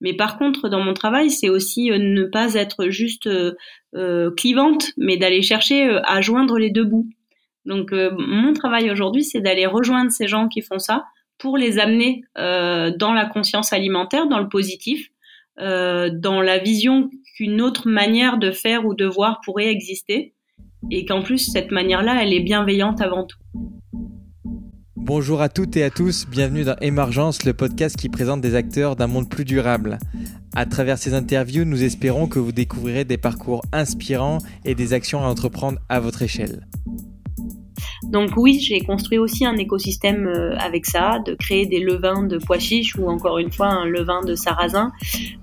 Mais 0.00 0.14
par 0.14 0.38
contre, 0.38 0.68
dans 0.68 0.80
mon 0.80 0.94
travail, 0.94 1.30
c'est 1.30 1.48
aussi 1.48 1.90
ne 1.90 2.24
pas 2.24 2.54
être 2.54 2.88
juste 2.88 3.28
clivante, 4.36 4.90
mais 4.96 5.16
d'aller 5.16 5.42
chercher 5.42 6.00
à 6.04 6.20
joindre 6.20 6.58
les 6.58 6.70
deux 6.70 6.84
bouts. 6.84 7.08
Donc 7.64 7.92
mon 7.92 8.52
travail 8.52 8.90
aujourd'hui, 8.90 9.22
c'est 9.22 9.40
d'aller 9.40 9.66
rejoindre 9.66 10.10
ces 10.10 10.26
gens 10.26 10.48
qui 10.48 10.62
font 10.62 10.78
ça 10.78 11.04
pour 11.38 11.56
les 11.56 11.78
amener 11.78 12.22
dans 12.36 13.12
la 13.14 13.26
conscience 13.26 13.72
alimentaire, 13.72 14.26
dans 14.26 14.40
le 14.40 14.48
positif, 14.48 15.08
dans 15.58 16.40
la 16.42 16.58
vision 16.58 17.10
qu'une 17.36 17.60
autre 17.60 17.88
manière 17.88 18.38
de 18.38 18.50
faire 18.50 18.84
ou 18.86 18.94
de 18.94 19.06
voir 19.06 19.40
pourrait 19.44 19.68
exister 19.68 20.34
et 20.90 21.04
qu'en 21.04 21.22
plus 21.22 21.38
cette 21.38 21.70
manière-là, 21.70 22.22
elle 22.22 22.32
est 22.32 22.40
bienveillante 22.40 23.00
avant 23.00 23.24
tout. 23.24 23.38
Bonjour 25.04 25.42
à 25.42 25.48
toutes 25.48 25.76
et 25.76 25.82
à 25.82 25.90
tous, 25.90 26.28
bienvenue 26.28 26.62
dans 26.62 26.76
Émergence, 26.80 27.44
le 27.44 27.52
podcast 27.54 27.96
qui 27.96 28.08
présente 28.08 28.40
des 28.40 28.54
acteurs 28.54 28.94
d'un 28.94 29.08
monde 29.08 29.28
plus 29.28 29.44
durable. 29.44 29.98
À 30.54 30.64
travers 30.64 30.96
ces 30.96 31.12
interviews, 31.12 31.64
nous 31.64 31.82
espérons 31.82 32.28
que 32.28 32.38
vous 32.38 32.52
découvrirez 32.52 33.04
des 33.04 33.18
parcours 33.18 33.62
inspirants 33.72 34.38
et 34.64 34.76
des 34.76 34.92
actions 34.92 35.24
à 35.24 35.26
entreprendre 35.26 35.80
à 35.88 35.98
votre 35.98 36.22
échelle. 36.22 36.68
Donc 38.12 38.32
oui, 38.36 38.60
j'ai 38.60 38.80
construit 38.82 39.16
aussi 39.16 39.46
un 39.46 39.56
écosystème 39.56 40.26
euh, 40.26 40.54
avec 40.58 40.84
ça, 40.84 41.18
de 41.26 41.34
créer 41.34 41.64
des 41.64 41.80
levains 41.80 42.22
de 42.22 42.36
pois 42.36 42.58
chiches 42.58 42.94
ou 42.96 43.08
encore 43.08 43.38
une 43.38 43.50
fois 43.50 43.68
un 43.68 43.86
levain 43.86 44.20
de 44.22 44.34
sarrasin 44.34 44.92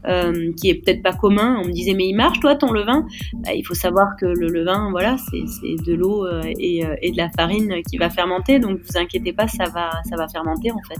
euh, 0.06 0.54
qui 0.54 0.70
est 0.70 0.76
peut-être 0.76 1.02
pas 1.02 1.14
commun. 1.14 1.60
On 1.64 1.68
me 1.68 1.72
disait 1.72 1.96
mais 1.96 2.08
il 2.08 2.16
marche 2.16 2.40
toi 2.40 2.56
ton 2.56 2.72
levain? 2.72 3.08
Bah, 3.34 3.54
Il 3.56 3.66
faut 3.66 3.74
savoir 3.74 4.16
que 4.20 4.28
le 4.28 4.50
levain, 4.50 4.92
voilà, 4.92 5.18
c'est 5.18 5.84
de 5.84 5.94
l'eau 5.96 6.28
euh, 6.28 6.44
et, 6.60 7.12
de 7.12 7.18
la 7.18 7.32
farine 7.32 7.82
qui 7.90 7.98
va 7.98 8.12
fermenter. 8.12 8.60
Donc 8.60 8.80
vous 8.84 8.98
inquiétez 9.00 9.34
pas, 9.34 9.48
ça 9.48 9.64
va, 9.66 9.90
ça 10.08 10.16
va 10.16 10.28
fermenter 10.28 10.72
en 10.72 10.82
fait. 10.88 11.00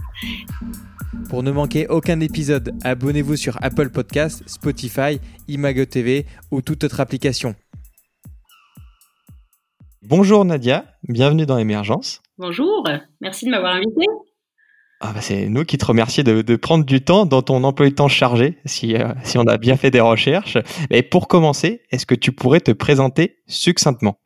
Pour 1.28 1.44
ne 1.44 1.52
manquer 1.52 1.86
aucun 1.86 2.18
épisode, 2.18 2.74
abonnez-vous 2.82 3.36
sur 3.36 3.56
Apple 3.62 3.90
Podcast, 3.90 4.42
Spotify, 4.46 5.20
Imago 5.46 5.84
TV 5.84 6.26
ou 6.50 6.62
toute 6.62 6.82
autre 6.82 6.98
application. 6.98 7.54
Bonjour 10.02 10.46
Nadia, 10.46 10.86
bienvenue 11.06 11.44
dans 11.44 11.58
Émergence. 11.58 12.22
Bonjour, 12.38 12.88
merci 13.20 13.44
de 13.44 13.50
m'avoir 13.50 13.74
invité. 13.74 14.06
Ah 15.00 15.12
bah 15.14 15.20
c'est 15.20 15.50
nous 15.50 15.64
qui 15.64 15.76
te 15.76 15.84
remercions 15.84 16.22
de, 16.22 16.56
prendre 16.56 16.86
du 16.86 17.02
temps 17.02 17.26
dans 17.26 17.42
ton 17.42 17.62
emploi 17.64 17.86
du 17.86 17.94
temps 17.94 18.08
chargé, 18.08 18.56
si, 18.64 18.96
euh, 18.96 19.08
si 19.24 19.36
on 19.36 19.42
a 19.42 19.58
bien 19.58 19.76
fait 19.76 19.90
des 19.90 20.00
recherches. 20.00 20.56
Et 20.88 21.02
pour 21.02 21.28
commencer, 21.28 21.82
est-ce 21.90 22.06
que 22.06 22.14
tu 22.14 22.32
pourrais 22.32 22.60
te 22.60 22.70
présenter 22.70 23.42
succinctement? 23.46 24.18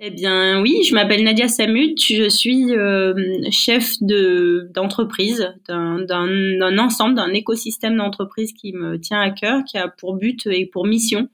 Eh 0.00 0.10
bien 0.10 0.60
oui, 0.60 0.82
je 0.86 0.94
m'appelle 0.94 1.24
Nadia 1.24 1.48
Samut, 1.48 1.96
je 1.98 2.28
suis 2.28 2.76
euh, 2.76 3.14
chef 3.50 3.94
de 4.02 4.68
d'entreprise, 4.74 5.48
d'un 5.66 6.78
ensemble, 6.78 7.14
d'un 7.14 7.32
écosystème 7.32 7.96
d'entreprise 7.96 8.52
qui 8.52 8.74
me 8.74 9.00
tient 9.00 9.20
à 9.20 9.30
cœur, 9.30 9.64
qui 9.64 9.78
a 9.78 9.88
pour 9.88 10.16
but 10.16 10.46
et 10.46 10.66
pour 10.66 10.86
mission 10.86 11.28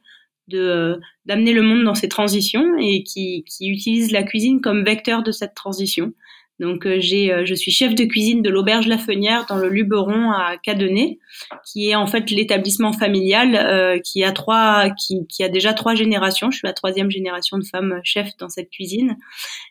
de 0.48 0.58
euh, 0.58 0.96
d'amener 1.26 1.52
le 1.52 1.62
monde 1.62 1.84
dans 1.84 1.94
ces 1.94 2.08
transitions 2.08 2.76
et 2.78 3.02
qui, 3.02 3.44
qui 3.44 3.68
utilise 3.68 4.10
la 4.10 4.22
cuisine 4.22 4.60
comme 4.60 4.84
vecteur 4.84 5.22
de 5.22 5.32
cette 5.32 5.54
transition. 5.54 6.12
Donc 6.58 6.86
euh, 6.86 6.96
j'ai, 6.98 7.32
euh, 7.32 7.46
je 7.46 7.54
suis 7.54 7.70
chef 7.70 7.94
de 7.94 8.04
cuisine 8.04 8.42
de 8.42 8.50
l'auberge 8.50 8.88
La 8.88 8.98
Fenière 8.98 9.46
dans 9.48 9.56
le 9.56 9.68
Luberon 9.68 10.32
à 10.32 10.56
Cadenet, 10.56 11.18
qui 11.64 11.90
est 11.90 11.94
en 11.94 12.06
fait 12.06 12.30
l'établissement 12.30 12.92
familial 12.92 14.00
qui 14.02 14.24
a 14.24 14.32
trois, 14.32 14.90
qui, 14.90 15.26
qui, 15.28 15.44
a 15.44 15.48
déjà 15.48 15.72
trois 15.72 15.94
générations. 15.94 16.50
Je 16.50 16.58
suis 16.58 16.66
la 16.66 16.72
troisième 16.72 17.10
génération 17.10 17.58
de 17.58 17.64
femmes 17.64 18.00
chefs 18.02 18.36
dans 18.38 18.48
cette 18.48 18.70
cuisine. 18.70 19.16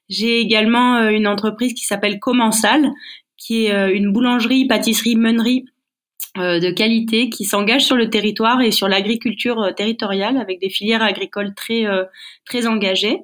J'ai 0.07 0.39
également 0.39 1.09
une 1.09 1.27
entreprise 1.27 1.73
qui 1.73 1.83
s'appelle 1.83 2.19
Commensal, 2.19 2.89
qui 3.35 3.65
est 3.65 3.91
une 3.93 4.13
boulangerie, 4.13 4.65
pâtisserie, 4.65 5.17
meunerie 5.17 5.65
euh, 5.65 5.76
de 6.37 6.71
qualité 6.71 7.29
qui 7.29 7.45
s'engagent 7.45 7.85
sur 7.85 7.95
le 7.95 8.09
territoire 8.09 8.61
et 8.61 8.71
sur 8.71 8.87
l'agriculture 8.87 9.61
euh, 9.61 9.71
territoriale 9.71 10.37
avec 10.37 10.59
des 10.59 10.69
filières 10.69 11.01
agricoles 11.01 11.53
très 11.55 11.85
euh, 11.85 12.03
très 12.45 12.67
engagées. 12.67 13.19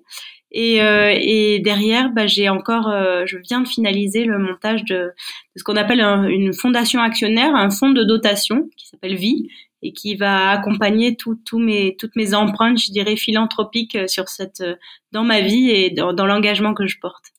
Et, 0.56 0.76
et 0.76 1.60
derrière, 1.62 2.12
bah, 2.12 2.28
j'ai 2.28 2.48
encore, 2.48 2.84
je 3.26 3.38
viens 3.40 3.62
de 3.62 3.68
finaliser 3.68 4.24
le 4.24 4.38
montage 4.38 4.84
de, 4.84 5.10
ce 5.56 5.64
qu'on 5.64 5.76
appelle 5.76 6.00
une 6.00 6.54
fondation 6.54 7.02
actionnaire, 7.02 7.56
un 7.56 7.72
fonds 7.72 7.90
de 7.90 8.04
dotation 8.04 8.70
qui 8.78 8.88
s'appelle 8.88 9.16
Vie 9.16 9.48
et 9.82 9.94
qui 9.94 10.14
va 10.14 10.52
accompagner 10.52 11.16
tout, 11.16 11.40
tout 11.44 11.58
mes, 11.58 11.96
toutes 11.98 12.16
mes 12.16 12.36
empreintes, 12.36 12.78
je 12.78 12.92
dirais, 12.92 13.16
philanthropiques 13.16 13.98
sur 14.08 14.30
cette, 14.30 14.64
dans 15.12 15.24
ma 15.24 15.42
vie 15.42 15.72
et 15.72 15.90
dans 15.90 16.28
l'engagement 16.28 16.76
que 16.76 16.86
je 16.86 17.00
porte. 17.00 17.34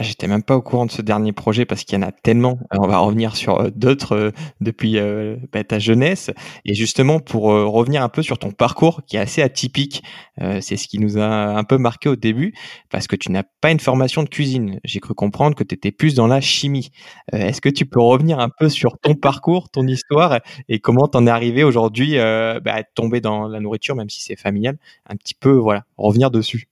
J'étais 0.00 0.26
même 0.26 0.42
pas 0.42 0.56
au 0.56 0.62
courant 0.62 0.86
de 0.86 0.90
ce 0.90 1.02
dernier 1.02 1.32
projet 1.32 1.66
parce 1.66 1.84
qu'il 1.84 1.98
y 1.98 2.02
en 2.02 2.06
a 2.06 2.12
tellement. 2.12 2.58
on 2.70 2.86
va 2.86 2.98
revenir 2.98 3.36
sur 3.36 3.60
euh, 3.60 3.70
d'autres 3.74 4.16
euh, 4.16 4.30
depuis 4.62 4.98
euh, 4.98 5.36
bah, 5.52 5.64
ta 5.64 5.78
jeunesse. 5.78 6.30
Et 6.64 6.74
justement, 6.74 7.20
pour 7.20 7.44
revenir 7.44 8.02
un 8.02 8.08
peu 8.08 8.22
sur 8.22 8.38
ton 8.38 8.52
parcours 8.52 9.02
qui 9.06 9.16
est 9.16 9.20
assez 9.20 9.42
atypique, 9.42 10.02
c'est 10.60 10.76
ce 10.76 10.88
qui 10.88 10.98
nous 10.98 11.18
a 11.18 11.24
un 11.24 11.64
peu 11.64 11.76
marqué 11.76 12.08
au 12.08 12.16
début 12.16 12.54
parce 12.90 13.06
que 13.06 13.16
tu 13.16 13.30
n'as 13.30 13.42
pas 13.60 13.70
une 13.70 13.80
formation 13.80 14.22
de 14.22 14.28
cuisine. 14.28 14.80
J'ai 14.84 15.00
cru 15.00 15.14
comprendre 15.14 15.54
que 15.54 15.64
tu 15.64 15.74
étais 15.74 15.92
plus 15.92 16.14
dans 16.14 16.26
la 16.26 16.40
chimie. 16.40 16.90
Est-ce 17.32 17.60
que 17.60 17.68
tu 17.68 17.86
peux 17.86 18.00
revenir 18.00 18.38
un 18.38 18.48
peu 18.48 18.68
sur 18.68 18.98
ton 18.98 19.14
parcours, 19.14 19.68
ton 19.70 19.86
histoire 19.86 20.40
et 20.68 20.80
comment 20.80 21.08
t'en 21.08 21.26
es 21.26 21.30
arrivé 21.30 21.64
aujourd'hui 21.64 22.16
bah, 22.16 22.72
à 22.74 22.82
tomber 22.82 23.20
dans 23.20 23.48
la 23.48 23.60
nourriture, 23.60 23.94
même 23.94 24.10
si 24.10 24.22
c'est 24.22 24.36
familial 24.36 24.78
Un 25.06 25.16
petit 25.16 25.34
peu, 25.34 25.52
voilà, 25.52 25.84
revenir 25.96 26.30
dessus? 26.30 26.71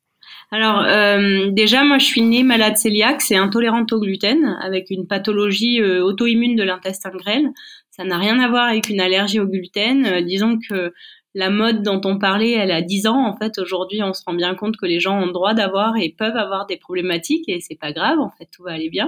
Alors 0.53 0.81
euh, 0.85 1.51
déjà, 1.51 1.85
moi, 1.85 1.99
je 1.99 2.07
suis 2.07 2.23
née 2.23 2.43
malade 2.43 2.75
cœliaque, 2.81 3.23
c'est 3.23 3.37
intolérante 3.37 3.93
au 3.93 4.01
gluten, 4.01 4.59
avec 4.61 4.91
une 4.91 5.07
pathologie 5.07 5.81
euh, 5.81 6.03
auto-immune 6.03 6.57
de 6.57 6.65
l'intestin 6.65 7.11
grêle. 7.11 7.51
Ça 7.91 8.05
n'a 8.05 8.19
rien 8.19 8.41
à 8.41 8.49
voir 8.49 8.69
avec 8.69 8.89
une 8.89 9.01
allergie 9.01 9.39
au 9.39 9.47
gluten. 9.47 10.07
Euh, 10.07 10.21
disons 10.23 10.59
que 10.59 10.93
la 11.35 11.51
mode 11.51 11.83
dont 11.83 12.01
on 12.05 12.19
parlait, 12.19 12.53
elle 12.53 12.73
a 12.73 12.83
10 12.83 13.07
ans. 13.07 13.27
En 13.27 13.37
fait, 13.37 13.59
aujourd'hui, 13.59 14.03
on 14.03 14.13
se 14.13 14.23
rend 14.27 14.35
bien 14.35 14.55
compte 14.55 14.77
que 14.77 14.87
les 14.87 14.99
gens 14.99 15.21
ont 15.21 15.27
le 15.27 15.33
droit 15.33 15.55
d'avoir 15.55 15.97
et 15.97 16.09
peuvent 16.09 16.37
avoir 16.37 16.67
des 16.67 16.77
problématiques 16.77 17.49
et 17.49 17.61
c'est 17.61 17.79
pas 17.79 17.93
grave. 17.93 18.19
En 18.19 18.31
fait, 18.31 18.49
tout 18.51 18.65
va 18.65 18.73
aller 18.73 18.91
bien. 18.91 19.07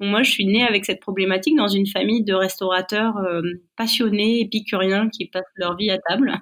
Donc 0.00 0.10
moi, 0.10 0.22
je 0.22 0.30
suis 0.30 0.46
née 0.46 0.64
avec 0.64 0.84
cette 0.84 1.00
problématique 1.00 1.56
dans 1.56 1.68
une 1.68 1.86
famille 1.86 2.24
de 2.24 2.32
restaurateurs 2.32 3.18
euh, 3.18 3.42
passionnés, 3.76 4.40
épicuriens 4.40 5.08
qui 5.10 5.26
passent 5.26 5.44
leur 5.56 5.76
vie 5.76 5.90
à 5.90 5.98
table. 5.98 6.32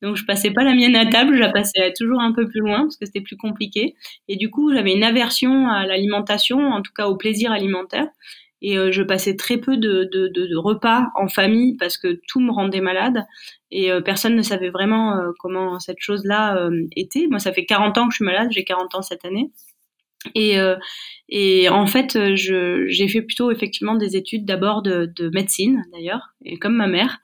Donc 0.00 0.16
je 0.16 0.24
passais 0.24 0.52
pas 0.52 0.64
la 0.64 0.74
mienne 0.74 0.96
à 0.96 1.06
table, 1.06 1.34
je 1.34 1.40
la 1.40 1.50
passais 1.50 1.92
toujours 1.98 2.20
un 2.20 2.32
peu 2.32 2.48
plus 2.48 2.60
loin 2.60 2.82
parce 2.82 2.96
que 2.96 3.06
c'était 3.06 3.20
plus 3.20 3.36
compliqué. 3.36 3.94
Et 4.28 4.36
du 4.36 4.50
coup, 4.50 4.72
j'avais 4.72 4.94
une 4.94 5.04
aversion 5.04 5.68
à 5.68 5.86
l'alimentation, 5.86 6.58
en 6.58 6.82
tout 6.82 6.92
cas 6.96 7.06
au 7.08 7.16
plaisir 7.16 7.52
alimentaire 7.52 8.06
et 8.60 8.76
euh, 8.76 8.90
je 8.90 9.02
passais 9.02 9.36
très 9.36 9.58
peu 9.58 9.76
de, 9.76 10.08
de, 10.12 10.28
de, 10.28 10.56
repas 10.56 11.06
en 11.14 11.28
famille 11.28 11.76
parce 11.76 11.96
que 11.96 12.20
tout 12.26 12.40
me 12.40 12.50
rendait 12.50 12.80
malade 12.80 13.24
et 13.70 13.90
euh, 13.90 14.00
personne 14.00 14.34
ne 14.34 14.42
savait 14.42 14.70
vraiment 14.70 15.16
euh, 15.16 15.30
comment 15.38 15.78
cette 15.78 16.00
chose-là 16.00 16.68
était. 16.96 17.26
Moi, 17.28 17.38
ça 17.38 17.52
fait 17.52 17.64
40 17.64 17.98
ans 17.98 18.08
que 18.08 18.12
je 18.12 18.16
suis 18.16 18.24
malade, 18.24 18.48
j'ai 18.50 18.64
40 18.64 18.94
ans 18.96 19.02
cette 19.02 19.24
année. 19.24 19.50
Et, 20.34 20.56
et 21.28 21.68
en 21.68 21.86
fait, 21.86 22.18
j'ai 22.34 23.08
fait 23.08 23.22
plutôt 23.22 23.52
effectivement 23.52 23.94
des 23.94 24.16
études 24.16 24.44
d'abord 24.44 24.82
de, 24.82 25.10
de, 25.16 25.30
médecine 25.30 25.84
d'ailleurs, 25.92 26.34
et 26.44 26.58
comme 26.58 26.74
ma 26.74 26.88
mère. 26.88 27.20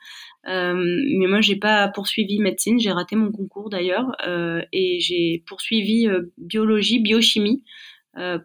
mais 0.46 1.26
moi, 1.26 1.40
j'ai 1.40 1.56
pas 1.56 1.88
poursuivi 1.88 2.38
médecine, 2.38 2.78
j'ai 2.78 2.92
raté 2.92 3.16
mon 3.16 3.32
concours 3.32 3.68
d'ailleurs, 3.68 4.12
et 4.72 5.00
j'ai 5.00 5.42
poursuivi 5.46 6.08
biologie, 6.38 7.00
biochimie 7.00 7.64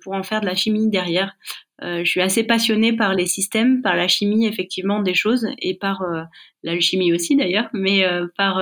pour 0.02 0.14
en 0.14 0.24
faire 0.24 0.42
de 0.42 0.48
la 0.48 0.56
chimie 0.56 0.90
derrière. 0.90 1.36
Euh, 1.82 2.04
je 2.04 2.10
suis 2.10 2.22
assez 2.22 2.44
passionnée 2.44 2.94
par 2.94 3.14
les 3.14 3.26
systèmes, 3.26 3.82
par 3.82 3.96
la 3.96 4.08
chimie 4.08 4.46
effectivement 4.46 5.02
des 5.02 5.14
choses 5.14 5.48
et 5.60 5.76
par 5.76 6.02
euh, 6.02 6.24
l'alchimie 6.64 7.14
aussi 7.14 7.36
d'ailleurs, 7.36 7.70
mais 7.74 8.06
euh, 8.06 8.28
par 8.38 8.56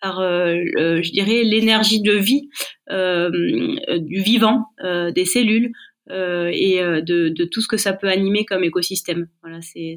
par 0.00 0.20
je 0.20 1.10
dirais 1.10 1.42
l'énergie 1.42 2.00
de 2.00 2.12
vie 2.12 2.48
du 2.88 4.20
vivant, 4.20 4.66
des 4.82 5.24
cellules. 5.24 5.72
et 6.08 6.78
de, 6.80 7.28
de, 7.28 7.44
tout 7.44 7.60
ce 7.60 7.68
que 7.68 7.76
ça 7.76 7.92
peut 7.92 8.08
animer 8.08 8.44
comme 8.44 8.62
écosystème. 8.62 9.26
Voilà, 9.42 9.60
c'est 9.60 9.96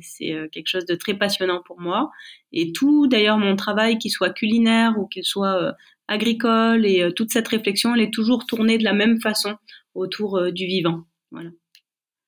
quelque 0.51 0.67
chose 0.67 0.85
de 0.85 0.95
très 0.95 1.13
passionnant 1.13 1.61
pour 1.63 1.79
moi. 1.79 2.09
Et 2.51 2.71
tout, 2.71 3.07
d'ailleurs, 3.07 3.37
mon 3.37 3.55
travail, 3.55 3.99
qu'il 3.99 4.09
soit 4.09 4.31
culinaire 4.31 4.95
ou 4.97 5.05
qu'il 5.05 5.23
soit 5.23 5.75
agricole, 6.07 6.85
et 6.87 7.13
toute 7.15 7.29
cette 7.31 7.47
réflexion, 7.47 7.93
elle 7.93 8.01
est 8.01 8.13
toujours 8.13 8.47
tournée 8.47 8.79
de 8.79 8.83
la 8.83 8.93
même 8.93 9.21
façon 9.21 9.55
autour 9.93 10.51
du 10.51 10.65
vivant. 10.65 11.03
Voilà. 11.31 11.51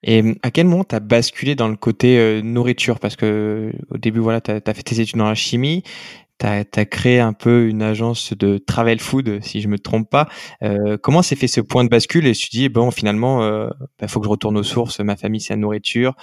Et 0.03 0.23
à 0.41 0.51
quel 0.51 0.67
moment 0.67 0.83
tu 0.83 0.95
as 0.95 0.99
basculé 0.99 1.55
dans 1.55 1.67
le 1.67 1.75
côté 1.75 2.17
euh, 2.17 2.41
nourriture? 2.41 2.99
Parce 2.99 3.15
que 3.15 3.71
au 3.89 3.97
début, 3.97 4.19
voilà, 4.19 4.41
tu 4.41 4.51
as, 4.51 4.73
fait 4.73 4.83
tes 4.83 4.99
études 4.99 5.17
dans 5.17 5.27
la 5.27 5.35
chimie, 5.35 5.83
tu 6.39 6.47
as, 6.47 6.85
créé 6.85 7.19
un 7.19 7.33
peu 7.33 7.67
une 7.67 7.83
agence 7.83 8.33
de 8.33 8.57
travel 8.57 8.99
food, 8.99 9.39
si 9.43 9.61
je 9.61 9.67
me 9.67 9.77
trompe 9.77 10.09
pas. 10.09 10.27
Euh, 10.63 10.97
comment 10.97 11.21
s'est 11.21 11.35
fait 11.35 11.47
ce 11.47 11.61
point 11.61 11.83
de 11.83 11.89
bascule 11.89 12.25
et 12.25 12.33
tu 12.33 12.49
te 12.49 12.51
dis, 12.51 12.69
bon, 12.69 12.89
finalement, 12.89 13.43
il 13.43 13.51
euh, 13.51 13.69
bah, 13.99 14.07
faut 14.07 14.19
que 14.19 14.25
je 14.25 14.31
retourne 14.31 14.57
aux 14.57 14.63
sources, 14.63 14.99
ma 14.99 15.15
famille, 15.15 15.41
c'est 15.41 15.53
la 15.53 15.57
nourriture. 15.57 16.15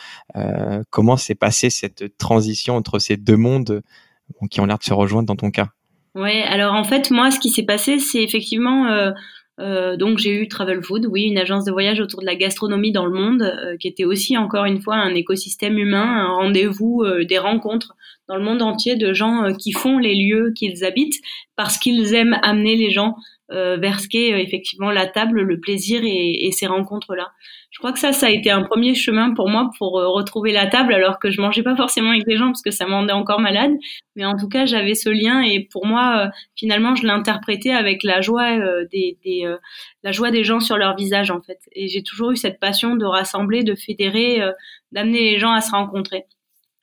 Comment 0.91 1.17
s'est 1.17 1.37
passée 1.37 1.71
cette 1.71 2.19
transition 2.19 2.75
entre 2.75 2.99
ces 2.99 3.17
deux 3.17 3.37
mondes 3.37 3.83
qui 4.51 4.61
ont 4.61 4.67
l'air 4.67 4.79
de 4.79 4.85
se 4.85 4.93
rejoindre 4.93 5.27
dans 5.27 5.37
ton 5.37 5.51
cas? 5.51 5.69
Ouais, 6.15 6.43
alors 6.43 6.75
en 6.75 6.85
fait, 6.85 7.13
moi, 7.13 7.31
ce 7.31 7.39
qui 7.39 7.51
s'est 7.51 7.63
passé, 7.63 8.01
c'est 8.01 8.23
effectivement 8.25 9.13
Euh, 9.61 9.97
donc 9.97 10.19
j'ai 10.19 10.33
eu 10.33 10.49
Travel 10.49 10.83
Food, 10.83 11.07
oui, 11.07 11.25
une 11.25 11.39
agence 11.39 11.65
de 11.65 11.73
voyage 11.73 12.01
autour 12.01 12.21
de 12.21 12.27
la 12.27 12.37
gastronomie 12.37 12.93
dans 12.93 13.07
le 13.07 13.13
monde, 13.13 13.43
euh, 13.43 13.77
qui 13.77 13.89
était 13.89 14.05
aussi 14.05 14.37
encore 14.37 14.65
une 14.65 14.81
fois 14.81 14.97
un 14.97 15.15
écosystème 15.15 15.79
humain, 15.79 16.27
un 16.27 16.35
rendez-vous, 16.35 17.03
euh, 17.03 17.25
des 17.25 17.39
rencontres 17.39 17.95
dans 18.29 18.37
le 18.37 18.45
monde 18.45 18.63
entier 18.63 18.97
de 18.97 19.13
gens 19.13 19.55
qui 19.55 19.73
font 19.73 19.99
les 19.99 20.15
lieux 20.15 20.53
qu'ils 20.55 20.85
habitent 20.85 21.21
parce 21.57 21.79
qu'ils 21.79 22.15
aiment 22.15 22.39
amener 22.43 22.77
les 22.77 22.91
gens 22.91 23.17
euh, 23.17 23.38
vers 23.51 24.01
ce 24.01 24.09
qu'est 24.09 24.43
effectivement 24.43 24.91
la 24.91 25.07
table, 25.07 25.41
le 25.41 25.59
plaisir 25.61 26.03
et, 26.05 26.47
et 26.47 26.53
ces 26.53 26.67
rencontres-là. 26.67 27.33
Je 27.71 27.79
crois 27.79 27.93
que 27.93 27.99
ça, 27.99 28.13
ça 28.13 28.27
a 28.27 28.31
été 28.31 28.51
un 28.51 28.63
premier 28.63 28.95
chemin 28.95 29.35
pour 29.35 29.49
moi 29.49 29.71
pour 29.79 29.93
retrouver 29.93 30.53
la 30.53 30.67
table, 30.67 30.93
alors 30.95 31.19
que 31.19 31.31
je 31.31 31.41
mangeais 31.41 31.63
pas 31.63 31.77
forcément 31.77 32.11
avec 32.11 32.25
les 32.27 32.37
gens 32.37 32.47
parce 32.47 32.63
que 32.63 32.71
ça 32.71 32.87
me 32.87 32.93
rendait 32.93 33.13
encore 33.13 33.41
malade. 33.41 33.73
Mais 34.17 34.25
en 34.25 34.37
tout 34.37 34.49
cas, 34.49 34.67
j'avais 34.67 34.95
ce 34.95 35.09
lien 35.11 35.43
et 35.43 35.61
pour 35.71 35.87
moi, 35.87 36.31
finalement, 36.57 36.95
je 36.95 37.07
l'interprétais 37.07 37.71
avec 37.71 38.03
la 38.03 38.21
joie 38.21 38.59
des, 38.91 39.19
des 39.25 39.55
la 40.03 40.13
joie 40.13 40.31
des 40.31 40.45
gens 40.45 40.61
sur 40.61 40.77
leur 40.77 40.97
visage 40.97 41.31
en 41.31 41.41
fait. 41.41 41.61
Et 41.73 41.89
j'ai 41.89 42.03
toujours 42.03 42.33
eu 42.33 42.37
cette 42.37 42.61
passion 42.61 42.97
de 42.97 43.05
rassembler, 43.05 43.63
de 43.63 43.75
fédérer, 43.75 44.43
d'amener 44.93 45.21
les 45.21 45.39
gens 45.39 45.53
à 45.53 45.61
se 45.61 45.71
rencontrer. 45.71 46.25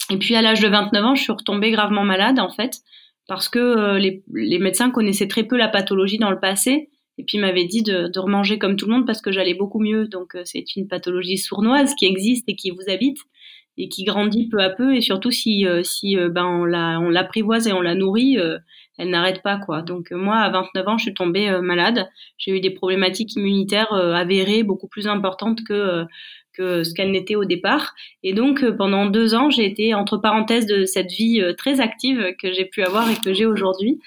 Et 0.09 0.17
puis 0.17 0.35
à 0.35 0.41
l'âge 0.41 0.59
de 0.59 0.67
29 0.67 1.03
ans, 1.05 1.15
je 1.15 1.23
suis 1.23 1.31
retombée 1.31 1.71
gravement 1.71 2.03
malade 2.03 2.39
en 2.39 2.49
fait 2.49 2.81
parce 3.27 3.49
que 3.49 3.59
euh, 3.59 3.99
les, 3.99 4.23
les, 4.33 4.59
médecins 4.59 4.91
connaissaient 4.91 5.27
très 5.27 5.43
peu 5.43 5.57
la 5.57 5.67
pathologie 5.67 6.17
dans 6.17 6.29
le 6.29 6.39
passé 6.39 6.89
et 7.17 7.23
puis 7.23 7.37
m'avaient 7.37 7.65
dit 7.65 7.81
de, 7.81 8.07
de 8.07 8.19
remanger 8.19 8.59
comme 8.59 8.75
tout 8.75 8.85
le 8.85 8.93
monde 8.93 9.05
parce 9.05 9.21
que 9.21 9.31
j'allais 9.31 9.53
beaucoup 9.53 9.79
mieux. 9.79 10.07
Donc 10.07 10.35
euh, 10.35 10.41
c'est 10.45 10.75
une 10.75 10.87
pathologie 10.87 11.37
sournoise 11.37 11.95
qui 11.95 12.05
existe 12.05 12.47
et 12.47 12.55
qui 12.55 12.71
vous 12.71 12.89
habite 12.89 13.17
et 13.77 13.89
qui 13.89 14.03
grandit 14.05 14.47
peu 14.47 14.59
à 14.59 14.69
peu 14.69 14.95
et 14.95 15.01
surtout 15.01 15.31
si 15.31 15.65
euh, 15.67 15.83
si 15.83 16.15
ben 16.15 16.45
on 16.45 16.63
la 16.63 16.99
on 16.99 17.09
l'apprivoise 17.09 17.67
et 17.67 17.73
on 17.73 17.81
la 17.81 17.93
nourrit, 17.93 18.37
elle 18.97 19.09
n'arrête 19.09 19.41
pas 19.41 19.57
quoi. 19.57 19.81
Donc 19.81 20.11
moi 20.11 20.37
à 20.37 20.49
29 20.49 20.87
ans, 20.87 20.97
je 20.97 21.03
suis 21.03 21.13
tombée 21.13 21.51
malade. 21.61 22.07
J'ai 22.37 22.51
eu 22.51 22.61
des 22.61 22.69
problématiques 22.69 23.35
immunitaires 23.35 23.91
avérées 23.91 24.63
beaucoup 24.63 24.87
plus 24.87 25.07
importantes 25.07 25.61
que 25.67 26.05
que 26.55 26.83
ce 26.83 26.93
qu'elle 26.93 27.11
n'était 27.11 27.35
au 27.35 27.45
départ. 27.45 27.93
Et 28.23 28.33
donc, 28.33 28.63
euh, 28.63 28.71
pendant 28.71 29.05
deux 29.05 29.35
ans, 29.35 29.49
j'ai 29.49 29.65
été 29.65 29.93
entre 29.93 30.17
parenthèses 30.17 30.65
de 30.65 30.85
cette 30.85 31.11
vie 31.11 31.41
euh, 31.41 31.53
très 31.53 31.81
active 31.81 32.35
que 32.41 32.51
j'ai 32.51 32.65
pu 32.65 32.83
avoir 32.83 33.09
et 33.09 33.15
que 33.15 33.33
j'ai 33.33 33.45
aujourd'hui. 33.45 33.99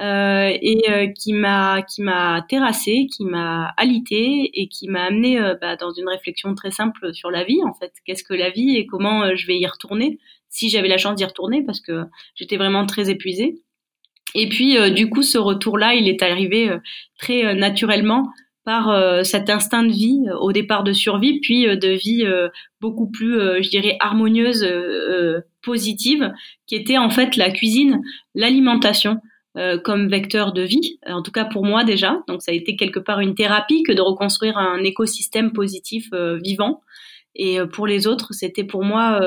Euh, 0.00 0.56
et 0.62 0.88
euh, 0.90 1.08
qui 1.08 1.32
m'a 1.32 1.82
qui 1.82 2.02
m'a 2.02 2.46
terrassé, 2.48 3.08
qui 3.12 3.24
m'a 3.24 3.74
alité 3.76 4.48
et 4.54 4.68
qui 4.68 4.86
m'a 4.86 5.06
amené 5.06 5.40
bah, 5.60 5.74
dans 5.74 5.90
une 5.90 6.08
réflexion 6.08 6.54
très 6.54 6.70
simple 6.70 7.12
sur 7.12 7.32
la 7.32 7.42
vie 7.42 7.58
en 7.64 7.74
fait. 7.74 7.92
Qu'est-ce 8.04 8.22
que 8.22 8.34
la 8.34 8.50
vie 8.50 8.76
et 8.76 8.86
comment 8.86 9.34
je 9.34 9.46
vais 9.48 9.58
y 9.58 9.66
retourner 9.66 10.18
si 10.50 10.68
j'avais 10.68 10.86
la 10.86 10.98
chance 10.98 11.16
d'y 11.16 11.24
retourner 11.24 11.64
parce 11.64 11.80
que 11.80 12.04
j'étais 12.36 12.56
vraiment 12.56 12.86
très 12.86 13.10
épuisée. 13.10 13.56
Et 14.36 14.48
puis 14.48 14.76
du 14.92 15.10
coup 15.10 15.24
ce 15.24 15.36
retour 15.36 15.78
là, 15.78 15.94
il 15.94 16.08
est 16.08 16.22
arrivé 16.22 16.70
très 17.18 17.56
naturellement 17.56 18.28
par 18.68 18.90
euh, 18.90 19.22
cet 19.22 19.48
instinct 19.48 19.82
de 19.82 19.92
vie 19.92 20.26
euh, 20.28 20.36
au 20.36 20.52
départ 20.52 20.84
de 20.84 20.92
survie, 20.92 21.40
puis 21.40 21.66
euh, 21.66 21.74
de 21.74 21.88
vie 21.88 22.26
beaucoup 22.82 23.10
plus, 23.10 23.62
je 23.62 23.70
dirais, 23.70 23.96
harmonieuse, 23.98 24.62
positive, 25.62 26.34
qui 26.66 26.74
était 26.74 26.98
en 26.98 27.08
fait 27.08 27.36
la 27.36 27.50
cuisine, 27.50 28.02
l'alimentation. 28.34 29.20
comme 29.82 30.08
vecteur 30.08 30.52
de 30.52 30.62
vie, 30.62 30.98
en 31.06 31.22
tout 31.22 31.32
cas 31.32 31.44
pour 31.44 31.64
moi 31.64 31.82
déjà. 31.82 32.22
Donc 32.28 32.42
ça 32.42 32.52
a 32.52 32.54
été 32.54 32.76
quelque 32.76 33.00
part 33.00 33.18
une 33.20 33.34
thérapie 33.34 33.82
que 33.82 33.92
de 33.92 34.02
reconstruire 34.02 34.56
un 34.56 34.84
écosystème 34.84 35.52
positif 35.52 36.04
vivant. 36.44 36.82
Et 37.34 37.58
pour 37.72 37.86
les 37.88 38.06
autres, 38.06 38.32
c'était 38.32 38.68
pour 38.72 38.84
moi 38.84 39.20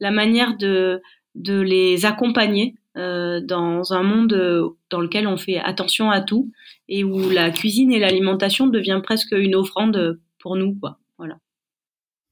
la 0.00 0.10
manière 0.10 0.56
de, 0.58 1.00
de 1.34 1.58
les 1.60 2.04
accompagner 2.04 2.74
dans 2.96 3.92
un 3.92 4.02
monde 4.02 4.74
dans 4.90 5.00
lequel 5.00 5.26
on 5.26 5.36
fait 5.36 5.58
attention 5.58 6.10
à 6.10 6.20
tout 6.20 6.50
et 6.88 7.04
où 7.04 7.30
la 7.30 7.50
cuisine 7.50 7.92
et 7.92 7.98
l'alimentation 7.98 8.66
devient 8.66 9.00
presque 9.02 9.32
une 9.32 9.54
offrande 9.54 10.18
pour 10.40 10.56
nous, 10.56 10.74
quoi. 10.74 10.98
Voilà. 11.18 11.36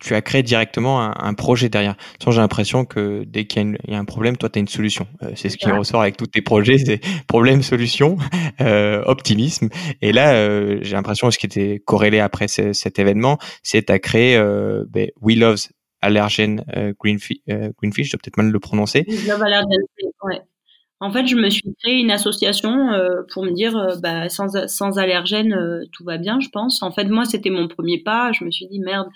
Tu 0.01 0.15
as 0.15 0.23
créé 0.23 0.45
directement 0.45 1.01
un, 1.01 1.35
projet 1.35 1.69
derrière. 1.69 1.97
J'ai 2.25 2.31
l'impression 2.37 2.85
que 2.85 3.25
dès 3.25 3.47
qu'il 3.47 3.77
y, 3.89 3.95
a 3.95 3.99
un 3.99 4.05
problème, 4.05 4.37
toi, 4.37 4.49
tu 4.49 4.59
as 4.59 4.61
une 4.61 4.69
solution. 4.69 5.09
Euh, 5.23 5.33
c'est 5.35 5.49
ce 5.49 5.57
qui 5.57 5.69
ressort 5.69 6.03
avec 6.03 6.17
tous 6.17 6.29
tes 6.29 6.41
projets, 6.41 6.79
c'est 6.79 7.01
problème, 7.27 7.63
solution, 7.63 8.17
euh, 8.61 9.03
optimisme. 9.07 9.69
Et 10.01 10.13
là, 10.13 10.35
euh, 10.35 10.79
j'ai 10.83 10.95
l'impression, 10.95 11.33
ce 11.33 11.39
qui 11.39 11.47
était 11.47 11.83
corrélé 11.85 12.21
après 12.21 12.47
cet 12.47 12.99
événement, 13.01 13.39
c'est 13.65 13.87
tu 13.87 13.93
as 13.93 13.99
créé 13.99 14.37
euh, 14.37 14.85
ben, 14.89 15.09
We 15.21 15.37
Loves 15.37 15.69
Allergen 16.01 16.65
Greenfish, 17.01 17.39
Greenfish, 17.77 18.07
je 18.07 18.13
dois 18.13 18.21
peut-être 18.23 18.37
mal 18.37 18.51
le 18.51 18.61
prononcer. 18.61 19.05
We 19.09 19.27
Love 19.27 19.43
Allergen, 19.43 19.83
ouais. 20.25 20.43
En 21.00 21.12
fait, 21.12 21.26
je 21.29 21.37
me 21.37 21.49
suis 21.49 21.62
créé 21.81 22.00
une 22.00 22.11
association 22.11 22.91
euh, 22.91 23.23
pour 23.32 23.44
me 23.44 23.53
dire, 23.53 23.76
euh, 23.76 23.94
bah, 24.03 24.29
sans, 24.29 24.67
sans 24.67 24.99
allergène, 24.99 25.53
euh, 25.53 25.85
tout 25.93 26.05
va 26.05 26.19
bien, 26.19 26.41
je 26.41 26.49
pense. 26.49 26.82
En 26.82 26.91
fait, 26.91 27.05
moi, 27.05 27.25
c'était 27.25 27.50
mon 27.50 27.69
premier 27.69 28.03
pas. 28.03 28.32
Je 28.32 28.44
me 28.44 28.50
suis 28.50 28.67
dit, 28.67 28.81
merde, 28.81 29.09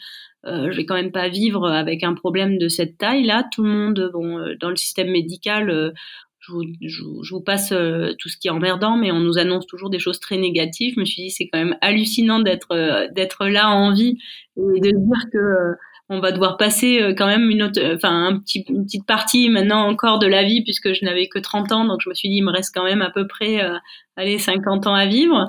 je 0.44 0.76
vais 0.76 0.84
quand 0.84 0.94
même 0.94 1.12
pas 1.12 1.28
vivre 1.28 1.68
avec 1.68 2.02
un 2.02 2.14
problème 2.14 2.58
de 2.58 2.68
cette 2.68 2.98
taille-là. 2.98 3.48
Tout 3.52 3.62
le 3.62 3.70
monde, 3.70 4.10
bon, 4.12 4.44
dans 4.60 4.70
le 4.70 4.76
système 4.76 5.10
médical, 5.10 5.92
je 6.40 6.52
vous, 6.52 6.62
je, 6.80 7.30
vous, 7.32 7.40
passe 7.40 7.68
tout 7.68 8.28
ce 8.28 8.36
qui 8.36 8.48
est 8.48 8.50
emmerdant, 8.50 8.96
mais 8.96 9.12
on 9.12 9.20
nous 9.20 9.38
annonce 9.38 9.68
toujours 9.68 9.88
des 9.88 10.00
choses 10.00 10.18
très 10.18 10.38
négatives. 10.38 10.94
Je 10.96 11.00
me 11.00 11.04
suis 11.04 11.22
dit, 11.22 11.30
c'est 11.30 11.48
quand 11.48 11.60
même 11.60 11.76
hallucinant 11.80 12.40
d'être 12.40 13.08
d'être 13.14 13.46
là 13.46 13.68
en 13.68 13.92
vie 13.92 14.18
et 14.56 14.80
de 14.80 14.90
dire 14.90 15.30
que 15.32 15.76
on 16.12 16.20
va 16.20 16.30
devoir 16.30 16.58
passer 16.58 17.00
euh, 17.00 17.14
quand 17.16 17.26
même 17.26 17.48
une 17.48 17.62
autre, 17.62 17.80
euh, 17.80 17.96
enfin 17.96 18.26
un 18.26 18.38
petit, 18.38 18.64
une 18.68 18.84
petite 18.84 19.06
partie 19.06 19.48
maintenant 19.48 19.88
encore 19.88 20.18
de 20.18 20.26
la 20.26 20.42
vie 20.42 20.62
puisque 20.62 20.92
je 20.92 21.04
n'avais 21.06 21.26
que 21.26 21.38
30 21.38 21.72
ans, 21.72 21.84
donc 21.86 22.00
je 22.02 22.08
me 22.10 22.14
suis 22.14 22.28
dit 22.28 22.36
il 22.36 22.44
me 22.44 22.52
reste 22.52 22.74
quand 22.74 22.84
même 22.84 23.00
à 23.00 23.10
peu 23.10 23.26
près 23.26 23.64
euh, 23.64 23.78
allez 24.16 24.38
50 24.38 24.86
ans 24.86 24.94
à 24.94 25.06
vivre. 25.06 25.48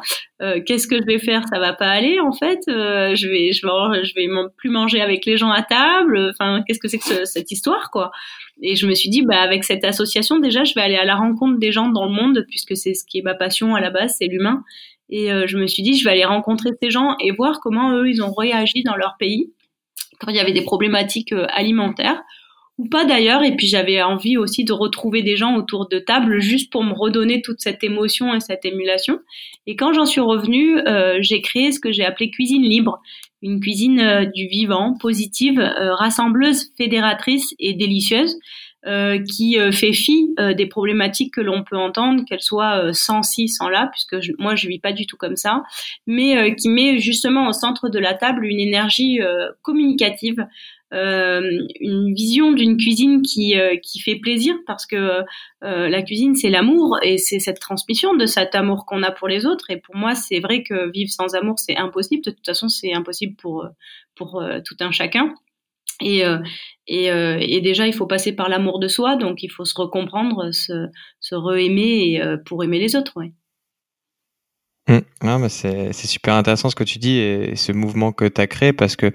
Qu'est-ce 0.65 0.87
que 0.87 0.97
je 0.97 1.05
vais 1.05 1.19
faire? 1.19 1.43
Ça 1.51 1.57
va 1.59 1.71
pas 1.71 1.89
aller 1.89 2.19
en 2.19 2.33
fait. 2.33 2.59
je 2.67 3.27
vais 3.27 3.53
je 3.53 3.65
vais 3.65 4.03
je 4.03 4.13
vais 4.13 4.27
plus 4.57 4.69
manger 4.69 5.01
avec 5.01 5.25
les 5.25 5.37
gens 5.37 5.51
à 5.51 5.61
table. 5.61 6.31
Enfin 6.31 6.63
qu'est-ce 6.65 6.79
que 6.79 6.87
c'est 6.87 6.97
que 6.97 7.25
cette 7.25 7.51
histoire 7.51 7.91
quoi? 7.91 8.11
Et 8.61 8.75
je 8.75 8.85
me 8.85 8.93
suis 8.93 9.09
dit 9.09 9.21
bah 9.21 9.39
avec 9.41 9.63
cette 9.63 9.85
association 9.85 10.39
déjà 10.39 10.65
je 10.65 10.73
vais 10.75 10.81
aller 10.81 10.97
à 10.97 11.05
la 11.05 11.15
rencontre 11.15 11.59
des 11.59 11.71
gens 11.71 11.89
dans 11.89 12.05
le 12.05 12.11
monde 12.11 12.45
puisque 12.49 12.75
c'est 12.75 12.93
ce 12.93 13.05
qui 13.05 13.19
est 13.19 13.21
ma 13.21 13.35
passion 13.35 13.75
à 13.75 13.81
la 13.81 13.89
base, 13.89 14.15
c'est 14.19 14.27
l'humain. 14.27 14.63
Et 15.09 15.29
je 15.45 15.57
me 15.57 15.67
suis 15.67 15.83
dit 15.83 15.97
je 15.97 16.03
vais 16.03 16.11
aller 16.11 16.25
rencontrer 16.25 16.71
ces 16.81 16.89
gens 16.89 17.15
et 17.21 17.31
voir 17.31 17.59
comment 17.61 17.97
eux 17.97 18.09
ils 18.09 18.21
ont 18.21 18.33
réagi 18.33 18.83
dans 18.83 18.95
leur 18.95 19.15
pays 19.17 19.51
quand 20.19 20.31
il 20.31 20.37
y 20.37 20.39
avait 20.39 20.53
des 20.53 20.63
problématiques 20.63 21.33
euh, 21.33 21.45
alimentaires 21.49 22.21
ou 22.77 22.87
pas 22.87 23.05
d'ailleurs. 23.05 23.43
Et 23.43 23.55
puis 23.55 23.67
j'avais 23.67 24.01
envie 24.01 24.37
aussi 24.37 24.63
de 24.63 24.73
retrouver 24.73 25.21
des 25.21 25.37
gens 25.37 25.55
autour 25.55 25.87
de 25.87 25.99
table 25.99 26.39
juste 26.39 26.71
pour 26.71 26.83
me 26.83 26.93
redonner 26.93 27.41
toute 27.41 27.59
cette 27.59 27.83
émotion 27.83 28.33
et 28.33 28.39
cette 28.39 28.65
émulation. 28.65 29.19
Et 29.67 29.75
quand 29.75 29.93
j'en 29.93 30.05
suis 30.05 30.21
revenue, 30.21 30.79
euh, 30.87 31.17
j'ai 31.21 31.41
créé 31.41 31.71
ce 31.71 31.79
que 31.79 31.91
j'ai 31.91 32.05
appelé 32.05 32.29
cuisine 32.31 32.63
libre, 32.63 32.99
une 33.41 33.59
cuisine 33.59 33.99
euh, 33.99 34.25
du 34.25 34.47
vivant, 34.47 34.95
positive, 34.99 35.59
rassembleuse, 35.59 36.71
fédératrice 36.77 37.53
et 37.59 37.73
délicieuse. 37.73 38.37
Euh, 38.85 39.17
qui 39.17 39.57
euh, 39.57 39.71
fait 39.71 39.93
fi 39.93 40.33
euh, 40.41 40.53
des 40.53 40.65
problématiques 40.65 41.35
que 41.35 41.39
l'on 41.39 41.63
peut 41.63 41.77
entendre, 41.77 42.25
qu'elles 42.25 42.41
soient 42.41 42.91
sans 42.91 43.23
ci, 43.23 43.47
sans 43.47 43.69
là, 43.69 43.89
puisque 43.93 44.17
moi 44.39 44.55
je 44.55 44.67
vis 44.67 44.79
pas 44.79 44.91
du 44.91 45.07
tout 45.07 45.15
comme 45.15 45.37
ça, 45.37 45.63
mais 46.05 46.53
qui 46.57 46.67
met 46.67 46.99
justement 46.99 47.47
au 47.47 47.53
centre 47.53 47.87
de 47.87 47.97
la 47.97 48.13
table 48.13 48.45
une 48.45 48.59
énergie 48.59 49.19
communicative, 49.61 50.45
une 50.91 52.13
vision 52.13 52.51
d'une 52.51 52.75
cuisine 52.77 53.21
qui 53.21 53.55
qui 53.81 53.99
fait 54.01 54.17
plaisir, 54.17 54.55
parce 54.67 54.85
que 54.85 55.21
la 55.61 56.01
cuisine 56.01 56.35
c'est 56.35 56.49
l'amour 56.49 56.97
et 57.03 57.17
c'est 57.17 57.39
cette 57.39 57.59
transmission 57.59 58.15
de 58.15 58.25
cet 58.25 58.53
amour 58.53 58.85
qu'on 58.85 59.01
a 59.03 59.11
pour 59.11 59.27
les 59.27 59.45
autres. 59.45 59.71
Et 59.71 59.77
pour 59.77 59.95
moi 59.95 60.13
c'est 60.15 60.39
vrai 60.39 60.63
que 60.63 60.91
vivre 60.91 61.11
sans 61.11 61.35
amour 61.35 61.57
c'est 61.57 61.77
impossible. 61.77 62.23
De 62.23 62.31
toute 62.31 62.45
façon 62.45 62.67
c'est 62.67 62.93
impossible 62.93 63.35
pour 63.35 63.67
pour 64.15 64.43
tout 64.65 64.75
un 64.81 64.91
chacun. 64.91 65.33
Et, 66.01 66.25
euh, 66.25 66.39
et, 66.87 67.11
euh, 67.11 67.37
et, 67.39 67.61
déjà, 67.61 67.87
il 67.87 67.93
faut 67.93 68.07
passer 68.07 68.33
par 68.33 68.49
l'amour 68.49 68.79
de 68.79 68.87
soi, 68.87 69.15
donc 69.15 69.43
il 69.43 69.49
faut 69.49 69.65
se 69.65 69.73
recomprendre, 69.75 70.53
se, 70.53 70.87
se 71.19 71.35
re-aimer 71.35 72.21
euh, 72.21 72.37
pour 72.45 72.63
aimer 72.63 72.79
les 72.79 72.95
autres. 72.95 73.13
Ouais. 73.15 73.31
Mmh. 74.89 75.47
c'est 75.47 75.93
super 75.93 76.33
intéressant 76.33 76.69
ce 76.69 76.75
que 76.75 76.83
tu 76.83 76.99
dis 76.99 77.17
et 77.17 77.55
ce 77.55 77.71
mouvement 77.71 78.11
que 78.11 78.25
tu 78.25 78.41
as 78.41 78.47
créé 78.47 78.73
parce 78.73 78.97
que 78.97 79.13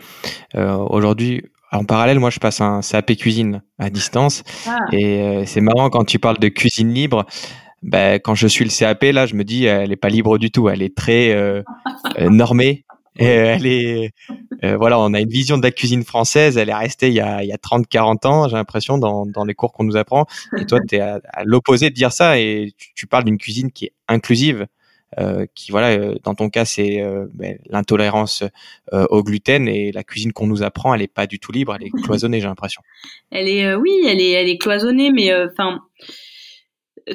aujourd'hui, 0.54 1.42
en 1.72 1.84
parallèle, 1.84 2.18
moi 2.18 2.30
je 2.30 2.38
passe 2.38 2.62
un 2.62 2.80
CAP 2.80 3.14
cuisine 3.16 3.62
à 3.78 3.90
distance 3.90 4.44
ah. 4.66 4.87
et 4.92 5.44
c'est 5.44 5.60
marrant 5.60 5.90
quand 5.90 6.06
tu 6.06 6.18
parles 6.18 6.38
de 6.38 6.48
cuisine 6.48 6.94
libre. 6.94 7.26
Ben, 7.82 8.18
quand 8.18 8.34
je 8.34 8.48
suis 8.48 8.64
le 8.64 8.70
CAP, 8.70 9.02
là, 9.12 9.26
je 9.26 9.34
me 9.34 9.44
dis, 9.44 9.66
elle 9.66 9.92
est 9.92 9.96
pas 9.96 10.08
libre 10.08 10.38
du 10.38 10.50
tout. 10.50 10.70
Elle 10.70 10.80
est 10.80 10.96
très 10.96 11.62
normée. 12.18 12.87
Et 13.18 13.26
elle 13.26 13.66
est, 13.66 14.12
euh, 14.64 14.76
voilà, 14.76 14.98
on 14.98 15.12
a 15.12 15.20
une 15.20 15.28
vision 15.28 15.58
de 15.58 15.62
la 15.62 15.70
cuisine 15.70 16.04
française. 16.04 16.56
Elle 16.56 16.68
est 16.68 16.75
restée 16.75 17.08
il 17.08 17.14
y 17.14 17.20
a, 17.20 17.42
il 17.42 17.48
y 17.48 17.52
a 17.52 17.56
30-40 17.56 18.26
ans, 18.26 18.48
j'ai 18.48 18.54
l'impression, 18.54 18.98
dans, 18.98 19.26
dans 19.26 19.44
les 19.44 19.54
cours 19.54 19.72
qu'on 19.72 19.84
nous 19.84 19.96
apprend. 19.96 20.26
Et 20.56 20.66
toi, 20.66 20.78
tu 20.87 20.96
es 20.96 21.00
à, 21.00 21.20
l'opposé 21.44 21.90
de 21.90 21.94
dire 21.94 22.12
ça 22.12 22.38
et 22.38 22.72
tu, 22.94 23.06
parles 23.06 23.25
d'une 23.25 23.38
cuisine 23.38 23.72
qui 23.72 23.87
est 23.87 23.92
inclusive. 24.08 24.66
Euh, 25.18 25.46
qui 25.54 25.70
voilà 25.70 25.98
euh, 25.98 26.16
dans 26.22 26.34
ton 26.34 26.50
cas 26.50 26.66
c'est 26.66 27.00
euh, 27.00 27.25
ben, 27.32 27.56
l'intolérance 27.70 28.44
au 28.92 29.22
gluten 29.22 29.66
et 29.66 29.90
la 29.90 30.04
cuisine 30.04 30.34
qu'on 30.34 30.46
nous 30.46 30.62
apprend 30.62 30.92
elle 30.92 31.00
est 31.00 31.08
pas 31.08 31.26
du 31.26 31.38
tout 31.38 31.50
libre 31.50 31.75
elle 31.75 31.87
est 31.87 32.02
cloisonnée 32.04 32.42
j'ai 32.42 32.46
l'impression 32.46 32.82
elle 33.30 33.48
est 33.48 33.75
oui 33.75 33.90
elle 34.06 34.20
est 34.20 34.32
elle 34.32 34.50
est 34.50 34.58
cloisonnée 34.58 35.10
mais 35.10 35.34
enfin 35.34 35.80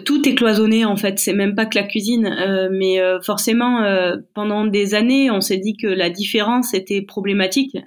tout 0.05 0.27
est 0.27 0.35
cloisonné 0.35 0.85
en 0.85 0.95
fait. 0.95 1.19
C'est 1.19 1.33
même 1.33 1.55
pas 1.55 1.65
que 1.65 1.77
la 1.77 1.83
cuisine, 1.83 2.25
euh, 2.25 2.69
mais 2.71 2.99
euh, 2.99 3.21
forcément, 3.21 3.83
euh, 3.83 4.17
pendant 4.33 4.65
des 4.65 4.95
années, 4.95 5.29
on 5.31 5.41
s'est 5.41 5.57
dit 5.57 5.75
que 5.75 5.87
la 5.87 6.09
différence 6.09 6.73
était 6.73 7.01
problématique 7.01 7.77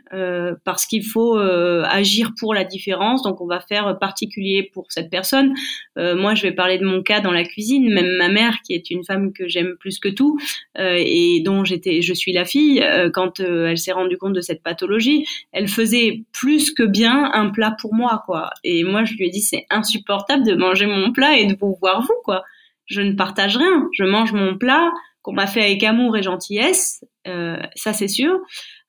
parce 0.64 0.86
qu'il 0.86 1.04
faut 1.04 1.36
agir 1.36 2.32
pour 2.38 2.54
la 2.54 2.64
différence. 2.64 3.22
Donc, 3.22 3.40
on 3.40 3.46
va 3.46 3.60
faire 3.60 3.98
particulier 3.98 4.70
pour 4.72 4.86
cette 4.88 5.10
personne. 5.10 5.54
moi, 5.96 6.34
je 6.34 6.42
vais 6.42 6.52
parler 6.52 6.78
de 6.78 6.84
mon 6.84 7.02
cas 7.02 7.20
dans 7.20 7.32
la 7.32 7.44
cuisine. 7.44 7.92
Même 7.92 8.10
ma 8.16 8.28
mère, 8.28 8.58
qui 8.64 8.72
est 8.72 8.90
une 8.90 9.04
femme 9.04 9.32
que 9.32 9.48
j'aime 9.48 9.76
plus 9.78 9.98
que 9.98 10.08
tout 10.08 10.38
et 10.76 11.42
dont 11.44 11.64
j'étais, 11.64 12.02
je 12.02 12.14
suis 12.14 12.32
la 12.32 12.44
fille, 12.44 12.84
quand 13.12 13.40
elle 13.40 13.78
s'est 13.78 13.92
rendue 13.92 14.16
compte 14.16 14.32
de 14.32 14.40
cette 14.40 14.62
pathologie, 14.62 15.26
elle 15.52 15.68
faisait 15.68 16.22
plus 16.32 16.72
que 16.72 16.82
bien 16.82 17.30
un 17.32 17.50
plat 17.50 17.76
pour 17.78 17.94
moi, 17.94 18.22
quoi. 18.26 18.50
Et 18.64 18.84
moi, 18.84 19.04
je 19.04 19.14
lui 19.14 19.26
ai 19.26 19.30
dit, 19.30 19.42
c'est 19.42 19.66
insupportable 19.70 20.44
de 20.44 20.54
manger 20.54 20.86
mon 20.86 21.12
plat 21.12 21.36
et 21.36 21.46
de 21.46 21.56
vous 21.60 21.76
voir 21.80 21.95
vous, 22.00 22.14
quoi. 22.24 22.44
Je 22.86 23.00
ne 23.00 23.12
partage 23.12 23.56
rien. 23.56 23.88
Je 23.92 24.04
mange 24.04 24.32
mon 24.32 24.56
plat 24.56 24.92
qu'on 25.26 25.32
m'a 25.32 25.48
fait 25.48 25.64
avec 25.64 25.82
amour 25.82 26.16
et 26.16 26.22
gentillesse, 26.22 27.04
euh, 27.26 27.56
ça 27.74 27.92
c'est 27.92 28.06
sûr, 28.06 28.38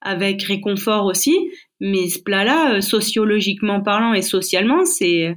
avec 0.01 0.43
réconfort 0.43 1.05
aussi. 1.05 1.35
Mais 1.79 2.07
ce 2.09 2.21
plat-là, 2.21 2.75
euh, 2.75 2.81
sociologiquement 2.81 3.81
parlant 3.81 4.13
et 4.13 4.21
socialement, 4.21 4.85
c'est 4.85 5.35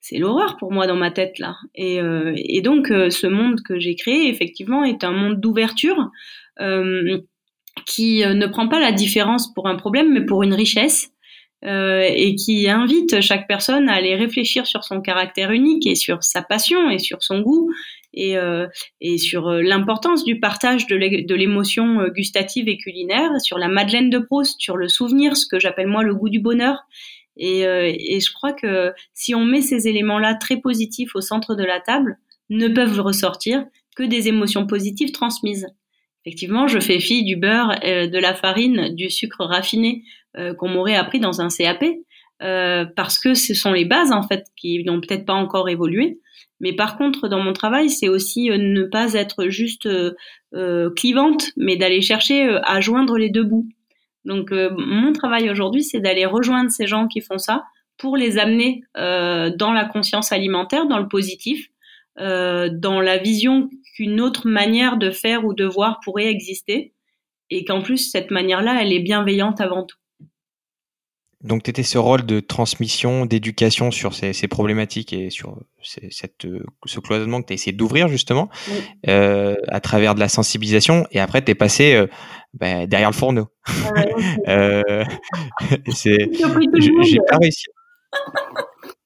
c'est 0.00 0.18
l'horreur 0.18 0.56
pour 0.56 0.72
moi 0.72 0.88
dans 0.88 0.96
ma 0.96 1.12
tête 1.12 1.38
là. 1.38 1.54
Et, 1.76 2.00
euh, 2.00 2.32
et 2.34 2.62
donc 2.62 2.88
ce 2.88 3.26
monde 3.28 3.60
que 3.62 3.78
j'ai 3.78 3.94
créé 3.94 4.28
effectivement 4.28 4.82
est 4.82 5.04
un 5.04 5.12
monde 5.12 5.40
d'ouverture 5.40 6.10
qui 7.86 8.24
ne 8.24 8.46
prend 8.46 8.66
pas 8.68 8.80
la 8.80 8.92
différence 8.92 9.54
pour 9.54 9.68
un 9.68 9.76
problème, 9.76 10.12
mais 10.12 10.24
pour 10.24 10.42
une 10.42 10.52
richesse. 10.52 11.12
Euh, 11.66 12.08
et 12.08 12.36
qui 12.36 12.70
invite 12.70 13.20
chaque 13.20 13.46
personne 13.46 13.90
à 13.90 13.92
aller 13.92 14.14
réfléchir 14.14 14.66
sur 14.66 14.82
son 14.82 15.02
caractère 15.02 15.50
unique 15.50 15.86
et 15.86 15.94
sur 15.94 16.24
sa 16.24 16.40
passion 16.40 16.88
et 16.88 16.98
sur 16.98 17.22
son 17.22 17.40
goût 17.40 17.70
et, 18.14 18.38
euh, 18.38 18.66
et 19.02 19.18
sur 19.18 19.48
euh, 19.48 19.60
l'importance 19.60 20.24
du 20.24 20.40
partage 20.40 20.86
de 20.86 21.34
l'émotion 21.34 22.08
gustative 22.08 22.66
et 22.66 22.78
culinaire, 22.78 23.38
sur 23.42 23.58
la 23.58 23.68
Madeleine 23.68 24.08
de 24.08 24.18
Proust, 24.18 24.58
sur 24.58 24.78
le 24.78 24.88
souvenir, 24.88 25.36
ce 25.36 25.44
que 25.46 25.60
j'appelle 25.60 25.86
moi 25.86 26.02
le 26.02 26.14
goût 26.14 26.30
du 26.30 26.40
bonheur. 26.40 26.78
Et, 27.36 27.60
et 27.60 28.20
je 28.20 28.32
crois 28.32 28.52
que 28.52 28.92
si 29.14 29.34
on 29.34 29.44
met 29.44 29.62
ces 29.62 29.86
éléments-là 29.86 30.34
très 30.34 30.56
positifs 30.56 31.14
au 31.14 31.20
centre 31.20 31.54
de 31.54 31.64
la 31.64 31.80
table, 31.80 32.18
ne 32.50 32.68
peuvent 32.68 33.00
ressortir 33.00 33.64
que 33.96 34.02
des 34.02 34.28
émotions 34.28 34.66
positives 34.66 35.12
transmises. 35.12 35.68
Effectivement, 36.24 36.66
je 36.66 36.80
fais 36.80 37.00
fi 37.00 37.22
du 37.22 37.36
beurre, 37.36 37.78
de 37.80 38.18
la 38.18 38.34
farine, 38.34 38.94
du 38.94 39.08
sucre 39.08 39.44
raffiné. 39.44 40.02
Euh, 40.38 40.54
qu'on 40.54 40.68
m'aurait 40.68 40.94
appris 40.94 41.18
dans 41.18 41.40
un 41.40 41.48
CAP, 41.48 41.84
euh, 42.40 42.84
parce 42.94 43.18
que 43.18 43.34
ce 43.34 43.52
sont 43.52 43.72
les 43.72 43.84
bases 43.84 44.12
en 44.12 44.22
fait 44.22 44.46
qui 44.56 44.84
n'ont 44.84 45.00
peut-être 45.00 45.26
pas 45.26 45.34
encore 45.34 45.68
évolué. 45.68 46.20
Mais 46.60 46.72
par 46.72 46.96
contre, 46.96 47.26
dans 47.26 47.40
mon 47.40 47.52
travail, 47.52 47.90
c'est 47.90 48.08
aussi 48.08 48.48
euh, 48.48 48.56
ne 48.56 48.84
pas 48.84 49.14
être 49.14 49.48
juste 49.48 49.88
clivante, 50.94 51.50
mais 51.56 51.76
d'aller 51.76 52.00
chercher 52.00 52.48
à 52.62 52.80
joindre 52.80 53.18
les 53.18 53.28
deux 53.28 53.42
bouts. 53.42 53.68
Donc 54.24 54.50
mon 54.52 55.12
travail 55.12 55.50
aujourd'hui, 55.50 55.82
c'est 55.82 56.00
d'aller 56.00 56.26
rejoindre 56.26 56.70
ces 56.70 56.86
gens 56.86 57.08
qui 57.08 57.20
font 57.20 57.38
ça 57.38 57.64
pour 57.96 58.16
les 58.16 58.38
amener 58.38 58.82
dans 58.94 59.72
la 59.72 59.84
conscience 59.84 60.32
alimentaire, 60.32 60.86
dans 60.86 60.98
le 60.98 61.08
positif, 61.08 61.68
dans 62.16 63.00
la 63.00 63.16
vision 63.18 63.70
qu'une 63.94 64.20
autre 64.20 64.48
manière 64.48 64.96
de 64.96 65.10
faire 65.10 65.44
ou 65.44 65.54
de 65.54 65.64
voir 65.64 66.00
pourrait 66.04 66.26
exister, 66.26 66.92
et 67.48 67.64
qu'en 67.64 67.80
plus 67.80 68.10
cette 68.10 68.32
manière-là, 68.32 68.82
elle 68.82 68.92
est 68.92 69.00
bienveillante 69.00 69.60
avant 69.60 69.84
tout. 69.84 69.96
Donc, 71.42 71.62
tu 71.62 71.70
étais 71.70 71.82
ce 71.82 71.96
rôle 71.96 72.26
de 72.26 72.40
transmission, 72.40 73.24
d'éducation 73.24 73.90
sur 73.90 74.14
ces, 74.14 74.34
ces, 74.34 74.46
problématiques 74.46 75.14
et 75.14 75.30
sur 75.30 75.56
cette, 75.82 76.46
ce 76.84 77.00
cloisonnement 77.00 77.40
que 77.40 77.46
tu 77.46 77.52
as 77.52 77.54
essayé 77.54 77.72
d'ouvrir 77.72 78.08
justement 78.08 78.50
euh, 79.08 79.56
à 79.68 79.80
travers 79.80 80.14
de 80.14 80.20
la 80.20 80.28
sensibilisation. 80.28 81.06
Et 81.12 81.20
après, 81.20 81.42
tu 81.42 81.50
es 81.52 81.54
passé 81.54 81.94
euh, 81.94 82.06
bah, 82.52 82.86
derrière 82.86 83.10
le 83.10 83.14
fourneau. 83.14 83.48
euh, 84.48 85.04
J'ai 85.86 86.28
pas 87.28 87.38
réussi. 87.38 87.66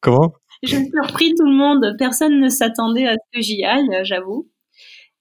Comment? 0.01 0.33
J'ai 0.65 0.79
surpris 0.91 1.35
tout 1.37 1.47
le 1.47 1.55
monde. 1.55 1.95
Personne 1.99 2.41
ne 2.41 2.49
s'attendait 2.49 3.07
à 3.07 3.13
ce 3.13 3.39
que 3.39 3.43
j'y 3.43 3.65
aille, 3.65 4.01
j'avoue. 4.03 4.49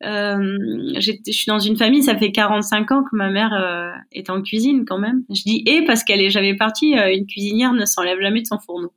Euh, 0.04 1.00
je 1.00 1.32
suis 1.32 1.46
dans 1.48 1.60
une 1.60 1.78
famille, 1.78 2.04
ça 2.04 2.18
fait 2.18 2.32
45 2.32 2.92
ans 2.92 3.04
que 3.04 3.16
ma 3.16 3.30
mère 3.30 3.54
euh, 3.54 3.92
est 4.12 4.30
en 4.30 4.42
cuisine 4.42 4.86
quand 4.86 5.00
même. 5.00 5.24
Je 5.30 5.44
dis 5.44 5.64
et 5.66 5.86
parce 5.86 6.04
qu'elle 6.04 6.22
est 6.22 6.30
jamais 6.30 6.56
partie, 6.56 6.98
euh, 6.98 7.14
une 7.14 7.26
cuisinière 7.26 7.74
ne 7.74 7.86
s'enlève 7.86 8.20
jamais 8.22 8.42
de 8.42 8.48
son 8.48 8.60
fourneau. 8.60 8.94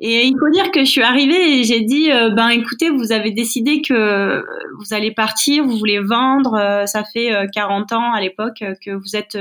Et 0.00 0.26
il 0.26 0.34
faut 0.36 0.50
dire 0.50 0.72
que 0.72 0.80
je 0.80 0.90
suis 0.90 1.02
arrivée 1.02 1.60
et 1.60 1.62
j'ai 1.62 1.82
dit 1.82 2.08
ben 2.34 2.48
écoutez, 2.48 2.90
vous 2.90 3.12
avez 3.12 3.30
décidé 3.30 3.82
que 3.82 4.44
vous 4.78 4.94
allez 4.94 5.12
partir, 5.12 5.62
vous 5.62 5.78
voulez 5.78 6.00
vendre, 6.00 6.82
ça 6.86 7.04
fait 7.04 7.30
40 7.52 7.92
ans 7.92 8.12
à 8.12 8.20
l'époque 8.20 8.64
que 8.84 8.90
vous 8.90 9.14
êtes 9.14 9.38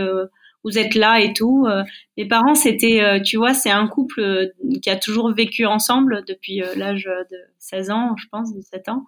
vous 0.63 0.77
êtes 0.77 0.93
là 0.93 1.19
et 1.19 1.33
tout. 1.33 1.67
Mes 2.15 2.27
parents, 2.27 2.53
c'était, 2.53 3.23
tu 3.25 3.37
vois, 3.37 3.55
c'est 3.55 3.71
un 3.71 3.87
couple 3.87 4.51
qui 4.83 4.89
a 4.91 4.97
toujours 4.97 5.33
vécu 5.33 5.65
ensemble 5.65 6.23
depuis 6.27 6.61
l'âge 6.75 7.09
de 7.31 7.37
16 7.57 7.89
ans, 7.89 8.15
je 8.17 8.27
pense, 8.31 8.53
17 8.53 8.89
ans 8.89 9.05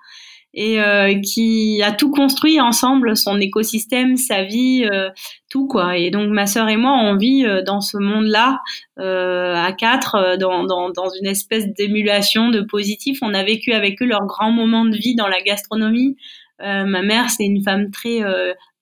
et 0.54 0.80
euh, 0.80 1.20
qui 1.20 1.82
a 1.82 1.92
tout 1.92 2.12
construit 2.12 2.62
ensemble, 2.62 3.18
son 3.18 3.40
écosystème, 3.40 4.18
sa 4.18 4.44
vie, 4.44 4.88
euh, 4.92 5.10
tout 5.50 5.68
quoi. 5.68 5.98
Et 5.98 6.12
donc 6.12 6.30
ma 6.30 6.46
sœur 6.46 6.70
et 6.70 6.78
moi, 6.78 6.94
on 6.94 7.18
vit 7.18 7.46
euh, 7.46 7.64
dans 7.64 7.82
ce 7.82 7.98
monde-là 7.98 8.60
à 8.98 9.74
quatre, 9.74 10.38
dans, 10.40 10.64
dans, 10.64 10.92
dans 10.92 11.10
une 11.20 11.28
espèce 11.28 11.66
d'émulation 11.74 12.50
de 12.50 12.62
positif. 12.62 13.20
On 13.22 13.34
a 13.34 13.44
vécu 13.44 13.74
avec 13.74 14.02
eux 14.02 14.06
leurs 14.06 14.28
grands 14.28 14.52
moments 14.52 14.86
de 14.86 14.96
vie 14.96 15.16
dans 15.16 15.28
la 15.28 15.42
gastronomie. 15.42 16.16
ma 16.60 17.02
mère, 17.02 17.30
c'est 17.32 17.46
une 17.46 17.64
femme 17.64 17.90
très 17.90 18.20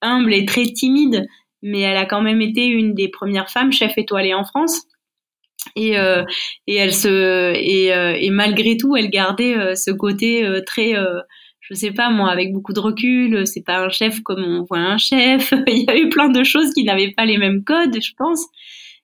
humble 0.02 0.34
et 0.34 0.46
très 0.46 0.66
timide, 0.66 1.28
mais 1.62 1.80
elle 1.80 1.96
a 1.96 2.06
quand 2.06 2.22
même 2.22 2.42
été 2.42 2.68
une 2.68 2.94
des 2.94 3.08
premières 3.08 3.50
femmes 3.50 3.72
chef 3.72 3.98
étoilée 3.98 4.34
en 4.34 4.44
France. 4.44 4.82
Et, 5.76 5.98
euh, 5.98 6.24
et 6.68 6.76
elle 6.76 6.94
se 6.94 7.54
et, 7.56 8.26
et 8.26 8.30
malgré 8.32 8.78
tout 8.78 8.98
elle 8.98 9.10
gardait 9.10 9.76
ce 9.76 9.92
côté 9.92 10.46
très 10.66 10.94
je 11.72 11.76
sais 11.76 11.92
pas 11.92 12.10
moi, 12.10 12.30
avec 12.30 12.52
beaucoup 12.52 12.74
de 12.74 12.82
recul, 12.82 13.48
c'est 13.48 13.64
pas 13.64 13.80
un 13.80 13.90
chef 13.90 14.22
comme 14.24 14.44
on 14.44 14.64
voit 14.64 14.80
un 14.80 14.98
chef. 14.98 15.54
Il 15.68 15.86
y 15.88 15.90
a 15.90 15.98
eu 15.98 16.10
plein 16.10 16.28
de 16.28 16.44
choses 16.44 16.74
qui 16.74 16.84
n'avaient 16.84 17.12
pas 17.12 17.26
les 17.26 17.38
mêmes 17.38 17.64
codes, 17.64 17.98
je 18.02 18.12
pense. 18.18 18.46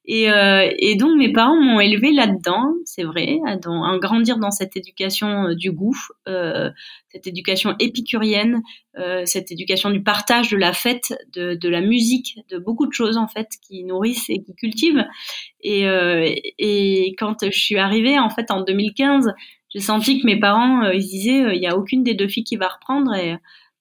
Et, 0.10 0.32
euh, 0.32 0.70
et 0.80 0.96
donc 0.96 1.18
mes 1.18 1.32
parents 1.32 1.62
m'ont 1.62 1.82
élevé 1.82 2.14
là-dedans, 2.14 2.74
c'est 2.86 3.04
vrai, 3.04 3.40
à, 3.46 3.58
grandir 3.98 4.38
dans 4.38 4.52
cette 4.52 4.78
éducation 4.78 5.48
euh, 5.48 5.54
du 5.54 5.72
goût, 5.72 5.98
euh, 6.30 6.70
cette 7.10 7.28
éducation 7.28 7.76
épicurienne, 7.80 8.62
cette 9.26 9.52
éducation 9.52 9.92
du 9.92 10.02
partage, 10.02 10.50
de 10.50 10.58
la 10.58 10.74
fête, 10.74 11.14
de, 11.34 11.70
la 11.70 11.82
musique, 11.82 12.40
de 12.50 12.58
beaucoup 12.58 12.88
de 12.88 12.94
choses 12.94 13.16
en 13.18 13.28
fait 13.28 13.48
qui 13.62 13.84
nourrissent 13.84 14.28
et 14.30 14.42
qui 14.42 14.56
cultivent. 14.56 15.06
Et, 15.62 15.84
et 16.58 17.16
quand 17.20 17.46
je 17.46 17.58
suis 17.58 17.78
arrivée 17.78 18.18
en 18.18 18.32
fait 18.32 18.50
en 18.50 18.64
2015, 18.64 19.34
j'ai 19.70 19.82
senti 19.82 20.22
que 20.22 20.26
mes 20.26 20.40
parents, 20.40 20.84
euh, 20.84 20.94
ils 20.94 21.06
disaient, 21.06 21.44
euh, 21.44 21.54
il 21.54 21.60
n'y 21.60 21.68
a 21.68 21.78
aucune 21.78 22.04
des 22.04 22.14
deux 22.14 22.28
filles 22.28 22.44
qui 22.44 22.56
va 22.56 22.68
reprendre 22.68 23.14
et 23.16 23.34
euh, 23.34 23.38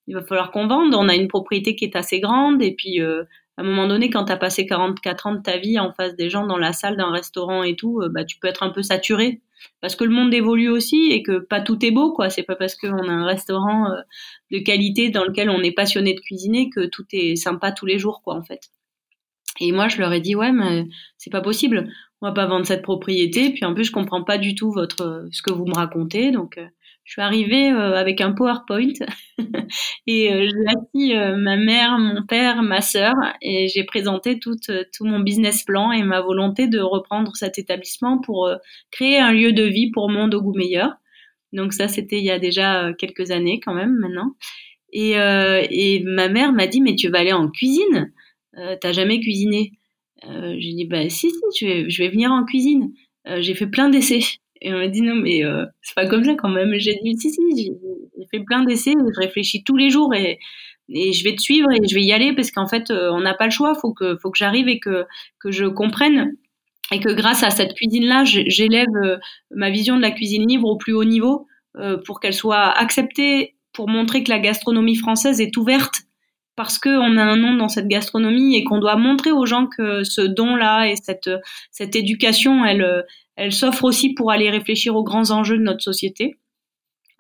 il 0.09 0.15
va 0.15 0.23
falloir 0.23 0.51
qu'on 0.51 0.67
vende. 0.67 0.95
On 0.95 1.09
a 1.09 1.15
une 1.15 1.29
propriété 1.29 1.77
qui 1.77 1.85
est 1.85 1.97
assez 1.97 2.21
grande 2.21 2.63
et 2.63 2.73
puis 2.73 3.01
à 3.01 3.25
un 3.57 3.65
moment 3.65 3.89
donné, 3.89 4.09
quand 4.09 4.27
tu 4.27 4.33
as 4.33 4.37
passé 4.37 4.65
44 4.65 5.27
ans 5.27 5.35
de 5.35 5.43
ta 5.43 5.57
vie 5.57 5.81
en 5.81 5.93
face 5.93 6.15
des 6.15 6.31
gens 6.31 6.47
dans 6.47 6.59
la 6.59 6.73
salle 6.73 6.97
d'un 6.97 7.11
restaurant 7.11 7.65
et 7.65 7.75
tout, 7.75 8.01
bah, 8.11 8.25
tu 8.25 8.39
peux 8.39 8.47
être 8.47 8.63
un 8.63 8.71
peu 8.71 8.83
saturé 8.83 9.41
parce 9.81 9.97
que 9.97 10.05
le 10.05 10.11
monde 10.11 10.33
évolue 10.33 10.69
aussi 10.69 11.11
et 11.11 11.25
que 11.25 11.39
pas 11.39 11.61
tout 11.61 11.85
est 11.85 11.91
beau 11.91 12.13
quoi. 12.13 12.31
C'est 12.31 12.45
pas 12.45 12.55
parce 12.55 12.77
qu'on 12.77 13.09
a 13.09 13.13
un 13.13 13.27
restaurant 13.27 13.89
de 14.53 14.59
qualité 14.59 15.11
dans 15.11 15.25
lequel 15.25 15.51
on 15.51 15.61
est 15.63 15.73
passionné 15.73 16.15
de 16.15 16.21
cuisiner 16.21 16.71
que 16.71 16.87
tout 16.87 17.07
est 17.13 17.35
sympa 17.35 17.73
tous 17.73 17.87
les 17.87 17.99
jours 17.99 18.23
quoi 18.23 18.37
en 18.37 18.45
fait. 18.45 18.71
Et 19.61 19.73
moi, 19.73 19.89
je 19.89 19.99
leur 19.99 20.13
ai 20.13 20.21
dit 20.21 20.37
ouais, 20.37 20.53
mais 20.53 20.87
c'est 21.19 21.31
pas 21.31 21.41
possible 21.41 21.89
on 22.23 22.29
va 22.29 22.33
pas 22.33 22.47
vendre 22.47 22.67
cette 22.67 22.83
propriété. 22.83 23.51
Puis 23.51 23.65
en 23.65 23.75
plus, 23.75 23.85
je 23.85 23.93
comprends 23.93 24.25
pas 24.25 24.39
du 24.39 24.55
tout 24.55 24.73
votre 24.73 25.29
ce 25.31 25.43
que 25.43 25.53
vous 25.53 25.67
me 25.67 25.75
racontez. 25.75 26.31
Donc, 26.31 26.59
euh, 26.59 26.67
je 27.05 27.13
suis 27.13 27.23
arrivée 27.23 27.71
euh, 27.71 27.95
avec 27.95 28.21
un 28.21 28.33
PowerPoint 28.33 28.93
et 30.07 30.33
euh, 30.33 30.49
j'ai 30.49 30.67
assis 30.69 31.15
ma 31.37 31.57
mère, 31.57 31.99
mon 31.99 32.25
père, 32.25 32.63
ma 32.63 32.81
sœur 32.81 33.15
et 33.43 33.69
j'ai 33.69 33.85
présenté 33.85 34.39
tout, 34.39 34.57
tout 34.67 35.05
mon 35.05 35.21
business 35.21 35.63
plan 35.63 35.93
et 35.93 36.03
ma 36.03 36.21
volonté 36.21 36.69
de 36.69 36.81
reprendre 36.81 37.37
cet 37.37 37.59
établissement 37.59 38.19
pour 38.21 38.51
créer 38.91 39.19
un 39.19 39.33
lieu 39.33 39.53
de 39.53 39.63
vie 39.63 39.91
pour 39.91 40.11
monde 40.11 40.35
au 40.35 40.43
goût 40.43 40.55
meilleur. 40.55 40.95
Donc 41.53 41.73
ça, 41.73 41.87
c'était 41.87 42.19
il 42.19 42.25
y 42.25 42.31
a 42.31 42.39
déjà 42.39 42.93
quelques 42.99 43.31
années 43.31 43.61
quand 43.61 43.75
même 43.75 43.95
maintenant. 43.99 44.35
Et, 44.93 45.13
et 45.13 46.03
ma 46.05 46.29
mère 46.29 46.53
m'a 46.53 46.67
dit 46.67 46.81
mais 46.81 46.97
tu 46.97 47.09
vas 47.09 47.19
aller 47.21 47.33
en 47.33 47.49
cuisine, 47.49 48.13
t'as 48.53 48.93
jamais 48.93 49.21
cuisiné. 49.21 49.73
Euh, 50.25 50.55
j'ai 50.59 50.73
dit 50.73 50.87
bah 50.87 51.09
si 51.09 51.31
si 51.31 51.37
je 51.61 51.67
vais, 51.67 51.91
je 51.91 52.03
vais 52.03 52.09
venir 52.09 52.31
en 52.33 52.45
cuisine. 52.45 52.93
Euh, 53.29 53.41
j'ai 53.41 53.55
fait 53.55 53.67
plein 53.67 53.89
d'essais. 53.89 54.21
Et 54.63 54.73
on 54.73 54.79
m'a 54.79 54.89
dit 54.89 55.03
non 55.03 55.15
mais 55.15 55.45
euh, 55.45 55.65
c'est 55.83 55.95
pas 55.95 56.07
comme 56.07 56.25
ça 56.25 56.35
quand 56.35 56.49
même. 56.49 56.75
J'ai 56.79 56.99
dit 57.03 57.17
si 57.19 57.31
si 57.31 57.41
j'ai 57.57 58.27
fait 58.31 58.45
plein 58.45 58.65
d'essais. 58.65 58.93
Je 58.93 59.21
réfléchis 59.21 59.63
tous 59.65 59.77
les 59.77 59.91
jours 59.91 60.15
et 60.15 60.39
et 60.89 61.13
je 61.13 61.25
vais 61.25 61.35
te 61.35 61.43
suivre 61.43 61.71
et 61.73 61.87
je 61.87 61.95
vais 61.95 62.03
y 62.03 62.13
aller 62.13 62.33
parce 62.35 62.51
qu'en 62.51 62.67
fait 62.67 62.91
on 62.91 63.21
n'a 63.21 63.35
pas 63.35 63.47
le 63.47 63.51
choix. 63.51 63.75
Faut 63.75 63.93
que 63.93 64.17
faut 64.17 64.31
que 64.31 64.39
j'arrive 64.39 64.69
et 64.69 64.79
que 64.79 65.05
que 65.41 65.51
je 65.51 65.67
comprenne 65.67 66.33
et 66.93 67.01
que 67.01 67.13
grâce 67.13 67.43
à 67.43 67.51
cette 67.51 67.75
cuisine 67.75 68.07
là 68.07 68.25
j'élève 68.25 68.87
ma 69.51 69.71
vision 69.71 69.97
de 69.97 70.03
la 70.03 70.13
cuisine 70.13 70.47
libre 70.49 70.69
au 70.69 70.77
plus 70.77 70.95
haut 70.95 71.05
niveau 71.05 71.47
pour 72.07 72.21
qu'elle 72.21 72.33
soit 72.33 72.71
acceptée, 72.71 73.57
pour 73.73 73.89
montrer 73.89 74.23
que 74.23 74.31
la 74.31 74.39
gastronomie 74.39 74.97
française 74.97 75.41
est 75.41 75.57
ouverte 75.57 76.06
parce 76.57 76.79
qu'on 76.79 77.17
a 77.17 77.23
un 77.23 77.37
nom 77.37 77.55
dans 77.55 77.69
cette 77.69 77.89
gastronomie 77.89 78.57
et 78.57 78.65
qu'on 78.65 78.79
doit 78.79 78.97
montrer 78.97 79.31
aux 79.31 79.47
gens 79.47 79.67
que 79.67 80.05
ce 80.05 80.23
don-là 80.23 80.87
et 80.87 80.97
cette, 80.97 81.31
cette 81.71 81.95
éducation, 81.95 82.65
elle, 82.65 83.05
elle 83.37 83.53
s'offre 83.53 83.85
aussi 83.85 84.15
pour 84.15 84.31
aller 84.31 84.51
réfléchir 84.51 84.97
aux 84.97 85.05
grands 85.05 85.31
enjeux 85.31 85.59
de 85.59 85.63
notre 85.63 85.83
société. 85.83 86.37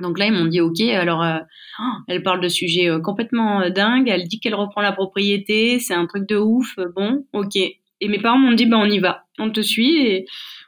Donc 0.00 0.18
là, 0.18 0.26
ils 0.26 0.32
m'ont 0.32 0.46
dit 0.46 0.60
OK. 0.60 0.80
Alors, 0.80 1.22
euh, 1.22 1.38
oh, 1.80 1.92
elle 2.08 2.22
parle 2.22 2.40
de 2.40 2.48
sujets 2.48 2.88
euh, 2.88 3.00
complètement 3.00 3.62
euh, 3.62 3.70
dingues. 3.70 4.08
Elle 4.08 4.26
dit 4.28 4.40
qu'elle 4.40 4.54
reprend 4.54 4.82
la 4.82 4.92
propriété. 4.92 5.78
C'est 5.78 5.94
un 5.94 6.06
truc 6.06 6.28
de 6.28 6.36
ouf. 6.36 6.76
Bon, 6.94 7.24
OK. 7.32 7.56
Et 7.56 8.08
mes 8.08 8.18
parents 8.18 8.38
m'ont 8.38 8.52
dit 8.52 8.66
ben 8.66 8.78
on 8.78 8.90
y 8.90 8.98
va. 8.98 9.24
On 9.38 9.50
te 9.50 9.60
suit 9.60 10.06
et 10.06 10.26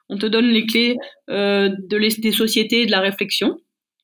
on 0.09 0.17
te 0.17 0.27
donne 0.27 0.47
les 0.47 0.65
clés 0.65 0.97
de 1.29 1.97
les, 1.97 2.09
des 2.09 2.33
sociétés 2.33 2.83
et 2.83 2.87
de 2.87 2.91
la 2.91 3.01
réflexion. 3.01 3.59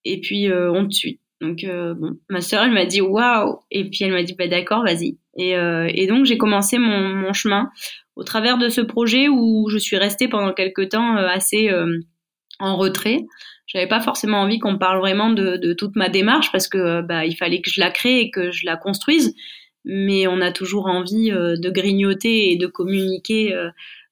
Et 0.04 0.20
puis 0.20 0.52
on 0.52 0.86
te 0.86 0.92
suit. 0.92 1.20
Donc 1.44 1.64
bon, 1.64 2.18
ma 2.30 2.40
sœur 2.40 2.64
elle 2.64 2.72
m'a 2.72 2.86
dit 2.86 3.00
waouh. 3.00 3.60
Et 3.70 3.88
puis 3.88 4.04
elle 4.04 4.12
m'a 4.12 4.22
dit 4.22 4.34
bah 4.34 4.48
d'accord, 4.48 4.82
vas-y. 4.84 5.18
Et, 5.36 5.50
et 5.52 6.06
donc 6.06 6.24
j'ai 6.24 6.38
commencé 6.38 6.78
mon, 6.78 7.32
chemin 7.32 7.70
au 8.16 8.24
travers 8.24 8.58
de 8.58 8.68
ce 8.68 8.80
projet 8.80 9.28
où 9.28 9.68
je 9.68 9.78
suis 9.78 9.96
restée 9.96 10.28
pendant 10.28 10.52
quelques 10.52 10.90
temps 10.90 11.16
assez 11.16 11.70
en 12.58 12.76
retrait 12.76 13.24
j'avais 13.66 13.86
pas 13.86 14.00
forcément 14.00 14.40
envie 14.40 14.58
qu'on 14.58 14.78
parle 14.78 14.98
vraiment 14.98 15.30
de, 15.30 15.72
toute 15.72 15.96
ma 15.96 16.08
démarche 16.08 16.52
parce 16.52 16.68
que 16.68 16.78
euh, 16.78 17.02
bah, 17.02 17.24
il 17.24 17.36
fallait 17.36 17.60
que 17.60 17.70
je 17.70 17.80
la 17.80 17.90
crée 17.90 18.20
et 18.20 18.30
que 18.30 18.50
je 18.50 18.66
la 18.66 18.76
construise. 18.76 19.34
Mais 19.84 20.26
on 20.26 20.40
a 20.40 20.50
toujours 20.50 20.86
envie 20.86 21.30
euh, 21.30 21.56
de 21.58 21.70
grignoter 21.70 22.52
et 22.52 22.56
de 22.56 22.66
communiquer 22.66 23.54
euh, 23.54 23.70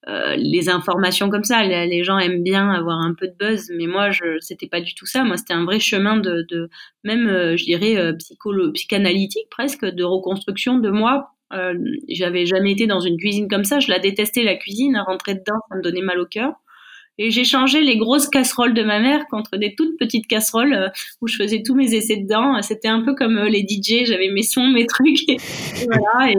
euh, 0.08 0.34
les 0.36 0.68
informations 0.68 1.30
comme 1.30 1.44
ça. 1.44 1.62
Les, 1.62 2.02
gens 2.04 2.18
aiment 2.18 2.42
bien 2.42 2.70
avoir 2.70 2.98
un 2.98 3.14
peu 3.14 3.28
de 3.28 3.34
buzz, 3.38 3.70
mais 3.76 3.86
moi, 3.86 4.10
je 4.10 4.38
c'était 4.40 4.68
pas 4.68 4.80
du 4.80 4.94
tout 4.94 5.06
ça. 5.06 5.24
Moi, 5.24 5.36
c'était 5.36 5.54
un 5.54 5.64
vrai 5.64 5.80
chemin 5.80 6.16
de, 6.16 6.44
de 6.48 6.68
même, 7.04 7.56
je 7.56 7.64
dirais, 7.64 8.16
psycholo 8.18 8.72
psychanalytique 8.72 9.48
presque, 9.50 9.84
de 9.84 10.04
reconstruction 10.04 10.78
de 10.78 10.90
moi. 10.90 11.30
J'avais 12.08 12.46
jamais 12.46 12.72
été 12.72 12.86
dans 12.86 13.00
une 13.00 13.16
cuisine 13.16 13.48
comme 13.48 13.64
ça. 13.64 13.78
Je 13.78 13.90
la 13.90 13.98
détestais 13.98 14.42
la 14.42 14.56
cuisine. 14.56 14.96
Rentrer 15.06 15.34
dedans, 15.34 15.60
ça 15.68 15.76
me 15.76 15.82
donnait 15.82 16.02
mal 16.02 16.18
au 16.18 16.26
cœur. 16.26 16.52
Et 17.18 17.30
j'ai 17.30 17.44
changé 17.44 17.82
les 17.82 17.98
grosses 17.98 18.28
casseroles 18.28 18.72
de 18.74 18.82
ma 18.82 18.98
mère 18.98 19.26
contre 19.28 19.56
des 19.58 19.74
toutes 19.74 19.98
petites 19.98 20.26
casseroles 20.26 20.72
euh, 20.72 20.88
où 21.20 21.28
je 21.28 21.36
faisais 21.36 21.62
tous 21.62 21.74
mes 21.74 21.94
essais 21.94 22.16
dedans. 22.16 22.60
C'était 22.62 22.88
un 22.88 23.02
peu 23.02 23.14
comme 23.14 23.36
euh, 23.36 23.48
les 23.48 23.60
DJ, 23.60 24.06
j'avais 24.06 24.30
mes 24.30 24.42
sons, 24.42 24.68
mes 24.68 24.86
trucs. 24.86 25.28
Et, 25.28 25.36
voilà. 25.86 26.32
Et 26.32 26.36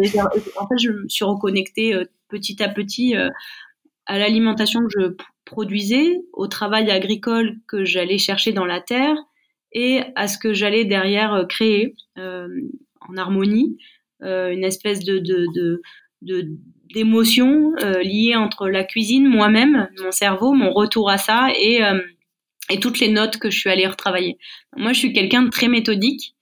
en 0.58 0.68
fait, 0.68 0.78
je 0.80 0.92
me 0.92 1.08
suis 1.08 1.26
reconnectée 1.26 1.94
euh, 1.94 2.06
petit 2.28 2.62
à 2.64 2.70
petit 2.70 3.14
à 4.06 4.18
l'alimentation 4.18 4.82
que 4.82 4.90
je 4.90 5.16
produisais, 5.46 6.20
au 6.34 6.48
travail 6.48 6.90
agricole 6.90 7.58
que 7.68 7.86
j'allais 7.86 8.18
chercher 8.18 8.54
dans 8.54 8.66
la 8.66 8.82
terre 8.82 9.16
et 9.72 10.02
à 10.16 10.28
ce 10.28 10.40
que 10.40 10.54
j'allais 10.54 10.84
derrière 10.84 11.46
créer 11.48 11.96
en 12.18 13.18
harmonie, 13.18 13.78
une 14.22 14.64
espèce 14.64 15.04
de, 15.04 15.20
de, 15.20 15.46
de, 15.54 15.82
de 16.24 16.50
d'émotions 16.94 17.74
euh, 17.82 18.02
liées 18.04 18.36
entre 18.36 18.70
la 18.70 18.84
cuisine, 18.84 19.28
moi-même, 19.28 19.90
mon 20.02 20.12
cerveau, 20.12 20.54
mon 20.54 20.72
retour 20.72 21.10
à 21.10 21.18
ça 21.18 21.48
et, 21.60 21.84
euh, 21.84 22.00
et 22.70 22.80
toutes 22.80 23.00
les 23.00 23.10
notes 23.10 23.38
que 23.38 23.50
je 23.50 23.60
suis 23.60 23.70
allée 23.70 23.88
retravailler. 23.88 24.38
Moi, 24.78 24.94
je 24.94 25.00
suis 25.00 25.14
quelqu'un 25.14 25.42
de 25.42 25.50
très 25.50 25.68
méthodique. 25.68 26.36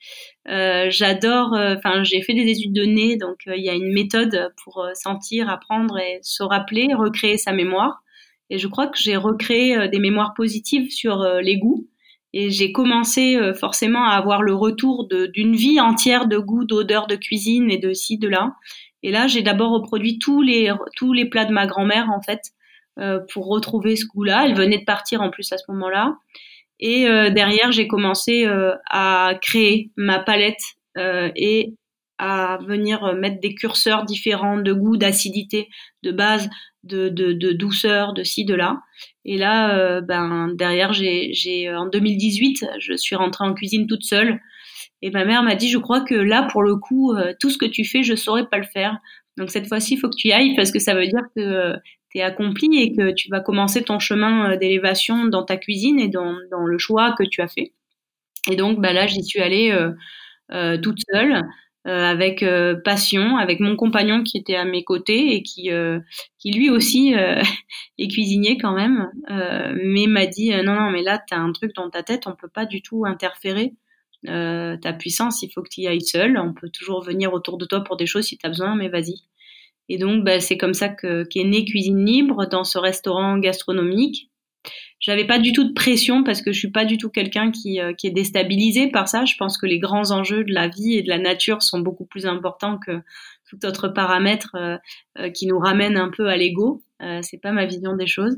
Euh, 0.50 0.88
j'adore, 0.90 1.54
enfin, 1.54 2.04
j'ai 2.04 2.22
fait 2.22 2.34
des 2.34 2.50
études 2.50 2.74
de 2.74 2.84
nez, 2.84 3.16
donc 3.16 3.38
il 3.48 3.64
y 3.64 3.70
a 3.70 3.74
une 3.74 3.94
méthode 3.94 4.52
pour 4.64 4.86
sentir, 4.94 5.50
apprendre 5.50 5.98
et 5.98 6.20
se 6.22 6.44
rappeler, 6.44 6.90
recréer 6.94 7.38
sa 7.38 7.54
mémoire. 7.54 8.02
Et 8.50 8.58
je 8.58 8.68
crois 8.68 8.88
que 8.88 8.98
j'ai 8.98 9.16
recréé 9.16 9.88
des 9.88 10.00
mémoires 10.00 10.34
positives 10.36 10.90
sur 10.90 11.24
les 11.42 11.58
goûts. 11.58 11.88
Et 12.34 12.50
j'ai 12.50 12.72
commencé 12.72 13.38
forcément 13.60 14.06
à 14.06 14.16
avoir 14.16 14.42
le 14.42 14.56
retour 14.56 15.08
d'une 15.08 15.56
vie 15.56 15.80
entière 15.80 16.28
de 16.28 16.38
goûts, 16.38 16.66
d'odeurs, 16.66 17.08
de 17.08 17.16
cuisine 17.16 17.70
et 17.70 17.78
de 17.78 17.94
ci, 17.94 18.18
de 18.18 18.28
là. 18.28 18.56
Et 19.04 19.12
là, 19.12 19.28
j'ai 19.28 19.42
d'abord 19.42 19.72
reproduit 19.72 20.20
tous 20.20 20.42
les, 20.42 20.72
tous 20.96 21.14
les 21.14 21.26
plats 21.26 21.46
de 21.46 21.54
ma 21.54 21.66
grand-mère, 21.66 22.10
en 22.10 22.22
fait, 22.22 22.42
euh, 23.00 23.20
pour 23.34 23.48
retrouver 23.48 23.96
ce 23.96 24.06
goût-là. 24.06 24.46
Elle 24.46 24.56
venait 24.56 24.80
de 24.80 24.86
partir 24.86 25.22
en 25.22 25.30
plus 25.30 25.52
à 25.52 25.58
ce 25.58 25.64
moment-là. 25.70 26.18
Et 26.82 27.08
euh, 27.08 27.30
derrière, 27.30 27.72
j'ai 27.72 27.88
commencé 27.88 28.46
euh, 28.46 28.74
à 28.90 29.36
créer 29.42 29.92
ma 29.96 30.20
palette 30.20 30.62
euh, 30.98 31.30
et 31.36 31.76
à 32.18 32.60
venir 32.68 33.16
mettre 33.16 33.40
des 33.40 33.56
curseurs 33.56 34.04
différents 34.04 34.58
de 34.58 34.74
goût, 34.74 34.98
d'acidité, 34.98 35.70
de 36.04 36.12
base, 36.12 36.50
de, 36.84 37.10
de, 37.10 37.52
douceur, 37.52 38.14
de 38.14 38.24
ci, 38.24 38.46
de 38.46 38.54
là. 38.54 38.80
Et 39.26 39.40
là, 39.40 40.02
ben 40.02 40.54
derrière, 40.54 40.94
j'ai, 40.94 41.34
j'ai 41.34 41.74
en 41.74 41.88
2018, 41.88 42.66
je 42.80 42.94
suis 42.94 43.16
rentrée 43.16 43.46
en 43.46 43.56
cuisine 43.56 43.88
toute 43.88 44.04
seule 44.04 44.40
et 45.02 45.10
ma 45.10 45.26
mère 45.26 45.44
m'a 45.44 45.56
dit, 45.56 45.70
je 45.70 45.78
crois 45.78 46.02
que 46.02 46.16
là, 46.16 46.48
pour 46.52 46.62
le 46.62 46.76
coup, 46.76 47.14
euh, 47.14 47.34
tout 47.40 47.50
ce 47.50 47.58
que 47.58 47.66
tu 47.66 47.86
fais, 47.86 48.04
je 48.04 48.16
saurais 48.16 48.48
pas 48.48 48.58
le 48.58 48.66
faire. 48.66 49.00
Donc 49.38 49.50
cette 49.50 49.68
fois-ci, 49.68 49.96
il 49.96 49.98
faut 49.98 50.10
que 50.10 50.16
tu 50.16 50.28
y 50.30 50.34
ailles 50.34 50.56
parce 50.56 50.72
que 50.72 50.80
ça 50.80 50.94
veut 50.94 51.08
dire 51.08 51.24
que 51.36 51.42
euh, 51.42 51.78
tu 52.10 52.20
es 52.20 52.22
accompli 52.22 52.82
et 52.82 52.96
que 52.96 53.12
tu 53.14 53.30
vas 53.30 53.40
commencer 53.40 53.84
ton 53.84 54.00
chemin 54.00 54.52
euh, 54.52 54.58
d'élévation 54.58 55.26
dans 55.26 55.44
ta 55.44 55.58
cuisine 55.58 56.00
et 56.00 56.10
dans, 56.10 56.36
le 56.66 56.78
choix 56.78 57.16
que 57.18 57.24
tu 57.24 57.42
as 57.42 57.48
fait. 57.48 57.74
Et 58.50 58.56
donc 58.56 58.80
bah 58.80 58.94
là, 58.94 59.08
j'y 59.08 59.24
suis 59.24 59.40
allée 59.40 59.72
euh, 60.52 60.78
toute 60.78 61.00
seule. 61.12 61.44
avec 61.86 62.46
passion, 62.84 63.38
avec 63.38 63.60
mon 63.60 63.76
compagnon 63.76 64.22
qui 64.24 64.38
était 64.38 64.56
à 64.56 64.66
mes 64.66 64.84
côtés 64.84 65.36
et 65.36 65.42
qui, 65.42 65.72
qui 66.38 66.52
lui 66.52 66.70
aussi 66.70 67.14
est 67.98 68.08
cuisinier 68.08 68.58
quand 68.60 68.74
même, 68.74 69.10
mais 69.84 70.06
m'a 70.08 70.28
dit 70.28 70.52
non 70.64 70.76
non 70.76 70.92
mais 70.92 71.02
là 71.02 71.20
tu 71.28 71.34
as 71.34 71.40
un 71.40 71.52
truc 71.52 71.74
dans 71.76 71.90
ta 71.90 72.04
tête, 72.04 72.28
on 72.28 72.36
peut 72.36 72.52
pas 72.54 72.68
du 72.68 72.84
tout 72.84 73.06
interférer 73.08 73.74
euh, 74.28 74.78
ta 74.78 74.94
puissance, 74.94 75.42
il 75.42 75.52
faut 75.52 75.62
que 75.62 75.70
tu 75.70 75.82
y 75.82 75.88
ailles 75.88 76.02
seul. 76.02 76.38
On 76.38 76.54
peut 76.54 76.70
toujours 76.70 77.04
venir 77.04 77.34
autour 77.34 77.58
de 77.58 77.66
toi 77.66 77.84
pour 77.84 77.98
des 77.98 78.06
choses 78.06 78.26
si 78.26 78.38
tu 78.38 78.46
as 78.46 78.50
besoin, 78.50 78.76
mais 78.76 78.90
vas-y. 78.90 79.16
Et 79.90 79.98
donc, 79.98 80.24
bah, 80.24 80.40
c'est 80.40 80.58
comme 80.58 80.74
ça 80.74 80.90
que 80.90 81.24
qu'est 81.24 81.44
née 81.44 81.66
Cuisine 81.66 82.06
Libre 82.06 82.48
dans 82.48 82.64
ce 82.64 82.78
restaurant 82.78 83.38
gastronomique. 83.38 84.30
J'avais 85.00 85.26
pas 85.26 85.40
du 85.40 85.52
tout 85.52 85.64
de 85.64 85.74
pression 85.74 86.24
parce 86.24 86.44
que 86.44 86.52
je 86.52 86.60
suis 86.60 86.70
pas 86.70 86.86
du 86.86 86.98
tout 86.98 87.10
quelqu'un 87.10 87.50
qui, 87.50 87.82
euh, 87.82 87.94
qui 87.94 88.06
est 88.06 88.12
déstabilisé 88.12 88.92
par 88.92 89.08
ça. 89.08 89.26
Je 89.26 89.36
pense 89.36 89.58
que 89.58 89.66
les 89.66 89.80
grands 89.80 90.12
enjeux 90.12 90.44
de 90.44 90.54
la 90.54 90.68
vie 90.68 90.94
et 90.94 91.02
de 91.02 91.10
la 91.10 91.18
nature 91.18 91.64
sont 91.64 91.80
beaucoup 91.80 92.06
plus 92.06 92.28
importants 92.28 92.78
que 92.78 93.02
tout 93.50 93.66
autre 93.66 93.88
paramètre 93.88 94.56
euh, 94.56 94.78
euh 95.18 95.30
qui 95.32 95.48
nous 95.48 95.58
ramène 95.58 95.98
un 95.98 96.10
peu 96.10 96.28
à 96.28 96.38
l'ego. 96.38 96.84
C'est 97.24 97.42
pas 97.42 97.52
ma 97.52 97.66
vision 97.66 97.96
des 97.96 98.06
choses. 98.06 98.38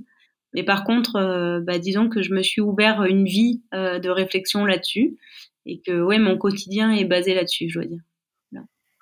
Mais 0.54 0.64
par 0.64 0.86
contre, 0.86 1.60
bah, 1.66 1.80
disons 1.80 2.08
que 2.08 2.22
je 2.22 2.34
me 2.34 2.42
suis 2.42 2.62
ouvert 2.62 3.04
une 3.04 3.26
vie 3.26 3.62
de 3.74 4.10
réflexion 4.10 4.64
là-dessus 4.64 5.18
et 5.66 5.82
que 5.86 6.02
ouais, 6.02 6.20
mon 6.20 6.38
quotidien 6.38 6.92
est 6.92 7.06
basé 7.06 7.34
là-dessus, 7.34 7.70
je 7.70 7.80
dois 7.80 7.88
dire. 7.88 8.02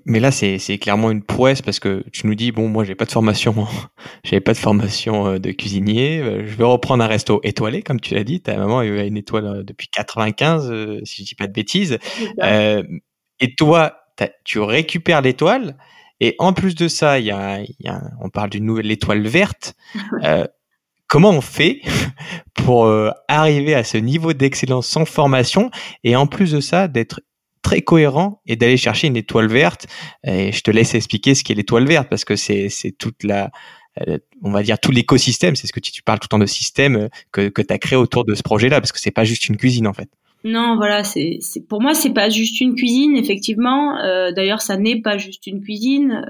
Mais 0.05 0.19
là, 0.19 0.31
c'est 0.31 0.77
clairement 0.77 1.09
une 1.09 1.23
prouesse 1.23 1.61
parce 1.61 1.79
que 1.79 2.03
tu 2.11 2.27
nous 2.27 2.35
dis 2.35 2.51
bon, 2.51 2.67
moi, 2.67 2.83
j'ai 2.83 2.95
pas 2.95 3.05
de 3.05 3.11
formation, 3.11 3.65
j'avais 4.25 4.41
pas 4.41 4.51
de 4.51 4.57
formation 4.57 5.27
euh, 5.27 5.39
de 5.39 5.51
cuisinier. 5.51 6.19
Euh, 6.19 6.45
je 6.45 6.55
vais 6.55 6.65
reprendre 6.65 7.01
un 7.01 7.07
resto 7.07 7.39
étoilé, 7.43 7.81
comme 7.81 8.01
tu 8.01 8.13
l'as 8.13 8.25
dit. 8.25 8.41
Ta 8.41 8.57
maman 8.57 8.79
a 8.79 8.85
eu 8.85 8.99
une 9.07 9.15
étoile 9.15 9.45
euh, 9.45 9.63
depuis 9.63 9.87
95, 9.87 11.03
si 11.05 11.23
je 11.23 11.29
dis 11.29 11.35
pas 11.35 11.47
de 11.47 11.53
bêtises. 11.53 11.97
Euh, 12.41 12.83
et 13.39 13.55
toi, 13.55 13.99
tu 14.43 14.59
récupères 14.59 15.21
l'étoile. 15.21 15.77
Et 16.19 16.35
en 16.39 16.53
plus 16.53 16.75
de 16.75 16.87
ça, 16.87 17.19
il 17.19 17.25
y 17.25 17.31
a, 17.31 17.61
y 17.61 17.87
a, 17.87 18.01
on 18.21 18.29
parle 18.29 18.49
d'une 18.49 18.65
nouvelle 18.65 18.91
étoile 18.91 19.25
verte. 19.25 19.75
euh, 20.23 20.45
comment 21.07 21.29
on 21.29 21.41
fait 21.41 21.81
euh, 22.69 23.11
arriver 23.27 23.73
à 23.73 23.83
ce 23.83 23.97
niveau 23.97 24.33
d'excellence 24.33 24.87
sans 24.87 25.05
formation 25.05 25.71
et 26.03 26.15
en 26.15 26.27
plus 26.27 26.51
de 26.51 26.59
ça 26.59 26.87
d'être 26.87 27.21
très 27.61 27.81
cohérent 27.81 28.41
et 28.45 28.55
d'aller 28.55 28.77
chercher 28.77 29.07
une 29.07 29.17
étoile 29.17 29.47
verte 29.47 29.87
et 30.23 30.51
je 30.51 30.61
te 30.61 30.71
laisse 30.71 30.95
expliquer 30.95 31.35
ce 31.35 31.43
qu'est 31.43 31.53
l'étoile 31.53 31.85
verte 31.85 32.07
parce 32.09 32.23
que 32.25 32.35
c'est 32.35 32.69
toute 32.97 33.23
la 33.23 33.51
euh, 34.07 34.17
on 34.43 34.51
va 34.51 34.63
dire 34.63 34.79
tout 34.79 34.91
l'écosystème 34.91 35.55
c'est 35.55 35.67
ce 35.67 35.73
que 35.73 35.79
tu, 35.79 35.91
tu, 35.91 36.01
parles 36.01 36.19
tout 36.19 36.27
le 36.27 36.29
temps 36.29 36.39
de 36.39 36.45
système 36.45 36.95
euh, 36.95 37.07
que 37.31 37.49
que 37.49 37.61
tu 37.61 37.73
as 37.73 37.77
créé 37.77 37.97
autour 37.97 38.23
de 38.23 38.33
ce 38.33 38.43
projet-là 38.43 38.79
parce 38.79 38.91
que 38.91 38.99
c'est 38.99 39.11
pas 39.11 39.25
juste 39.25 39.49
une 39.49 39.57
cuisine 39.57 39.87
en 39.87 39.93
fait. 39.93 40.09
Non, 40.45 40.77
voilà, 40.77 41.03
c'est 41.03 41.39
pour 41.67 41.81
moi 41.81 41.93
c'est 41.93 42.13
pas 42.13 42.29
juste 42.29 42.61
une 42.61 42.73
cuisine 42.73 43.17
effectivement. 43.17 43.97
D'ailleurs, 44.31 44.61
ça 44.61 44.77
n'est 44.77 45.01
pas 45.01 45.17
juste 45.17 45.45
une 45.47 45.59
cuisine. 45.59 46.23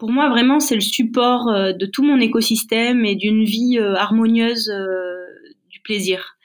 Pour 0.00 0.10
moi, 0.10 0.30
vraiment, 0.30 0.60
c'est 0.60 0.74
le 0.74 0.80
support 0.80 1.48
euh, 1.48 1.72
de 1.72 1.84
tout 1.84 2.02
mon 2.02 2.18
écosystème 2.18 3.04
et 3.04 3.16
d'une 3.16 3.44
vie 3.44 3.78
euh, 3.78 3.94
harmonieuse 3.94 4.70
euh, 4.70 5.26
du 5.68 5.80
plaisir. 5.80 6.36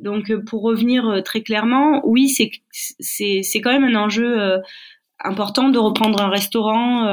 donc, 0.00 0.34
pour 0.46 0.62
revenir 0.62 1.22
très 1.24 1.42
clairement, 1.42 2.02
oui, 2.04 2.28
c'est 2.28 2.50
c'est 2.72 3.60
quand 3.60 3.70
même 3.70 3.84
un 3.84 3.94
enjeu 3.94 4.60
important 5.20 5.68
de 5.68 5.78
reprendre 5.78 6.20
un 6.20 6.28
restaurant 6.28 7.06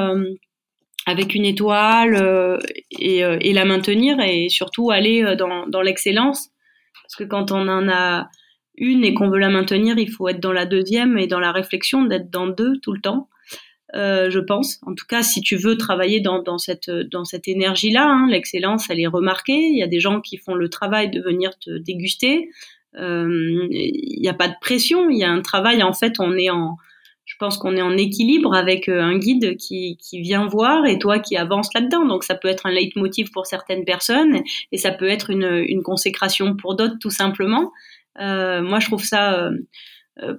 avec 1.06 1.36
une 1.36 1.44
étoile 1.44 2.58
et, 2.90 3.18
et, 3.20 3.52
la 3.52 3.64
maintenir 3.64 4.18
et 4.18 4.48
surtout 4.48 4.90
aller 4.90 5.36
dans, 5.38 5.68
dans 5.68 5.80
l'excellence. 5.80 6.50
Parce 7.04 7.14
que 7.14 7.22
quand 7.22 7.52
on 7.52 7.68
en 7.68 7.88
a 7.88 8.28
une 8.74 9.04
et 9.04 9.14
qu'on 9.14 9.30
veut 9.30 9.38
la 9.38 9.50
maintenir, 9.50 9.96
il 9.96 10.10
faut 10.10 10.28
être 10.28 10.40
dans 10.40 10.52
la 10.52 10.66
deuxième 10.66 11.16
et 11.18 11.28
dans 11.28 11.40
la 11.40 11.52
réflexion 11.52 12.04
d'être 12.04 12.30
dans 12.30 12.48
deux 12.48 12.80
tout 12.82 12.94
le 12.94 13.00
temps. 13.00 13.28
Euh, 13.96 14.30
je 14.30 14.38
pense. 14.38 14.78
En 14.86 14.94
tout 14.94 15.06
cas, 15.08 15.22
si 15.22 15.40
tu 15.40 15.56
veux 15.56 15.76
travailler 15.76 16.20
dans, 16.20 16.42
dans 16.42 16.58
cette 16.58 16.90
dans 16.90 17.24
cette 17.24 17.48
énergie-là, 17.48 18.06
hein, 18.06 18.26
l'excellence, 18.28 18.90
elle 18.90 19.00
est 19.00 19.06
remarquée. 19.06 19.58
Il 19.58 19.78
y 19.78 19.82
a 19.82 19.86
des 19.88 20.00
gens 20.00 20.20
qui 20.20 20.36
font 20.36 20.54
le 20.54 20.68
travail 20.68 21.10
de 21.10 21.20
venir 21.20 21.58
te 21.58 21.78
déguster. 21.78 22.50
Euh, 22.98 23.66
il 23.70 24.20
n'y 24.20 24.28
a 24.28 24.34
pas 24.34 24.48
de 24.48 24.54
pression. 24.60 25.08
Il 25.10 25.18
y 25.18 25.24
a 25.24 25.30
un 25.30 25.40
travail. 25.40 25.82
En 25.82 25.92
fait, 25.92 26.20
on 26.20 26.36
est 26.36 26.50
en 26.50 26.76
je 27.26 27.34
pense 27.40 27.58
qu'on 27.58 27.76
est 27.76 27.82
en 27.82 27.96
équilibre 27.96 28.54
avec 28.54 28.88
euh, 28.88 29.02
un 29.02 29.18
guide 29.18 29.56
qui, 29.56 29.98
qui 30.00 30.20
vient 30.20 30.46
voir 30.46 30.86
et 30.86 30.98
toi 30.98 31.18
qui 31.18 31.36
avances 31.36 31.68
là-dedans. 31.74 32.06
Donc 32.06 32.22
ça 32.22 32.36
peut 32.36 32.48
être 32.48 32.66
un 32.66 32.70
leitmotiv 32.70 33.30
pour 33.32 33.46
certaines 33.46 33.84
personnes 33.84 34.42
et 34.70 34.78
ça 34.78 34.92
peut 34.92 35.08
être 35.08 35.30
une, 35.30 35.64
une 35.66 35.82
consécration 35.82 36.54
pour 36.54 36.76
d'autres 36.76 36.98
tout 37.00 37.10
simplement. 37.10 37.72
Euh, 38.20 38.62
moi, 38.62 38.78
je 38.78 38.86
trouve 38.86 39.04
ça 39.04 39.50
euh, 40.22 40.36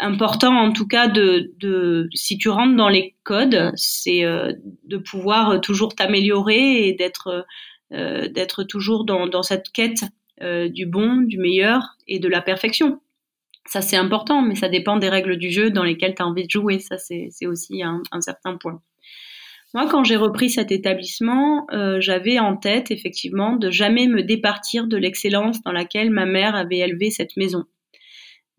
important 0.00 0.56
en 0.56 0.72
tout 0.72 0.86
cas 0.86 1.08
de, 1.08 1.52
de, 1.60 2.08
si 2.14 2.38
tu 2.38 2.48
rentres 2.48 2.76
dans 2.76 2.88
les 2.88 3.14
codes, 3.22 3.72
c'est 3.76 4.24
euh, 4.24 4.52
de 4.84 4.96
pouvoir 4.96 5.60
toujours 5.60 5.94
t'améliorer 5.94 6.88
et 6.88 6.92
d'être 6.92 7.46
euh, 7.92 8.28
d'être 8.28 8.64
toujours 8.64 9.04
dans, 9.04 9.26
dans 9.26 9.42
cette 9.42 9.70
quête 9.72 10.04
du 10.70 10.86
bon, 10.86 11.18
du 11.18 11.36
meilleur 11.36 11.98
et 12.08 12.18
de 12.18 12.26
la 12.26 12.40
perfection. 12.40 12.98
Ça, 13.66 13.82
c'est 13.82 13.96
important, 13.96 14.40
mais 14.40 14.54
ça 14.54 14.70
dépend 14.70 14.96
des 14.96 15.10
règles 15.10 15.36
du 15.36 15.50
jeu 15.50 15.70
dans 15.70 15.84
lesquelles 15.84 16.14
tu 16.14 16.22
as 16.22 16.26
envie 16.26 16.46
de 16.46 16.50
jouer. 16.50 16.78
Ça, 16.78 16.96
c'est 16.96 17.46
aussi 17.46 17.82
un, 17.82 18.02
un, 18.10 18.22
certain 18.22 18.56
point. 18.56 18.80
Moi, 19.74 19.86
quand 19.88 20.02
j'ai 20.02 20.16
repris 20.16 20.50
cet 20.50 20.72
établissement, 20.72 21.66
euh, 21.72 22.00
j'avais 22.00 22.40
en 22.40 22.56
tête, 22.56 22.90
effectivement, 22.90 23.54
de 23.54 23.70
jamais 23.70 24.08
me 24.08 24.22
départir 24.22 24.88
de 24.88 24.96
l'excellence 24.96 25.62
dans 25.62 25.70
laquelle 25.70 26.10
ma 26.10 26.26
mère 26.26 26.56
avait 26.56 26.78
élevé 26.78 27.10
cette 27.10 27.36
maison. 27.36 27.64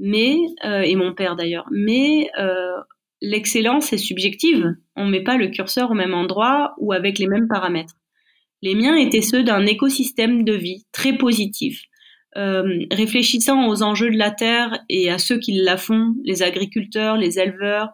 Mais, 0.04 0.36
euh, 0.66 0.82
et 0.82 0.96
mon 0.96 1.14
père 1.14 1.36
d'ailleurs, 1.36 1.68
mais 1.72 2.32
euh, 2.40 2.74
l'excellence 3.22 3.94
est 3.94 4.00
subjective. 4.00 4.76
On 4.96 5.06
ne 5.06 5.12
met 5.12 5.24
pas 5.24 5.38
le 5.38 5.50
curseur 5.50 5.92
au 5.92 5.94
même 5.94 6.16
endroit 6.16 6.74
ou 6.80 6.92
avec 6.92 7.20
les 7.20 7.28
mêmes 7.28 7.48
paramètres. 7.48 7.94
Les 8.64 8.74
miens 8.74 8.96
étaient 8.96 9.22
ceux 9.22 9.44
d'un 9.44 9.64
écosystème 9.68 10.44
de 10.44 10.54
vie 10.54 10.88
très 10.92 11.16
positif, 11.18 11.84
euh, 12.36 12.84
réfléchissant 12.92 13.68
aux 13.68 13.84
enjeux 13.84 14.10
de 14.10 14.18
la 14.18 14.32
terre 14.32 14.80
et 14.90 15.12
à 15.12 15.20
ceux 15.20 15.38
qui 15.38 15.54
la 15.54 15.78
font, 15.78 16.16
les 16.24 16.42
agriculteurs, 16.42 17.16
les 17.16 17.40
éleveurs, 17.40 17.90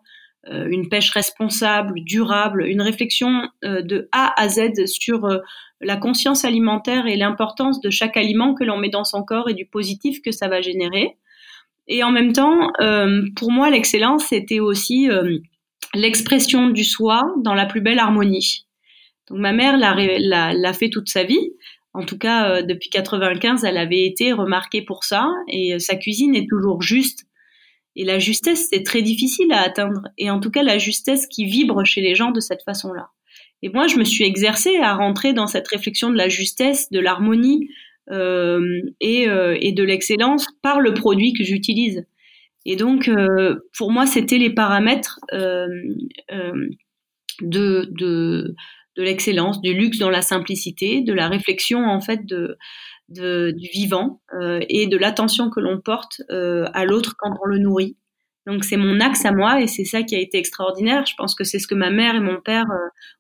une 0.50 0.88
pêche 0.88 1.10
responsable, 1.10 1.96
durable, 2.06 2.66
une 2.68 2.82
réflexion 2.82 3.50
de 3.64 4.08
A 4.14 4.34
à 4.42 4.48
Z 4.48 4.86
sur 4.86 5.28
la 5.82 5.98
conscience 5.98 6.46
alimentaire 6.46 7.06
et 7.06 7.18
l'importance 7.18 7.82
de 7.82 7.90
chaque 7.90 8.16
aliment 8.16 8.54
que 8.54 8.64
l'on 8.64 8.78
met 8.78 8.88
dans 8.88 9.04
son 9.04 9.24
corps 9.24 9.50
et 9.50 9.54
du 9.54 9.66
positif 9.66 10.22
que 10.22 10.32
ça 10.32 10.48
va 10.48 10.62
générer. 10.62 11.18
Et 11.88 12.04
en 12.04 12.12
même 12.12 12.34
temps, 12.34 12.72
euh, 12.82 13.24
pour 13.36 13.52
moi, 13.52 13.70
l'excellence, 13.70 14.26
c'était 14.26 14.60
aussi 14.60 15.08
l'expression 15.94 16.70
du 16.70 16.84
soi 16.84 17.34
dans 17.44 17.54
la 17.54 17.66
plus 17.66 17.82
belle 17.82 18.00
harmonie. 18.00 18.68
Donc 19.30 19.40
ma 19.40 19.54
mère 19.54 19.78
l'a 19.78 20.74
fait 20.74 20.90
toute 20.90 21.10
sa 21.10 21.24
vie. 21.24 21.52
En 21.94 22.04
tout 22.04 22.18
cas, 22.18 22.50
euh, 22.50 22.62
depuis 22.62 22.90
95, 22.90 23.64
elle 23.64 23.78
avait 23.78 24.06
été 24.06 24.32
remarquée 24.32 24.84
pour 24.84 25.04
ça 25.04 25.28
et 25.48 25.74
euh, 25.74 25.80
sa 25.80 25.96
cuisine 25.96 26.36
est 26.36 26.48
toujours 26.48 26.82
juste. 26.82 27.26
Et 27.96 28.06
la 28.06 28.20
justesse, 28.20 28.68
c'est 28.72 28.84
très 28.84 29.02
difficile 29.02 29.52
à 29.52 29.62
atteindre. 29.62 30.02
Et 30.18 30.30
en 30.30 30.40
tout 30.40 30.52
cas, 30.52 30.62
la 30.62 30.78
justesse 30.78 31.26
qui 31.26 31.46
vibre 31.46 31.84
chez 31.84 32.02
les 32.02 32.14
gens 32.14 32.30
de 32.30 32.40
cette 32.40 32.62
façon-là. 32.64 33.10
Et 33.64 33.70
moi, 33.70 33.88
je 33.88 33.98
me 33.98 34.04
suis 34.04 34.24
exercée 34.24 34.78
à 34.78 34.94
rentrer 34.94 35.34
dans 35.34 35.48
cette 35.48 35.68
réflexion 35.68 36.12
de 36.12 36.16
la 36.16 36.30
justesse, 36.30 36.92
de 36.92 37.00
l'harmonie 37.00 37.68
euh, 38.10 38.82
et, 39.02 39.28
euh, 39.28 39.58
et, 39.60 39.74
de 39.74 39.84
l'excellence 39.84 40.48
par 40.62 40.80
le 40.80 40.94
produit 40.94 41.34
que 41.34 41.44
j'utilise. 41.44 42.06
Et 42.66 42.78
donc, 42.78 43.10
euh, 43.10 43.58
pour 43.78 43.92
moi, 43.92 44.06
c'était 44.06 44.38
les 44.38 44.50
paramètres 44.50 45.20
de, 47.42 47.90
de, 47.92 48.56
l'excellence, 48.96 49.62
du 49.62 49.74
luxe 49.74 50.00
dans 50.00 50.10
la 50.10 50.22
simplicité, 50.22 51.02
de 51.02 51.14
la 51.14 51.28
réflexion 51.28 51.86
en 51.86 52.00
fait 52.00 52.26
de, 52.26 52.58
du 53.10 53.70
vivant 53.74 54.22
et 54.70 54.88
de 54.88 54.98
l'attention 54.98 55.50
que 55.50 55.60
l'on 55.60 55.80
porte 55.80 56.22
à 56.30 56.86
l'autre 56.86 57.16
quand 57.18 57.34
on 57.44 57.46
le 57.46 57.60
nourrit. 57.60 57.98
Donc 58.48 58.64
c'est 58.64 58.78
mon 58.78 59.02
axe 59.02 59.26
à 59.26 59.32
moi 59.32 59.62
et 59.62 59.68
c'est 59.68 59.86
ça 59.86 60.04
qui 60.04 60.16
a 60.16 60.20
été 60.20 60.38
extraordinaire. 60.38 61.06
Je 61.06 61.14
pense 61.16 61.36
que 61.36 61.44
c'est 61.44 61.60
ce 61.60 61.68
que 61.68 61.76
ma 61.76 61.90
mère 61.90 62.16
et 62.16 62.22
mon 62.22 62.42
père 62.42 62.66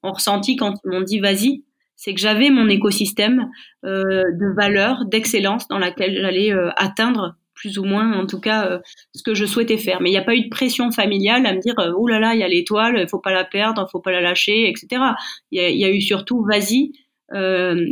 ont 0.02 0.13
ressenti 0.13 0.56
quand 0.56 0.73
ils 0.84 0.89
m'ont 0.89 1.02
dit 1.02 1.19
vas-y. 1.19 1.63
C'est 1.97 2.13
que 2.13 2.21
j'avais 2.21 2.51
mon 2.51 2.69
écosystème 2.69 3.49
euh, 3.83 4.23
de 4.39 4.55
valeurs, 4.55 5.05
d'excellence 5.05 5.67
dans 5.67 5.79
laquelle 5.79 6.15
j'allais 6.21 6.53
euh, 6.53 6.69
atteindre 6.77 7.36
plus 7.55 7.79
ou 7.79 7.86
moins, 7.86 8.13
en 8.13 8.27
tout 8.27 8.39
cas, 8.39 8.67
euh, 8.67 8.79
ce 9.15 9.23
que 9.23 9.33
je 9.33 9.45
souhaitais 9.45 9.79
faire. 9.79 9.99
Mais 9.99 10.10
il 10.10 10.13
n'y 10.13 10.19
a 10.19 10.23
pas 10.23 10.36
eu 10.36 10.43
de 10.43 10.49
pression 10.49 10.91
familiale 10.91 11.47
à 11.47 11.53
me 11.53 11.60
dire, 11.60 11.73
oh 11.97 12.07
là 12.07 12.19
là, 12.19 12.36
il 12.36 12.39
y 12.39 12.43
a 12.43 12.47
l'étoile, 12.47 12.99
il 13.01 13.10
faut 13.10 13.19
pas 13.19 13.33
la 13.33 13.43
perdre, 13.43 13.83
il 13.88 13.91
faut 13.91 13.99
pas 13.99 14.12
la 14.12 14.21
lâcher, 14.21 14.69
etc. 14.69 15.01
Il 15.51 15.60
y, 15.60 15.83
a, 15.83 15.89
eu 15.89 15.99
surtout, 15.99 16.45
vas-y, 16.45 16.91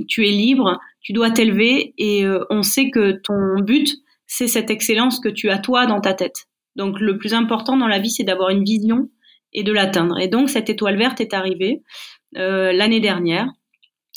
tu 0.07 0.27
es 0.27 0.31
libre, 0.31 0.79
tu 1.01 1.13
dois 1.13 1.31
t'élever, 1.31 1.95
et 1.97 2.25
on 2.51 2.61
sait 2.61 2.91
que 2.91 3.13
ton 3.23 3.59
but, 3.63 3.91
c'est 4.27 4.47
cette 4.47 4.69
excellence 4.69 5.19
que 5.19 5.29
tu 5.29 5.49
as 5.49 5.57
toi 5.57 5.87
dans 5.87 5.99
ta 5.99 6.13
tête. 6.13 6.45
Donc 6.75 6.99
le 6.99 7.17
plus 7.17 7.33
important 7.33 7.75
dans 7.75 7.87
la 7.87 7.97
vie, 7.97 8.11
c'est 8.11 8.23
d'avoir 8.23 8.49
une 8.49 8.63
vision 8.63 9.09
et 9.51 9.63
de 9.63 9.73
l'atteindre. 9.73 10.19
Et 10.19 10.27
donc 10.27 10.51
cette 10.51 10.69
étoile 10.69 10.97
verte 10.97 11.21
est 11.21 11.33
arrivée 11.33 11.81
l'année 12.33 12.99
dernière 12.99 13.49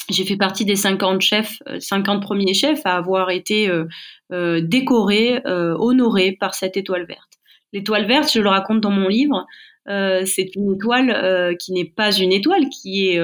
j'ai 0.09 0.25
fait 0.25 0.37
partie 0.37 0.64
des 0.64 0.77
50 0.77 1.21
chefs, 1.21 1.62
50 1.79 2.23
premiers 2.23 2.55
chefs 2.55 2.81
à 2.85 2.97
avoir 2.97 3.31
été 3.31 3.68
euh, 3.68 3.85
euh, 4.33 4.61
décorés, 4.62 5.40
euh, 5.47 5.75
honorés 5.79 6.33
par 6.33 6.55
cette 6.55 6.77
étoile 6.77 7.07
verte. 7.07 7.38
L'étoile 7.73 8.07
verte, 8.07 8.33
je 8.33 8.40
le 8.40 8.49
raconte 8.49 8.81
dans 8.81 8.90
mon 8.90 9.09
livre, 9.09 9.47
euh, 9.88 10.23
c'est 10.25 10.55
une 10.55 10.75
étoile 10.75 11.11
euh, 11.11 11.55
qui 11.55 11.73
n'est 11.73 11.85
pas 11.85 12.12
une 12.12 12.33
étoile, 12.33 12.68
qui 12.68 13.09
est 13.09 13.21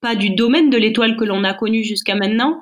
pas 0.00 0.14
du 0.14 0.30
domaine 0.30 0.70
de 0.70 0.76
l'étoile 0.76 1.16
que 1.16 1.24
l'on 1.24 1.42
a 1.44 1.54
connue 1.54 1.82
jusqu'à 1.82 2.14
maintenant, 2.14 2.60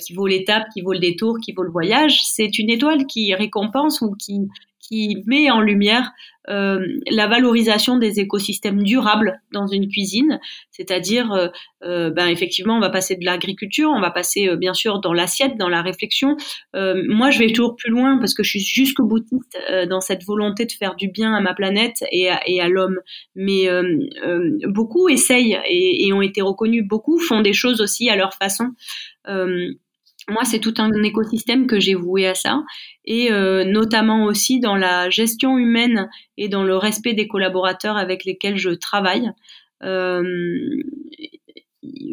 qui 0.00 0.12
vaut 0.12 0.26
l'étape, 0.26 0.64
qui 0.72 0.82
vaut 0.82 0.92
le 0.92 0.98
détour, 0.98 1.38
qui 1.42 1.52
vaut 1.52 1.62
le 1.62 1.70
voyage. 1.70 2.22
C'est 2.24 2.58
une 2.58 2.70
étoile 2.70 3.06
qui 3.06 3.34
récompense 3.34 4.00
ou 4.00 4.14
qui 4.14 4.40
qui 4.86 5.22
met 5.26 5.50
en 5.50 5.60
lumière 5.60 6.12
euh, 6.50 6.86
la 7.10 7.26
valorisation 7.26 7.96
des 7.96 8.20
écosystèmes 8.20 8.82
durables 8.82 9.40
dans 9.52 9.66
une 9.66 9.88
cuisine, 9.88 10.40
c'est-à-dire, 10.70 11.32
euh, 11.32 11.48
euh, 11.84 12.10
ben 12.10 12.26
effectivement, 12.28 12.76
on 12.76 12.80
va 12.80 12.90
passer 12.90 13.16
de 13.16 13.24
l'agriculture, 13.24 13.90
on 13.90 14.00
va 14.00 14.10
passer 14.10 14.48
euh, 14.48 14.56
bien 14.56 14.74
sûr 14.74 15.00
dans 15.00 15.14
l'assiette, 15.14 15.56
dans 15.56 15.70
la 15.70 15.80
réflexion. 15.80 16.36
Euh, 16.76 17.02
moi, 17.08 17.30
je 17.30 17.38
vais 17.38 17.50
toujours 17.50 17.76
plus 17.76 17.90
loin 17.90 18.18
parce 18.18 18.34
que 18.34 18.42
je 18.42 18.50
suis 18.50 18.60
jusqu'au 18.60 19.06
boutiste 19.06 19.58
euh, 19.70 19.86
dans 19.86 20.02
cette 20.02 20.22
volonté 20.24 20.66
de 20.66 20.72
faire 20.72 20.96
du 20.96 21.08
bien 21.08 21.32
à 21.32 21.40
ma 21.40 21.54
planète 21.54 22.04
et 22.12 22.28
à, 22.28 22.42
et 22.46 22.60
à 22.60 22.68
l'homme. 22.68 22.98
Mais 23.34 23.68
beaucoup 24.66 25.08
essayent 25.08 25.58
et, 25.66 26.06
et, 26.06 26.12
ont 26.12 26.22
été 26.22 26.42
reconnus, 26.42 26.84
beaucoup 26.86 27.18
font 27.18 27.40
des 27.40 27.52
choses 27.52 27.80
aussi 27.80 28.10
à 28.10 28.16
leur 28.16 28.34
façon 28.34 28.66
moi, 30.28 30.44
c'est 30.44 30.58
tout 30.58 30.74
un 30.78 30.90
écosystème 31.02 31.66
que 31.66 31.78
j'ai 31.78 31.94
voué 31.94 32.26
à 32.26 32.34
ça, 32.34 32.62
et 33.04 33.30
euh, 33.30 33.64
notamment 33.64 34.24
aussi 34.24 34.60
dans 34.60 34.76
la 34.76 35.10
gestion 35.10 35.58
humaine 35.58 36.08
et 36.36 36.48
dans 36.48 36.64
le 36.64 36.76
respect 36.76 37.14
des 37.14 37.28
collaborateurs 37.28 37.96
avec 37.96 38.24
lesquels 38.24 38.56
je 38.56 38.70
travaille. 38.70 39.30
Euh, 39.82 40.22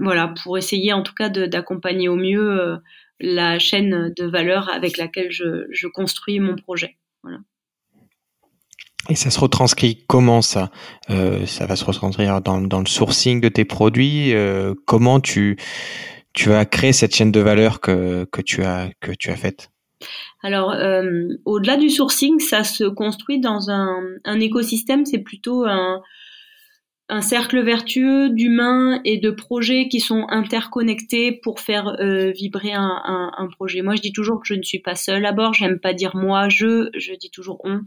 voilà, 0.02 0.34
pour 0.43 0.58
essayer 0.58 0.91
en 0.91 1.04
tout 1.04 1.13
cas 1.13 1.30
d'accompagner 1.30 2.10
au 2.10 2.17
mieux 2.17 2.60
euh, 2.60 2.78
la 3.21 3.60
chaîne 3.60 4.13
de 4.17 4.26
valeur 4.26 4.69
avec 4.69 4.97
laquelle 4.97 5.32
je, 5.32 5.88
construis 5.88 6.39
mon 6.39 6.56
projet. 6.56 6.97
Et 9.10 9.15
ça 9.15 9.30
se 9.30 9.39
retranscrit 9.39 10.04
comment 10.08 10.41
ça? 10.41 10.69
Ça 11.08 11.65
va 11.65 11.76
se 11.76 11.86
retranscrire 11.86 12.41
dans, 12.41 12.60
le 12.60 12.86
sourcing 12.86 13.41
de 13.41 13.50
tes 13.50 13.65
produits? 13.65 14.34
Comment 14.86 15.19
tu 15.19 15.58
tu 16.33 16.53
as 16.53 16.65
créé 16.65 16.93
cette 16.93 17.15
chaîne 17.15 17.31
de 17.31 17.39
valeur 17.39 17.81
que, 17.81 18.25
que 18.25 18.41
tu 18.41 18.63
as 18.63 18.89
que 18.99 19.11
tu 19.11 19.29
as 19.29 19.35
faite? 19.35 19.71
Alors, 20.43 20.71
euh, 20.71 21.27
au-delà 21.45 21.77
du 21.77 21.89
sourcing, 21.89 22.39
ça 22.39 22.63
se 22.63 22.83
construit 22.85 23.39
dans 23.39 23.69
un, 23.69 23.99
un 24.25 24.39
écosystème. 24.39 25.05
C'est 25.05 25.19
plutôt 25.19 25.65
un, 25.65 26.01
un, 27.09 27.21
cercle 27.21 27.61
vertueux 27.61 28.29
d'humains 28.29 29.01
et 29.05 29.17
de 29.19 29.29
projets 29.29 29.87
qui 29.87 29.99
sont 29.99 30.25
interconnectés 30.29 31.31
pour 31.43 31.59
faire 31.59 31.95
euh, 31.99 32.31
vibrer 32.31 32.73
un, 32.73 33.31
un, 33.37 33.47
projet. 33.47 33.81
Moi, 33.81 33.95
je 33.95 34.01
dis 34.01 34.13
toujours 34.13 34.39
que 34.41 34.47
je 34.47 34.55
ne 34.55 34.63
suis 34.63 34.79
pas 34.79 34.95
seule 34.95 35.25
à 35.25 35.31
bord. 35.31 35.53
J'aime 35.53 35.79
pas 35.79 35.93
dire 35.93 36.15
moi, 36.15 36.49
je. 36.49 36.89
Je 36.95 37.13
dis 37.13 37.29
toujours 37.29 37.61
on, 37.63 37.81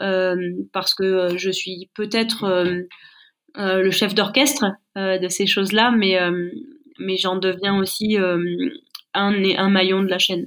euh, 0.00 0.36
parce 0.72 0.94
que 0.94 1.36
je 1.36 1.50
suis 1.50 1.90
peut-être 1.94 2.74
le 3.56 3.90
chef 3.90 4.14
d'orchestre 4.14 4.66
de 4.94 5.28
ces 5.28 5.46
choses-là, 5.46 5.90
mais 5.90 6.16
mais 6.98 7.16
j'en 7.16 7.36
deviens 7.36 7.78
aussi 7.78 8.18
euh, 8.18 8.38
un, 9.14 9.32
un 9.56 9.70
maillon 9.70 10.02
de 10.02 10.08
la 10.08 10.18
chaîne. 10.18 10.46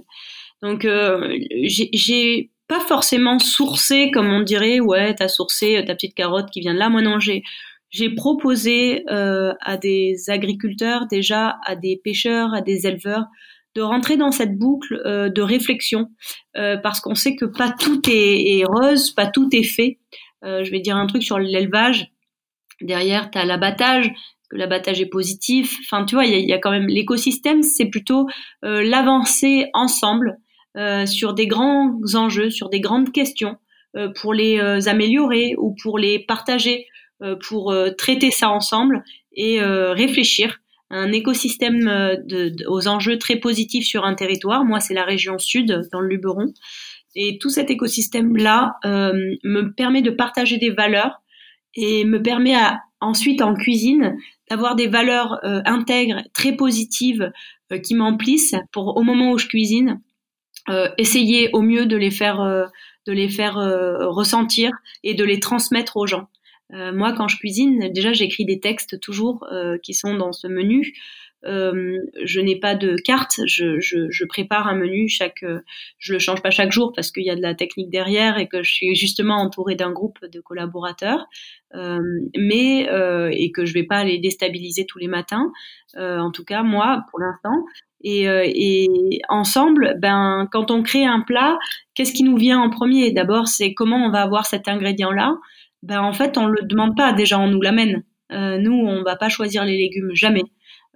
Donc 0.61 0.85
euh, 0.85 1.35
j'ai 1.63 2.51
pas 2.67 2.79
forcément 2.79 3.39
sourcé, 3.39 4.11
comme 4.11 4.31
on 4.31 4.41
dirait, 4.41 4.79
ouais, 4.79 5.13
t'as 5.15 5.27
sourcé 5.27 5.83
ta 5.85 5.93
petite 5.95 6.15
carotte 6.15 6.49
qui 6.51 6.61
vient 6.61 6.73
de 6.73 6.79
là. 6.79 6.89
Moi 6.89 7.01
non, 7.01 7.19
j'ai 7.19 8.09
proposé 8.15 9.03
euh, 9.09 9.53
à 9.61 9.77
des 9.77 10.29
agriculteurs 10.29 11.07
déjà, 11.07 11.57
à 11.65 11.75
des 11.75 11.99
pêcheurs, 12.01 12.53
à 12.53 12.61
des 12.61 12.87
éleveurs, 12.87 13.25
de 13.75 13.81
rentrer 13.81 14.17
dans 14.17 14.31
cette 14.31 14.57
boucle 14.57 15.01
euh, 15.05 15.29
de 15.29 15.41
réflexion, 15.41 16.09
euh, 16.57 16.77
parce 16.77 16.99
qu'on 16.99 17.15
sait 17.15 17.35
que 17.35 17.45
pas 17.45 17.71
tout 17.71 18.01
est, 18.09 18.59
est, 18.59 18.65
rose, 18.65 19.11
pas 19.11 19.27
tout 19.27 19.49
est 19.53 19.63
fait. 19.63 19.99
Euh, 20.43 20.63
je 20.63 20.71
vais 20.71 20.79
dire 20.79 20.97
un 20.97 21.07
truc 21.07 21.23
sur 21.23 21.39
l'élevage. 21.39 22.11
Derrière, 22.81 23.31
tu 23.31 23.37
as 23.37 23.45
l'abattage, 23.45 24.11
que 24.51 24.57
l'abattage 24.57 25.01
est 25.01 25.07
positif. 25.07 25.77
Enfin, 25.85 26.05
tu 26.05 26.15
vois, 26.15 26.25
il 26.25 26.45
y, 26.45 26.53
a, 26.53 26.57
quand 26.57 26.71
même 26.71 26.87
l'écosystème, 26.87 27.63
c'est 27.63 27.85
plutôt 27.85 28.27
euh, 28.65 28.83
l'avancée 28.83 29.67
ensemble 29.73 30.37
euh, 30.77 31.05
sur 31.05 31.33
des 31.33 31.47
grands 31.47 31.97
enjeux, 32.13 32.49
sur 32.49 32.69
des 32.69 32.81
grandes 32.81 33.11
questions, 33.11 33.55
euh, 33.95 34.09
pour 34.09 34.33
les 34.33 34.59
améliorer 34.87 35.55
ou 35.57 35.75
pour 35.81 35.97
les 35.97 36.19
partager, 36.19 36.85
pour 37.47 37.71
traiter 37.99 38.31
ça 38.31 38.49
ensemble 38.49 39.03
et 39.31 39.61
réfléchir. 39.61 40.57
Un 40.89 41.11
écosystème 41.11 42.17
aux 42.67 42.87
enjeux 42.87 43.19
très 43.19 43.35
positifs 43.35 43.85
sur 43.85 44.05
un 44.05 44.15
territoire. 44.15 44.65
Moi, 44.65 44.79
c'est 44.79 44.95
la 44.95 45.05
région 45.05 45.37
sud, 45.37 45.87
dans 45.91 45.99
le 45.99 46.07
Luberon. 46.07 46.51
Et 47.13 47.37
tout 47.37 47.51
cet 47.51 47.69
écosystème-là 47.69 48.73
me 48.83 49.69
permet 49.69 50.01
de 50.01 50.09
partager 50.09 50.57
des 50.57 50.71
valeurs 50.71 51.21
et 51.75 52.05
me 52.05 52.23
permet 52.23 52.55
à, 52.55 52.79
ensuite 53.01 53.41
en 53.41 53.55
cuisine 53.55 54.17
d'avoir 54.51 54.75
des 54.75 54.87
valeurs 54.87 55.39
euh, 55.45 55.61
intègres, 55.63 56.23
très 56.33 56.57
positives, 56.57 57.31
euh, 57.71 57.77
qui 57.77 57.95
m'emplissent 57.95 58.55
pour 58.73 58.97
au 58.97 59.01
moment 59.01 59.31
où 59.31 59.37
je 59.37 59.47
cuisine, 59.47 60.01
euh, 60.67 60.89
essayer 60.97 61.49
au 61.53 61.61
mieux 61.61 61.85
de 61.85 61.95
les 61.95 62.11
faire, 62.11 62.39
de 63.07 63.13
les 63.13 63.29
faire 63.29 63.55
ressentir 63.55 64.71
et 65.03 65.13
de 65.13 65.23
les 65.23 65.39
transmettre 65.39 65.95
aux 65.95 66.05
gens. 66.05 66.27
moi, 66.71 67.13
quand 67.13 67.29
je 67.29 67.37
cuisine, 67.37 67.91
déjà 67.93 68.11
j'écris 68.11 68.45
des 68.45 68.59
textes 68.59 68.99
toujours 68.99 69.47
qui 69.81 69.93
sont 69.93 70.15
dans 70.15 70.33
ce 70.33 70.47
menu 70.47 70.93
je 71.43 72.39
n'ai 72.39 72.55
pas 72.59 72.75
de 72.75 72.95
carte. 73.03 73.39
Je, 73.45 73.79
je, 73.79 74.09
je, 74.09 74.25
prépare 74.25 74.67
un 74.67 74.75
menu 74.75 75.07
chaque, 75.09 75.43
je 75.97 76.13
le 76.13 76.19
change 76.19 76.41
pas 76.41 76.51
chaque 76.51 76.71
jour 76.71 76.93
parce 76.95 77.11
qu'il 77.11 77.23
y 77.23 77.29
a 77.29 77.35
de 77.35 77.41
la 77.41 77.55
technique 77.55 77.89
derrière 77.89 78.37
et 78.37 78.47
que 78.47 78.63
je 78.63 78.73
suis 78.73 78.95
justement 78.95 79.35
entourée 79.35 79.75
d'un 79.75 79.91
groupe 79.91 80.19
de 80.25 80.39
collaborateurs, 80.39 81.25
euh, 81.75 81.99
mais 82.37 82.89
euh, 82.89 83.29
et 83.31 83.51
que 83.51 83.65
je 83.65 83.73
vais 83.73 83.83
pas 83.83 84.03
les 84.03 84.19
déstabiliser 84.19 84.85
tous 84.85 84.99
les 84.99 85.07
matins. 85.07 85.51
Euh, 85.97 86.19
en 86.19 86.31
tout 86.31 86.43
cas, 86.43 86.63
moi, 86.63 87.03
pour 87.09 87.19
l'instant. 87.19 87.65
Et, 88.03 88.27
euh, 88.27 88.43
et, 88.45 89.21
ensemble, 89.29 89.95
ben, 89.99 90.47
quand 90.51 90.71
on 90.71 90.81
crée 90.81 91.05
un 91.05 91.21
plat, 91.21 91.57
qu'est-ce 91.93 92.13
qui 92.13 92.23
nous 92.23 92.37
vient 92.37 92.59
en 92.59 92.69
premier? 92.69 93.11
D'abord, 93.11 93.47
c'est 93.47 93.73
comment 93.73 93.97
on 93.97 94.11
va 94.11 94.21
avoir 94.21 94.45
cet 94.45 94.67
ingrédient-là? 94.67 95.35
Ben, 95.83 96.01
en 96.01 96.13
fait, 96.13 96.37
on 96.37 96.47
le 96.47 96.63
demande 96.63 96.95
pas. 96.95 97.13
Déjà, 97.13 97.39
on 97.39 97.47
nous 97.47 97.61
l'amène. 97.61 98.03
Euh, 98.31 98.57
nous, 98.57 98.73
on 98.73 99.03
va 99.03 99.15
pas 99.15 99.29
choisir 99.29 99.65
les 99.65 99.77
légumes, 99.77 100.11
jamais. 100.13 100.43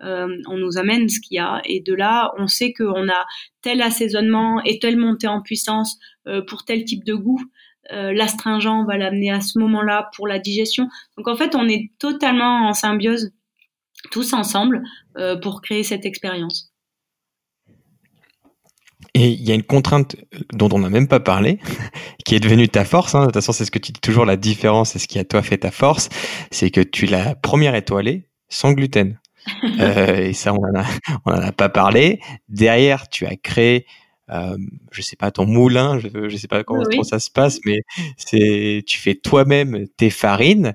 Euh, 0.03 0.27
on 0.47 0.58
nous 0.58 0.77
amène 0.77 1.08
ce 1.10 1.19
qu'il 1.19 1.36
y 1.36 1.39
a. 1.39 1.62
Et 1.65 1.81
de 1.81 1.93
là, 1.93 2.31
on 2.38 2.47
sait 2.47 2.73
qu'on 2.73 3.08
a 3.08 3.25
tel 3.62 3.81
assaisonnement 3.81 4.62
et 4.63 4.79
telle 4.79 4.97
montée 4.97 5.27
en 5.27 5.41
puissance 5.41 5.97
euh, 6.27 6.41
pour 6.41 6.65
tel 6.65 6.84
type 6.84 7.03
de 7.03 7.13
goût. 7.13 7.41
Euh, 7.91 8.13
l'astringent 8.13 8.84
va 8.86 8.97
l'amener 8.97 9.31
à 9.31 9.41
ce 9.41 9.60
moment-là 9.60 10.10
pour 10.15 10.27
la 10.27 10.39
digestion. 10.39 10.88
Donc 11.17 11.27
en 11.27 11.36
fait, 11.36 11.55
on 11.55 11.67
est 11.67 11.91
totalement 11.99 12.67
en 12.67 12.73
symbiose 12.73 13.31
tous 14.12 14.34
ensemble 14.34 14.84
pour 15.41 15.62
créer 15.63 15.81
cette 15.81 16.05
expérience. 16.05 16.71
Et 19.15 19.29
il 19.29 19.41
y 19.41 19.51
a 19.51 19.55
une 19.55 19.63
contrainte 19.63 20.17
dont 20.53 20.69
on 20.73 20.79
n'a 20.79 20.89
même 20.89 21.08
pas 21.08 21.21
parlé, 21.21 21.60
qui 22.25 22.36
est 22.36 22.39
devenue 22.39 22.67
ta 22.67 22.84
force. 22.86 23.15
Hein. 23.15 23.21
De 23.21 23.25
toute 23.25 23.36
façon, 23.36 23.53
c'est 23.53 23.65
ce 23.65 23.71
que 23.71 23.79
tu 23.79 23.93
dis 23.93 24.01
toujours, 24.01 24.25
la 24.25 24.36
différence, 24.36 24.95
et 24.95 24.99
ce 24.99 25.08
qui 25.08 25.17
a 25.17 25.23
toi 25.23 25.41
fait 25.41 25.60
ta 25.60 25.71
force, 25.71 26.10
c'est 26.51 26.69
que 26.69 26.81
tu 26.81 27.05
es 27.05 27.08
la 27.08 27.34
première 27.34 27.73
étoilée 27.73 28.27
sans 28.49 28.73
gluten. 28.73 29.17
euh, 29.79 30.17
et 30.17 30.34
ça, 30.34 30.53
on 30.53 30.63
en 30.63 30.79
a, 30.79 30.86
on 31.25 31.31
en 31.31 31.41
a 31.41 31.51
pas 31.51 31.69
parlé. 31.69 32.19
Derrière, 32.49 33.10
tu 33.10 33.25
as 33.25 33.36
créé, 33.36 33.86
euh, 34.31 34.58
je 34.91 35.01
sais 35.01 35.15
pas, 35.15 35.31
ton 35.31 35.45
moulin. 35.45 35.99
Je, 35.99 36.29
je 36.29 36.38
sais 36.38 36.47
pas 36.47 36.63
comment, 36.63 36.84
ça 37.03 37.19
se 37.19 37.29
passe, 37.29 37.60
mais 37.65 37.81
c'est, 38.17 38.84
tu 38.86 38.99
fais 38.99 39.15
toi-même 39.15 39.88
tes 39.97 40.10
farines. 40.10 40.73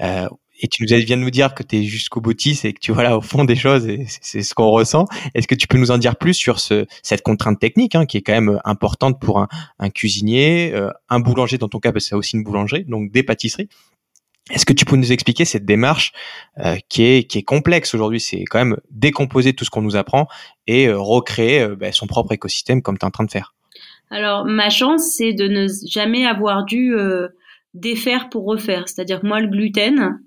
Euh, 0.00 0.28
et 0.62 0.68
tu 0.68 0.82
nous 0.82 0.88
viens 0.88 1.16
de 1.16 1.22
nous 1.22 1.30
dire 1.30 1.54
que 1.54 1.64
tu 1.64 1.78
es 1.78 1.82
jusqu'au 1.82 2.20
boutiste 2.20 2.64
et 2.64 2.72
que 2.72 2.78
tu 2.78 2.92
vois 2.92 3.02
là 3.02 3.16
au 3.16 3.20
fond 3.20 3.44
des 3.44 3.56
choses 3.56 3.86
et 3.88 4.06
c'est 4.20 4.42
ce 4.42 4.54
qu'on 4.54 4.70
ressent. 4.70 5.06
Est-ce 5.34 5.48
que 5.48 5.56
tu 5.56 5.66
peux 5.66 5.76
nous 5.76 5.90
en 5.90 5.98
dire 5.98 6.14
plus 6.14 6.34
sur 6.34 6.60
ce, 6.60 6.86
cette 7.02 7.22
contrainte 7.22 7.58
technique 7.58 7.96
hein, 7.96 8.06
qui 8.06 8.18
est 8.18 8.22
quand 8.22 8.32
même 8.32 8.60
importante 8.64 9.20
pour 9.20 9.40
un, 9.40 9.48
un 9.80 9.90
cuisinier, 9.90 10.72
euh, 10.72 10.90
un 11.08 11.18
boulanger 11.18 11.58
dans 11.58 11.68
ton 11.68 11.80
cas 11.80 11.90
parce 11.90 12.04
que 12.04 12.08
c'est 12.10 12.14
aussi 12.14 12.36
une 12.36 12.44
boulangerie, 12.44 12.84
donc 12.84 13.10
des 13.10 13.24
pâtisseries. 13.24 13.68
Est-ce 14.50 14.66
que 14.66 14.72
tu 14.72 14.84
peux 14.84 14.96
nous 14.96 15.12
expliquer 15.12 15.44
cette 15.44 15.64
démarche 15.64 16.12
euh, 16.58 16.76
qui, 16.88 17.04
est, 17.04 17.42
complexe 17.44 17.94
aujourd'hui? 17.94 18.18
C'est 18.18 18.44
quand 18.44 18.58
même 18.58 18.76
décomposer 18.90 19.52
tout 19.52 19.64
ce 19.64 19.70
qu'on 19.70 19.82
nous 19.82 19.94
apprend 19.94 20.26
et 20.66 20.88
euh, 20.88 20.98
recréer 20.98 21.62
euh, 21.62 21.76
bah, 21.76 21.92
son 21.92 22.06
propre 22.06 22.32
écosystème 22.32 22.82
comme 22.82 22.98
tu 22.98 23.04
es 23.04 23.06
en 23.06 23.12
train 23.12 23.24
de 23.24 23.30
faire. 23.30 23.54
Alors, 24.10 24.44
ma 24.44 24.68
chance, 24.68 25.14
c'est 25.16 25.32
de 25.32 25.46
ne 25.46 25.68
jamais 25.88 26.26
avoir 26.26 26.64
dû 26.64 26.94
défaire 27.72 28.28
pour 28.28 28.44
refaire. 28.44 28.86
C'est-à-dire 28.86 29.22
que 29.22 29.26
moi, 29.26 29.40
le 29.40 29.48
gluten, 29.48 30.20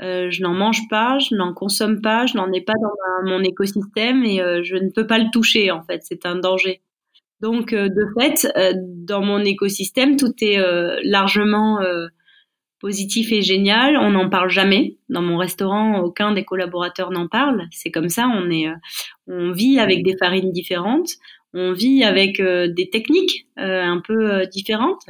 je 0.00 0.42
n'en 0.42 0.54
mange 0.54 0.88
pas, 0.88 1.18
je 1.18 1.34
n'en 1.34 1.52
consomme 1.52 2.00
pas, 2.00 2.24
je 2.24 2.34
n'en 2.38 2.50
ai 2.50 2.62
pas 2.62 2.72
dans 2.80 3.30
mon 3.30 3.42
écosystème 3.42 4.24
et 4.24 4.38
je 4.62 4.76
ne 4.76 4.88
peux 4.88 5.06
pas 5.06 5.18
le 5.18 5.26
toucher, 5.30 5.70
en 5.70 5.82
fait. 5.82 6.00
C'est 6.04 6.24
un 6.24 6.36
danger. 6.36 6.80
Donc, 7.42 7.74
de 7.74 8.06
fait, 8.18 8.48
dans 8.74 9.20
mon 9.20 9.40
écosystème, 9.40 10.16
tout 10.16 10.32
est 10.40 10.56
largement 11.02 11.80
positif 12.80 13.32
et 13.32 13.42
génial. 13.42 13.96
On 13.96 14.10
n'en 14.10 14.28
parle 14.28 14.50
jamais. 14.50 14.96
Dans 15.08 15.22
mon 15.22 15.36
restaurant, 15.36 16.00
aucun 16.00 16.32
des 16.32 16.44
collaborateurs 16.44 17.10
n'en 17.10 17.28
parle. 17.28 17.66
C'est 17.70 17.90
comme 17.90 18.08
ça. 18.08 18.28
On 18.28 18.50
est, 18.50 18.68
euh, 18.68 18.74
on 19.26 19.52
vit 19.52 19.78
avec 19.78 20.02
des 20.02 20.16
farines 20.16 20.52
différentes. 20.52 21.10
On 21.54 21.72
vit 21.72 22.04
avec 22.04 22.40
euh, 22.40 22.68
des 22.68 22.90
techniques 22.90 23.46
euh, 23.58 23.82
un 23.82 24.00
peu 24.00 24.46
différentes. 24.46 25.02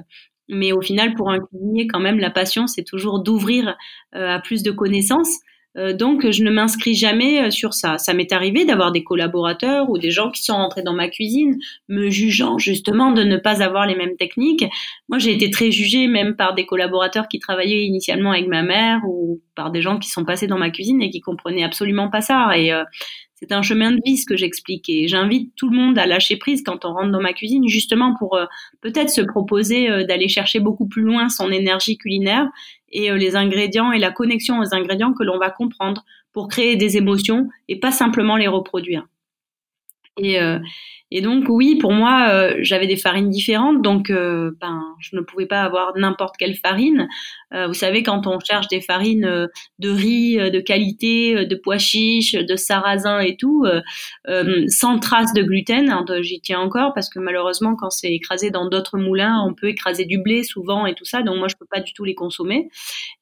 Mais 0.49 0.73
au 0.73 0.81
final, 0.81 1.15
pour 1.15 1.31
un 1.31 1.41
cuisinier, 1.41 1.87
quand 1.89 1.99
même, 1.99 2.21
la 2.21 2.31
passion, 2.31 2.67
c'est 2.67 2.85
toujours 2.85 3.21
d'ouvrir 3.21 3.77
à 4.13 4.39
plus 4.39 4.63
de 4.63 4.71
connaissances 4.71 5.41
donc, 5.93 6.31
je 6.31 6.43
ne 6.43 6.51
m'inscris 6.51 6.95
jamais 6.95 7.43
euh, 7.43 7.51
sur 7.51 7.75
ça. 7.75 7.99
Ça 7.99 8.15
m'est 8.15 8.33
arrivé 8.33 8.65
d'avoir 8.65 8.93
des 8.93 9.05
collaborateurs 9.05 9.91
ou 9.91 9.99
des 9.99 10.11
gens 10.11 10.31
qui 10.31 10.43
sont 10.43 10.55
rentrés 10.55 10.83
dans 10.83 10.95
ma 10.95 11.09
cuisine, 11.09 11.59
me 11.89 12.09
jugeant 12.09 12.59
justement 12.59 13.13
de 13.13 13.23
ne 13.23 13.37
pas 13.37 13.63
avoir 13.63 13.87
les 13.87 13.95
mêmes 13.95 14.17
techniques. 14.17 14.65
Moi, 15.09 15.19
j'ai 15.19 15.33
été 15.33 15.51
très 15.51 15.71
jugée 15.71 16.07
même 16.07 16.35
par 16.35 16.55
des 16.55 16.65
collaborateurs 16.65 17.29
qui 17.29 17.39
travaillaient 17.39 17.85
initialement 17.85 18.33
avec 18.33 18.49
ma 18.49 18.63
mère 18.63 19.01
ou 19.07 19.41
par 19.55 19.71
des 19.71 19.83
gens 19.83 19.99
qui 19.99 20.09
sont 20.09 20.25
passés 20.25 20.47
dans 20.47 20.59
ma 20.59 20.71
cuisine 20.71 21.03
et 21.03 21.11
qui 21.11 21.21
comprenaient 21.21 21.65
absolument 21.65 22.09
pas 22.09 22.21
ça. 22.23 22.57
Et 22.57 22.73
euh, 22.73 22.85
c'est 23.47 23.55
un 23.55 23.63
chemin 23.63 23.93
de 23.93 24.01
vie 24.05 24.17
ce 24.17 24.27
que 24.27 24.37
j'explique 24.37 24.89
et 24.89 25.09
j'invite 25.09 25.53
tout 25.57 25.69
le 25.69 25.77
monde 25.77 25.99
à 25.99 26.07
lâcher 26.07 26.37
prise 26.37 26.63
quand 26.65 26.85
on 26.85 26.93
rentre 26.93 27.13
dans 27.13 27.21
ma 27.21 27.33
cuisine 27.33 27.69
justement 27.69 28.15
pour 28.19 28.39
peut-être 28.81 29.11
se 29.11 29.21
proposer 29.21 30.05
d'aller 30.05 30.29
chercher 30.29 30.61
beaucoup 30.61 30.87
plus 30.87 31.03
loin 31.03 31.29
son 31.29 31.51
énergie 31.51 31.97
culinaire 31.97 32.49
et 32.91 33.11
euh, 33.11 33.17
les 33.17 33.37
ingrédients 33.37 33.93
et 33.93 33.99
la 33.99 34.11
connexion 34.11 34.59
aux 34.59 34.75
ingrédients 34.75 35.13
que 35.13 35.23
l'on 35.23 35.39
va 35.39 35.51
comprendre 35.51 36.05
pour 36.33 36.49
créer 36.49 36.77
des 36.77 36.97
émotions 36.97 37.49
et 37.69 37.79
pas 37.79 37.93
simplement 37.93 38.37
les 38.37 38.49
reproduire. 38.49 39.07
Et, 40.19 40.41
euh, 40.41 40.59
et 41.13 41.21
donc 41.21 41.45
oui, 41.49 41.77
pour 41.77 41.93
moi, 41.93 42.29
euh, 42.31 42.57
j'avais 42.63 42.89
des 42.89 42.97
farines 42.97 43.31
différentes, 43.31 43.81
donc 43.81 44.11
euh, 44.11 44.51
ben 44.61 44.83
je 44.99 45.15
ne 45.15 45.21
pouvais 45.21 45.47
pas 45.47 45.63
avoir 45.63 45.97
n'importe 45.97 46.35
quelle 46.37 46.57
farine. 46.57 47.07
Euh, 47.55 47.69
vous 47.69 47.75
savez, 47.75 48.03
quand 48.03 48.27
on 48.27 48.41
cherche 48.41 48.67
des 48.67 48.81
farines 48.81 49.49
de 49.79 49.89
riz 49.89 50.37
de 50.37 50.59
qualité, 50.59 51.47
de 51.47 51.55
pois 51.55 51.79
chiches, 51.79 52.33
de 52.33 52.57
sarrasin 52.57 53.21
et 53.21 53.37
tout, 53.37 53.65
sans 54.69 54.99
trace 54.99 55.33
de 55.33 55.43
gluten, 55.43 55.91
hein, 55.91 56.05
j'y 56.23 56.41
tiens 56.41 56.59
encore 56.59 56.93
parce 56.93 57.09
que 57.09 57.21
malheureusement, 57.21 57.77
quand 57.77 57.91
c'est 57.91 58.13
écrasé 58.13 58.51
dans 58.51 58.69
d'autres 58.69 58.99
moulins, 58.99 59.45
on 59.47 59.55
peut 59.55 59.69
écraser 59.69 60.07
du 60.07 60.19
blé 60.19 60.43
souvent 60.43 60.87
et 60.87 60.95
tout 60.95 61.05
ça, 61.05 61.23
donc 61.23 61.39
moi 61.39 61.47
je 61.47 61.55
peux 61.55 61.67
pas 61.71 61.81
du 61.81 61.93
tout 61.93 62.05
les 62.05 62.17
consommer. 62.17 62.69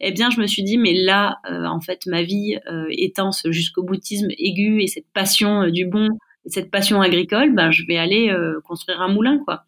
Eh 0.00 0.10
bien, 0.10 0.30
je 0.30 0.40
me 0.40 0.46
suis 0.46 0.62
dit, 0.62 0.78
mais 0.78 0.94
là, 0.94 1.38
en 1.50 1.80
fait, 1.80 2.06
ma 2.06 2.22
vie 2.22 2.56
étant 2.90 3.30
ce 3.30 3.52
jusqu'au 3.52 3.82
boutisme 3.82 4.28
aigu 4.38 4.80
et 4.80 4.86
cette 4.86 5.12
passion 5.12 5.68
du 5.68 5.84
bon 5.84 6.08
cette 6.46 6.70
passion 6.70 7.00
agricole, 7.00 7.54
ben, 7.54 7.70
je 7.70 7.84
vais 7.86 7.96
aller 7.96 8.30
euh, 8.30 8.60
construire 8.64 9.00
un 9.00 9.08
moulin, 9.08 9.40
quoi. 9.44 9.64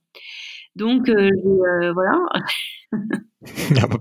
Donc, 0.76 1.08
euh, 1.08 1.30
euh, 1.30 1.92
voilà. 1.92 2.18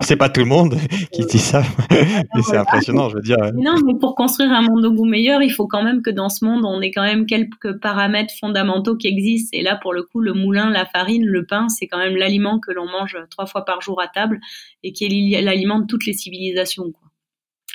c'est 0.01 0.17
pas 0.17 0.27
tout 0.27 0.41
le 0.41 0.45
monde 0.45 0.75
qui 1.13 1.25
dit 1.25 1.37
ça, 1.37 1.63
c'est 2.43 2.57
impressionnant, 2.57 3.07
je 3.07 3.15
veux 3.15 3.21
dire. 3.21 3.37
Non, 3.53 3.75
mais 3.85 3.93
pour 3.97 4.13
construire 4.13 4.51
un 4.51 4.61
monde 4.61 4.83
au 4.83 4.91
goût 4.91 5.05
meilleur, 5.05 5.41
il 5.41 5.51
faut 5.51 5.67
quand 5.67 5.83
même 5.83 6.01
que 6.01 6.09
dans 6.09 6.27
ce 6.27 6.43
monde, 6.43 6.65
on 6.65 6.81
ait 6.81 6.91
quand 6.91 7.03
même 7.03 7.25
quelques 7.25 7.79
paramètres 7.79 8.33
fondamentaux 8.39 8.97
qui 8.97 9.07
existent. 9.07 9.57
Et 9.57 9.63
là, 9.63 9.77
pour 9.77 9.93
le 9.93 10.03
coup, 10.03 10.19
le 10.19 10.33
moulin, 10.33 10.69
la 10.69 10.85
farine, 10.85 11.25
le 11.25 11.45
pain, 11.45 11.69
c'est 11.69 11.87
quand 11.87 11.97
même 11.97 12.17
l'aliment 12.17 12.59
que 12.59 12.71
l'on 12.71 12.85
mange 12.85 13.17
trois 13.29 13.45
fois 13.45 13.63
par 13.63 13.81
jour 13.81 14.01
à 14.01 14.07
table 14.07 14.41
et 14.83 14.91
qui 14.91 15.05
est 15.05 15.41
l'aliment 15.41 15.79
de 15.79 15.85
toutes 15.85 16.05
les 16.05 16.13
civilisations. 16.13 16.91
Quoi. 16.91 17.04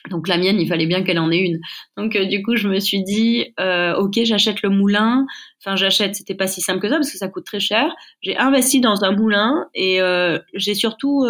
Donc 0.08 0.28
la 0.28 0.38
mienne, 0.38 0.60
il 0.60 0.68
fallait 0.68 0.86
bien 0.86 1.02
qu'elle 1.02 1.18
en 1.18 1.30
ait 1.30 1.38
une. 1.38 1.60
Donc 1.96 2.16
euh, 2.16 2.24
du 2.24 2.42
coup, 2.42 2.56
je 2.56 2.68
me 2.68 2.80
suis 2.80 3.02
dit, 3.02 3.52
euh, 3.60 3.94
ok, 3.96 4.20
j'achète 4.24 4.62
le 4.62 4.70
moulin. 4.70 5.26
Enfin, 5.62 5.76
j'achète, 5.76 6.14
c'était 6.14 6.34
pas 6.34 6.46
si 6.46 6.62
simple 6.62 6.80
que 6.80 6.88
ça 6.88 6.96
parce 6.96 7.10
que 7.10 7.18
ça 7.18 7.28
coûte 7.28 7.44
très 7.44 7.60
cher. 7.60 7.94
J'ai 8.22 8.36
investi 8.38 8.80
dans 8.80 9.04
un 9.04 9.12
moulin 9.12 9.66
et 9.74 10.00
euh, 10.00 10.38
j'ai 10.54 10.74
surtout 10.74 11.26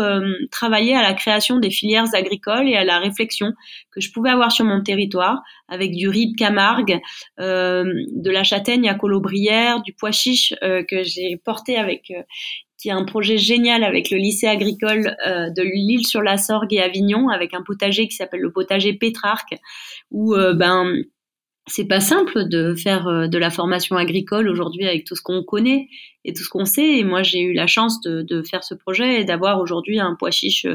travaillé 0.53 0.95
à 0.95 1.03
la 1.03 1.15
création 1.15 1.59
des 1.59 1.71
filières 1.71 2.15
agricoles 2.15 2.69
et 2.69 2.77
à 2.77 2.85
la 2.85 3.01
réflexion 3.01 3.53
que 3.91 4.01
je 4.01 4.13
pouvais 4.13 4.31
avoir 4.31 4.53
sur 4.53 4.65
mon 4.65 4.83
territoire 4.83 5.43
avec 5.67 5.93
du 5.97 6.09
riz 6.09 6.31
de 6.31 6.37
Camargue, 6.37 7.01
de 7.39 8.31
la 8.31 8.45
châtaigne 8.45 8.89
à 8.89 8.95
Colobrière, 8.95 9.83
du 9.83 9.95
pois 9.95 10.13
chiche 10.13 10.55
que 10.61 11.03
j'ai 11.03 11.37
porté 11.45 11.77
avec 11.77 12.13
qui 12.81 12.89
est 12.89 12.93
un 12.93 13.05
projet 13.05 13.37
génial 13.37 13.85
avec 13.85 14.11
le 14.11 14.19
lycée 14.19 14.47
agricole 14.47 15.17
de 15.27 15.63
l'île 15.63 16.07
sur 16.07 16.23
la 16.23 16.37
Sorgue 16.37 16.73
et 16.73 16.81
Avignon, 16.81 17.29
avec 17.29 17.55
un 17.55 17.63
potager 17.63 18.09
qui 18.09 18.17
s'appelle 18.17 18.41
le 18.41 18.53
potager 18.53 18.93
Pétrarque, 18.93 19.55
où 20.11 20.35
ben 20.35 20.95
c'est 21.67 21.87
pas 21.87 22.01
simple 22.01 22.49
de 22.49 22.75
faire 22.75 23.29
de 23.29 23.39
la 23.39 23.51
formation 23.51 23.97
agricole 23.97 24.49
aujourd'hui 24.49 24.87
avec 24.87 25.05
tout 25.05 25.15
ce 25.15 25.23
qu'on 25.23 25.45
connaît 25.45 25.89
et 26.25 26.33
tout 26.33 26.43
ce 26.43 26.49
qu'on 26.49 26.65
sait. 26.65 26.99
Et 26.99 27.05
moi, 27.05 27.23
j'ai 27.23 27.43
eu 27.43 27.53
la 27.53 27.67
chance 27.67 28.01
de, 28.01 28.23
de 28.23 28.43
faire 28.43 28.65
ce 28.65 28.75
projet 28.75 29.21
et 29.21 29.25
d'avoir 29.25 29.61
aujourd'hui 29.61 30.01
un 30.01 30.17
pois 30.19 30.31
chiche 30.31 30.67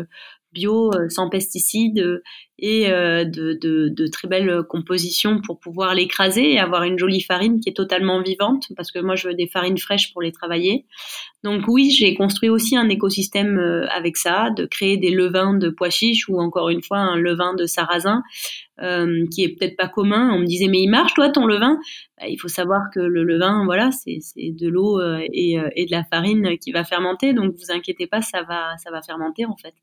bio, 0.56 0.91
euh, 0.96 1.10
sans 1.10 1.30
pesticides 1.30 2.00
euh, 2.00 2.24
et 2.58 2.89
euh, 2.89 3.26
de, 3.26 3.54
de, 3.54 3.89
de, 3.89 4.08
très 4.08 4.28
belles 4.28 4.63
compositions 4.70 5.41
pour 5.41 5.60
pouvoir 5.60 5.94
l'écraser 5.94 6.54
et 6.54 6.60
avoir 6.60 6.84
une 6.84 6.98
jolie 6.98 7.22
farine 7.22 7.60
qui 7.60 7.70
est 7.70 7.74
totalement 7.74 8.22
vivante 8.22 8.68
parce 8.78 8.91
que 8.91 9.00
moi 9.00 9.15
je 9.15 9.28
veux 9.28 9.34
des 9.34 9.48
farines 9.48 9.78
fraîches 9.78 10.13
pour 10.13 10.22
les 10.22 10.32
travailler. 10.32 10.86
Donc 11.44 11.68
oui, 11.68 11.91
j'ai 11.91 12.15
construit 12.15 12.50
aussi 12.50 12.76
un 12.78 12.89
écosystème 12.89 13.60
avec 13.91 14.18
ça, 14.18 14.50
de 14.50 14.65
créer 14.65 14.98
des 14.98 15.12
levains 15.12 15.54
de 15.54 15.70
pois 15.70 15.89
chiches 15.89 16.28
ou 16.30 16.39
encore 16.39 16.70
une 16.70 16.82
fois 16.82 16.98
un 16.98 17.18
levain 17.18 17.54
de 17.54 17.65
sarrasin 17.65 18.24
euh, 18.82 19.26
qui 19.32 19.44
est 19.44 19.50
peut-être 19.50 19.78
pas 19.78 19.88
commun. 19.88 20.32
On 20.34 20.39
me 20.39 20.46
disait 20.46 20.68
mais 20.68 20.82
il 20.82 20.89
marche 20.89 21.13
toi 21.13 21.30
ton 21.30 21.46
levain? 21.46 21.78
Bah, 22.18 22.28
Il 22.28 22.38
faut 22.38 22.48
savoir 22.48 22.89
que 22.94 23.00
le 23.00 23.24
levain, 23.24 23.65
voilà, 23.65 23.89
c'est 23.91 24.20
de 24.38 24.68
l'eau 24.68 25.00
euh, 25.00 25.20
et, 25.34 25.60
euh, 25.60 25.70
et, 25.76 25.86
de 25.86 25.91
la 25.91 26.04
farine 26.04 26.58
qui 26.60 26.72
va 26.72 26.84
fermenter. 26.84 27.34
Donc 27.34 27.54
vous 27.56 27.72
inquiétez 27.72 28.08
pas, 28.08 28.22
ça 28.22 28.44
va 28.44 28.78
ça 28.78 28.91
va 28.91 29.02
fermenter 29.02 29.46
en 29.46 29.56
fait. 29.58 29.74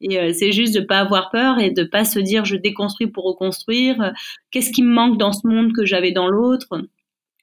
Et 0.00 0.18
euh, 0.18 0.32
c'est 0.32 0.52
juste 0.52 0.74
de 0.74 0.80
pas 0.80 0.98
avoir 0.98 1.30
peur 1.30 1.58
et 1.58 1.70
de 1.70 1.84
pas 1.84 2.04
se 2.04 2.19
dire 2.20 2.44
je 2.44 2.56
déconstruis 2.56 3.08
pour 3.08 3.24
reconstruire. 3.24 4.12
Qu'est-ce 4.50 4.70
qui 4.70 4.82
me 4.82 4.92
manque 4.92 5.18
dans 5.18 5.32
ce 5.32 5.46
monde 5.46 5.72
que 5.72 5.84
j'avais 5.84 6.12
dans 6.12 6.28
l'autre? 6.28 6.68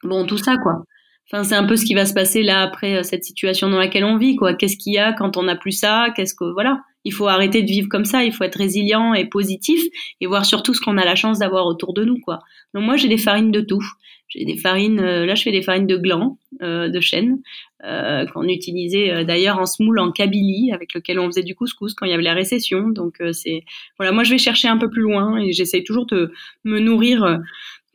Bon 0.03 0.25
tout 0.25 0.37
ça 0.37 0.57
quoi. 0.57 0.83
Enfin, 1.29 1.43
c'est 1.43 1.55
un 1.55 1.65
peu 1.65 1.75
ce 1.75 1.83
qui 1.83 1.93
va 1.93 2.05
se 2.05 2.13
passer 2.13 2.41
là 2.41 2.61
après 2.61 3.03
cette 3.03 3.25
situation 3.25 3.69
dans 3.69 3.79
laquelle 3.79 4.05
on 4.05 4.17
vit, 4.17 4.37
quoi. 4.37 4.53
Qu'est-ce 4.53 4.77
qu'il 4.77 4.93
y 4.93 4.97
a 4.97 5.11
quand 5.11 5.35
on 5.35 5.43
n'a 5.43 5.57
plus 5.57 5.73
ça? 5.73 6.07
Qu'est-ce 6.15 6.33
que 6.33 6.45
voilà 6.53 6.81
il 7.07 7.13
faut 7.13 7.27
arrêter 7.29 7.61
de 7.63 7.67
vivre 7.67 7.87
comme 7.87 8.03
ça, 8.03 8.25
il 8.25 8.33
faut 8.33 8.43
être 8.43 8.57
résilient 8.57 9.13
et 9.13 9.23
positif 9.25 9.81
et 10.19 10.27
voir 10.27 10.45
surtout 10.45 10.73
ce 10.73 10.81
qu'on 10.81 10.97
a 10.97 11.05
la 11.05 11.15
chance 11.15 11.39
d'avoir 11.39 11.65
autour 11.65 11.93
de 11.93 12.03
nous, 12.03 12.19
quoi. 12.19 12.39
Donc 12.73 12.83
moi, 12.83 12.97
j'ai 12.97 13.07
des 13.07 13.17
farines 13.17 13.49
de 13.49 13.61
tout. 13.61 13.83
J'ai 14.27 14.43
des 14.43 14.57
farines, 14.57 14.99
euh, 14.99 15.25
là, 15.25 15.35
je 15.35 15.43
fais 15.43 15.53
des 15.53 15.61
farines 15.61 15.87
de 15.87 15.95
gland, 15.95 16.37
euh, 16.61 16.89
de 16.89 16.99
chêne, 16.99 17.39
euh, 17.85 18.25
qu'on 18.25 18.43
utilisait 18.43 19.09
euh, 19.09 19.23
d'ailleurs 19.23 19.57
en 19.57 19.65
semoule 19.65 19.99
en 19.99 20.11
Kabylie, 20.11 20.73
avec 20.73 20.93
lequel 20.93 21.17
on 21.17 21.27
faisait 21.27 21.43
du 21.43 21.55
couscous 21.55 21.93
quand 21.93 22.05
il 22.05 22.09
y 22.09 22.13
avait 22.13 22.23
la 22.23 22.33
récession. 22.33 22.89
Donc 22.89 23.21
c'est, 23.31 23.63
voilà, 23.97 24.11
moi, 24.11 24.25
je 24.25 24.31
vais 24.31 24.37
chercher 24.37 24.67
un 24.67 24.77
peu 24.77 24.89
plus 24.89 25.03
loin 25.03 25.37
et 25.37 25.53
j'essaye 25.53 25.85
toujours 25.85 26.07
de 26.07 26.33
me 26.65 26.79
nourrir 26.79 27.39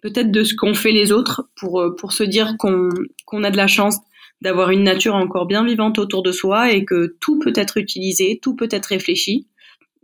peut-être 0.00 0.30
de 0.30 0.42
ce 0.42 0.54
qu'ont 0.54 0.72
fait 0.72 0.92
les 0.92 1.12
autres 1.12 1.50
pour 1.54 1.84
pour 1.98 2.12
se 2.12 2.24
dire 2.24 2.56
qu'on 2.58 2.88
qu'on 3.26 3.44
a 3.44 3.50
de 3.50 3.58
la 3.58 3.66
chance 3.66 3.98
d'avoir 4.42 4.70
une 4.70 4.82
nature 4.82 5.14
encore 5.14 5.46
bien 5.46 5.64
vivante 5.64 5.98
autour 5.98 6.22
de 6.22 6.32
soi 6.32 6.72
et 6.72 6.84
que 6.84 7.16
tout 7.20 7.38
peut 7.38 7.52
être 7.54 7.78
utilisé, 7.78 8.40
tout 8.42 8.56
peut 8.56 8.68
être 8.70 8.86
réfléchi 8.86 9.46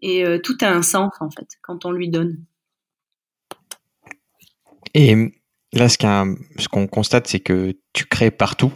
et 0.01 0.25
euh, 0.25 0.39
tout 0.39 0.57
a 0.61 0.69
un 0.69 0.83
sens 0.83 1.13
en 1.21 1.29
fait 1.29 1.49
quand 1.61 1.85
on 1.85 1.91
lui 1.91 2.09
donne. 2.09 2.45
Et 4.95 5.15
là, 5.73 5.89
ce 5.89 6.69
qu'on 6.69 6.87
constate, 6.87 7.27
c'est 7.27 7.41
que 7.41 7.77
tu 7.93 8.05
crées 8.05 8.31
partout, 8.31 8.73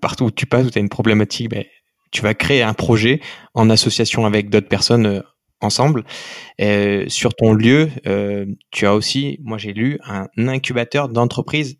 partout 0.00 0.24
où 0.24 0.30
tu 0.30 0.46
passes, 0.46 0.66
où 0.66 0.70
tu 0.70 0.78
as 0.78 0.82
une 0.82 0.88
problématique, 0.88 1.50
ben, 1.50 1.64
tu 2.10 2.22
vas 2.22 2.34
créer 2.34 2.62
un 2.62 2.74
projet 2.74 3.20
en 3.54 3.70
association 3.70 4.26
avec 4.26 4.50
d'autres 4.50 4.68
personnes 4.68 5.06
euh, 5.06 5.20
ensemble. 5.60 6.04
sur 7.06 7.34
ton 7.34 7.52
lieu, 7.52 7.88
euh, 8.08 8.46
tu 8.72 8.84
as 8.84 8.96
aussi, 8.96 9.38
moi 9.42 9.58
j'ai 9.58 9.72
lu, 9.72 10.00
un 10.04 10.26
incubateur 10.36 11.08
d'entreprise 11.08 11.78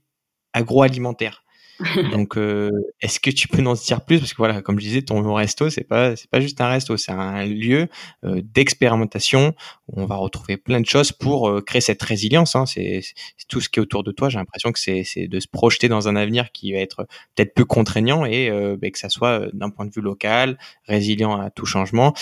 agroalimentaire. 0.52 1.42
Donc, 2.12 2.36
euh, 2.36 2.70
est-ce 3.00 3.20
que 3.20 3.30
tu 3.30 3.48
peux 3.48 3.62
nous 3.62 3.70
en 3.70 3.74
dire 3.74 4.04
plus? 4.04 4.18
Parce 4.18 4.32
que 4.32 4.38
voilà, 4.38 4.62
comme 4.62 4.78
je 4.78 4.84
disais, 4.84 5.02
ton 5.02 5.34
resto, 5.34 5.70
c'est 5.70 5.84
pas, 5.84 6.16
c'est 6.16 6.30
pas 6.30 6.40
juste 6.40 6.60
un 6.60 6.68
resto, 6.68 6.96
c'est 6.96 7.12
un 7.12 7.44
lieu 7.44 7.88
euh, 8.24 8.40
d'expérimentation 8.42 9.54
où 9.88 10.00
on 10.00 10.06
va 10.06 10.16
retrouver 10.16 10.56
plein 10.56 10.80
de 10.80 10.86
choses 10.86 11.12
pour 11.12 11.48
euh, 11.48 11.60
créer 11.60 11.80
cette 11.80 12.02
résilience. 12.02 12.54
Hein. 12.56 12.66
C'est, 12.66 13.02
tout 13.48 13.60
ce 13.60 13.68
qui 13.68 13.80
est 13.80 13.82
autour 13.82 14.04
de 14.04 14.12
toi. 14.12 14.28
J'ai 14.28 14.38
l'impression 14.38 14.72
que 14.72 14.78
c'est, 14.78 15.04
de 15.16 15.40
se 15.40 15.48
projeter 15.48 15.88
dans 15.88 16.08
un 16.08 16.16
avenir 16.16 16.52
qui 16.52 16.72
va 16.72 16.78
être 16.78 17.06
peut-être 17.34 17.54
peu 17.54 17.64
contraignant 17.64 18.24
et 18.24 18.50
ben, 18.78 18.90
que 18.90 18.98
ça 18.98 19.08
soit 19.08 19.46
d'un 19.52 19.68
point 19.68 19.84
de 19.84 19.90
vue 19.90 20.00
local, 20.00 20.58
résilient 20.86 21.38
à 21.38 21.50
tout 21.50 21.66
changement 21.66 22.14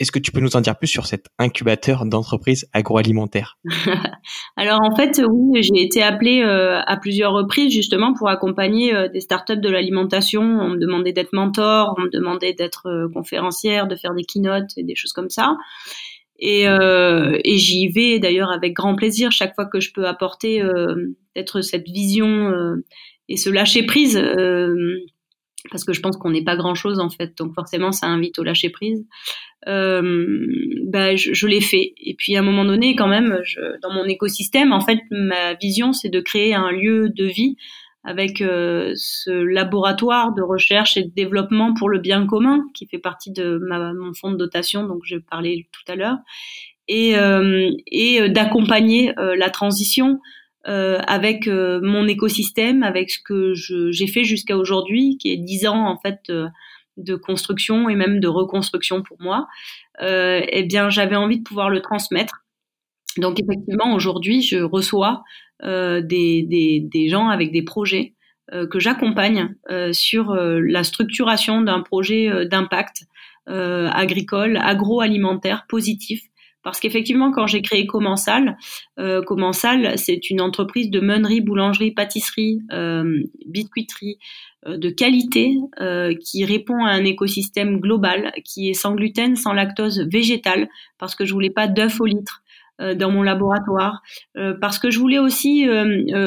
est-ce 0.00 0.12
que 0.12 0.18
tu 0.18 0.32
peux 0.32 0.40
nous 0.40 0.56
en 0.56 0.60
dire 0.60 0.76
plus 0.76 0.86
sur 0.86 1.06
cet 1.06 1.26
incubateur 1.38 2.04
d'entreprise 2.06 2.68
agroalimentaire 2.72 3.58
Alors 4.56 4.80
en 4.82 4.94
fait, 4.94 5.20
oui, 5.28 5.62
j'ai 5.62 5.82
été 5.82 6.02
appelée 6.02 6.42
euh, 6.42 6.80
à 6.86 6.96
plusieurs 6.96 7.32
reprises 7.32 7.72
justement 7.72 8.14
pour 8.14 8.28
accompagner 8.28 8.94
euh, 8.94 9.08
des 9.08 9.20
startups 9.20 9.58
de 9.58 9.68
l'alimentation. 9.68 10.42
On 10.42 10.70
me 10.70 10.78
demandait 10.78 11.12
d'être 11.12 11.32
mentor, 11.32 11.94
on 11.98 12.02
me 12.02 12.10
demandait 12.10 12.54
d'être 12.54 12.86
euh, 12.86 13.08
conférencière, 13.12 13.86
de 13.86 13.96
faire 13.96 14.14
des 14.14 14.24
keynotes 14.24 14.70
et 14.76 14.84
des 14.84 14.94
choses 14.94 15.12
comme 15.12 15.30
ça. 15.30 15.56
Et, 16.40 16.66
j'y 17.44 17.88
vais 17.88 18.20
d'ailleurs 18.20 18.52
avec 18.52 18.72
grand 18.72 18.94
plaisir 18.94 19.32
chaque 19.32 19.56
fois 19.56 19.66
que 19.66 19.80
je 19.80 19.92
peux 19.92 20.06
apporter 20.06 20.60
peut-être 20.60 21.62
cette 21.62 21.88
vision 21.88 22.52
et 23.28 23.36
ce 23.36 23.50
lâcher 23.50 23.84
prise 23.84 24.16
parce 25.70 25.84
que 25.84 25.92
je 25.92 26.00
pense 26.00 26.16
qu'on 26.16 26.30
n'est 26.30 26.44
pas 26.44 26.56
grand 26.56 26.74
chose 26.74 27.00
en 27.00 27.10
fait, 27.10 27.36
donc 27.36 27.54
forcément 27.54 27.92
ça 27.92 28.06
invite 28.06 28.38
au 28.38 28.42
lâcher 28.42 28.70
prise. 28.70 29.06
Euh, 29.66 30.46
bah, 30.84 31.16
je, 31.16 31.34
je 31.34 31.46
l'ai 31.46 31.60
fait. 31.60 31.94
Et 31.98 32.14
puis 32.14 32.36
à 32.36 32.40
un 32.40 32.42
moment 32.42 32.64
donné, 32.64 32.94
quand 32.94 33.08
même, 33.08 33.40
je, 33.44 33.60
dans 33.82 33.92
mon 33.92 34.04
écosystème, 34.04 34.72
en 34.72 34.80
fait, 34.80 35.00
ma 35.10 35.54
vision 35.54 35.92
c'est 35.92 36.08
de 36.08 36.20
créer 36.20 36.54
un 36.54 36.70
lieu 36.70 37.10
de 37.10 37.24
vie 37.24 37.56
avec 38.04 38.40
euh, 38.40 38.92
ce 38.96 39.30
laboratoire 39.30 40.32
de 40.32 40.42
recherche 40.42 40.96
et 40.96 41.04
de 41.04 41.10
développement 41.10 41.74
pour 41.74 41.90
le 41.90 41.98
bien 41.98 42.26
commun 42.26 42.64
qui 42.74 42.86
fait 42.86 42.98
partie 42.98 43.32
de 43.32 43.58
ma, 43.60 43.92
mon 43.92 44.14
fonds 44.14 44.30
de 44.30 44.36
dotation, 44.36 44.86
donc 44.86 45.02
je 45.04 45.16
parlais 45.16 45.66
tout 45.72 45.92
à 45.92 45.96
l'heure, 45.96 46.16
et, 46.88 47.16
euh, 47.16 47.70
et 47.86 48.20
euh, 48.20 48.28
d'accompagner 48.28 49.12
euh, 49.18 49.36
la 49.36 49.50
transition 49.50 50.20
euh, 50.68 50.98
avec 51.06 51.48
euh, 51.48 51.80
mon 51.82 52.06
écosystème, 52.06 52.82
avec 52.82 53.10
ce 53.10 53.18
que 53.24 53.54
j'ai 53.54 54.06
fait 54.06 54.24
jusqu'à 54.24 54.54
aujourd'hui, 54.54 55.16
qui 55.16 55.32
est 55.32 55.38
dix 55.38 55.66
ans 55.66 55.88
en 55.88 55.96
fait 55.96 56.20
euh, 56.28 56.46
de 56.98 57.14
construction 57.14 57.88
et 57.88 57.94
même 57.94 58.20
de 58.20 58.28
reconstruction 58.28 59.02
pour 59.02 59.16
moi. 59.18 59.46
eh 60.00 60.62
bien, 60.64 60.90
j'avais 60.90 61.16
envie 61.16 61.38
de 61.38 61.44
pouvoir 61.44 61.70
le 61.70 61.80
transmettre. 61.80 62.44
Donc 63.16 63.40
effectivement, 63.40 63.94
aujourd'hui, 63.94 64.42
je 64.42 64.58
reçois 64.58 65.22
des, 65.62 66.02
des, 66.02 66.80
des, 66.80 67.08
gens 67.08 67.28
avec 67.28 67.50
des 67.52 67.62
projets 67.62 68.14
que 68.50 68.80
j'accompagne 68.80 69.54
sur 69.92 70.34
la 70.34 70.82
structuration 70.82 71.60
d'un 71.62 71.82
projet 71.82 72.46
d'impact 72.46 73.04
agricole, 73.46 74.56
agroalimentaire 74.56 75.66
positif 75.68 76.22
parce 76.68 76.80
qu'effectivement, 76.80 77.32
quand 77.32 77.46
j'ai 77.46 77.62
créé 77.62 77.86
Commensal, 77.86 78.58
euh, 78.98 79.22
Commensal, 79.22 79.96
c'est 79.96 80.28
une 80.28 80.42
entreprise 80.42 80.90
de 80.90 81.00
meunerie, 81.00 81.40
boulangerie, 81.40 81.92
pâtisserie, 81.92 82.60
euh, 82.72 83.22
biscuiterie 83.46 84.18
euh, 84.66 84.76
de 84.76 84.90
qualité 84.90 85.54
euh, 85.80 86.12
qui 86.20 86.44
répond 86.44 86.84
à 86.84 86.90
un 86.90 87.04
écosystème 87.04 87.80
global, 87.80 88.32
qui 88.44 88.68
est 88.68 88.74
sans 88.74 88.94
gluten, 88.94 89.34
sans 89.34 89.54
lactose, 89.54 90.00
végétal, 90.12 90.68
parce 90.98 91.14
que 91.14 91.24
je 91.24 91.32
voulais 91.32 91.48
pas 91.48 91.68
d'œufs 91.68 92.00
au 92.00 92.04
litre 92.04 92.42
euh, 92.82 92.94
dans 92.94 93.10
mon 93.10 93.22
laboratoire 93.22 94.02
parce 94.60 94.78
que 94.78 94.90
je 94.90 94.98
voulais 94.98 95.18
aussi 95.18 95.66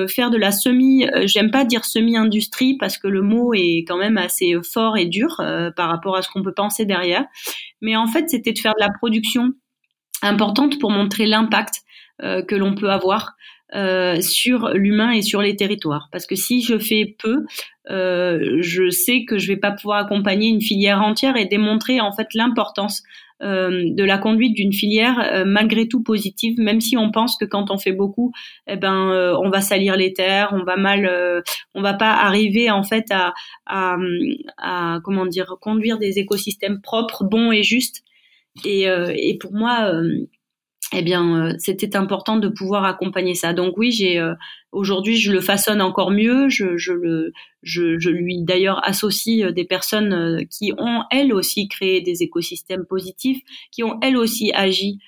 faire 0.10 0.32
de 0.32 0.38
la 0.38 0.51
semi 0.51 1.06
j'aime 1.23 1.51
pas 1.51 1.63
dire 1.63 1.86
semi-industrie 1.86 2.77
parce 2.77 2.97
que 2.97 3.08
le 3.08 3.21
mot 3.21 3.54
est 3.54 3.86
quand 3.88 3.97
même 3.97 4.17
assez 4.17 4.56
fort 4.63 4.97
et 4.97 5.06
dur 5.06 5.38
par 5.77 5.89
rapport 5.89 6.17
à 6.17 6.21
ce 6.21 6.30
qu'on 6.30 6.43
peut 6.43 6.54
penser 6.54 6.86
derrière. 6.86 7.25
Mais 7.82 7.95
en 7.95 8.08
fait 8.08 8.30
c'était 8.30 8.51
de 8.51 8.60
faire 8.60 8.73
de 8.73 8.84
la 8.84 8.91
production 8.91 9.54
importante 10.21 10.79
pour 10.79 10.91
montrer 10.91 11.25
l'impact 11.25 11.81
euh, 12.23 12.43
que 12.43 12.55
l'on 12.55 12.75
peut 12.75 12.91
avoir 12.91 13.34
euh, 13.73 14.21
sur 14.21 14.69
l'humain 14.73 15.12
et 15.12 15.23
sur 15.23 15.41
les 15.41 15.55
territoires. 15.55 16.10
Parce 16.12 16.27
que 16.27 16.36
si 16.36 16.62
je 16.62 16.77
fais 16.77 17.15
peu, 17.17 17.45
euh, 17.89 18.57
je 18.60 18.89
sais 18.89 19.25
que 19.25 19.39
je 19.39 19.47
vais 19.47 19.57
pas 19.57 19.71
pouvoir 19.71 19.99
accompagner 19.99 20.49
une 20.49 20.62
filière 20.62 21.01
entière 21.01 21.36
et 21.36 21.45
démontrer 21.45 21.99
en 21.99 22.12
fait 22.12 22.27
l'importance 22.34 23.03
de 23.43 24.03
la 24.03 24.19
conduite 24.19 24.53
d'une 24.53 24.71
filière 24.71 25.45
malgré 25.47 25.88
tout 25.88 26.03
positive, 26.03 26.60
même 26.60 26.79
si 26.79 26.95
on 26.95 27.10
pense 27.10 27.38
que 27.38 27.45
quand 27.45 27.71
on 27.71 27.79
fait 27.79 27.91
beaucoup, 27.91 28.31
eh 28.67 28.75
ben 28.75 29.36
on 29.41 29.49
va 29.49 29.62
salir 29.62 29.97
les 29.97 30.13
terres, 30.13 30.49
on 30.53 30.63
va 30.63 30.75
mal, 30.75 31.43
on 31.73 31.81
va 31.81 31.95
pas 31.95 32.12
arriver 32.12 32.69
en 32.69 32.84
fait 32.84 33.05
à, 33.10 33.34
à, 33.65 33.95
à, 34.60 34.99
comment 35.03 35.25
dire 35.25 35.55
conduire 35.60 35.97
des 35.97 36.19
écosystèmes 36.19 36.81
propres, 36.81 37.23
bons 37.23 37.51
et 37.51 37.63
justes 37.63 38.03
et, 38.65 38.89
euh, 38.89 39.13
et 39.15 39.37
pour 39.37 39.53
moi, 39.53 39.91
euh, 39.93 40.27
eh 40.93 41.01
bien, 41.01 41.47
euh, 41.47 41.53
c'était 41.57 41.95
important 41.95 42.37
de 42.37 42.49
pouvoir 42.49 42.84
accompagner 42.84 43.34
ça. 43.34 43.53
Donc 43.53 43.78
oui, 43.78 43.91
j'ai 43.91 44.21
aujourd'hui, 44.71 45.17
je 45.17 45.32
le 45.32 45.39
façonne 45.39 45.82
encore 45.82 46.11
mieux. 46.11 46.49
Je, 46.49 46.78
je 46.78 46.91
le, 46.91 47.32
je, 47.63 47.97
je 47.97 48.09
lui 48.09 48.43
d'ailleurs 48.43 48.82
associe 48.88 49.53
des 49.53 49.65
personnes 49.65 50.45
qui 50.49 50.73
ont 50.78 51.03
elles 51.11 51.34
aussi 51.34 51.67
créé 51.67 52.01
des 52.01 52.23
écosystèmes 52.23 52.86
positifs, 52.86 53.41
qui 53.71 53.84
ont 53.84 53.99
elles 54.01 54.17
aussi 54.17 54.51
agi 54.53 54.99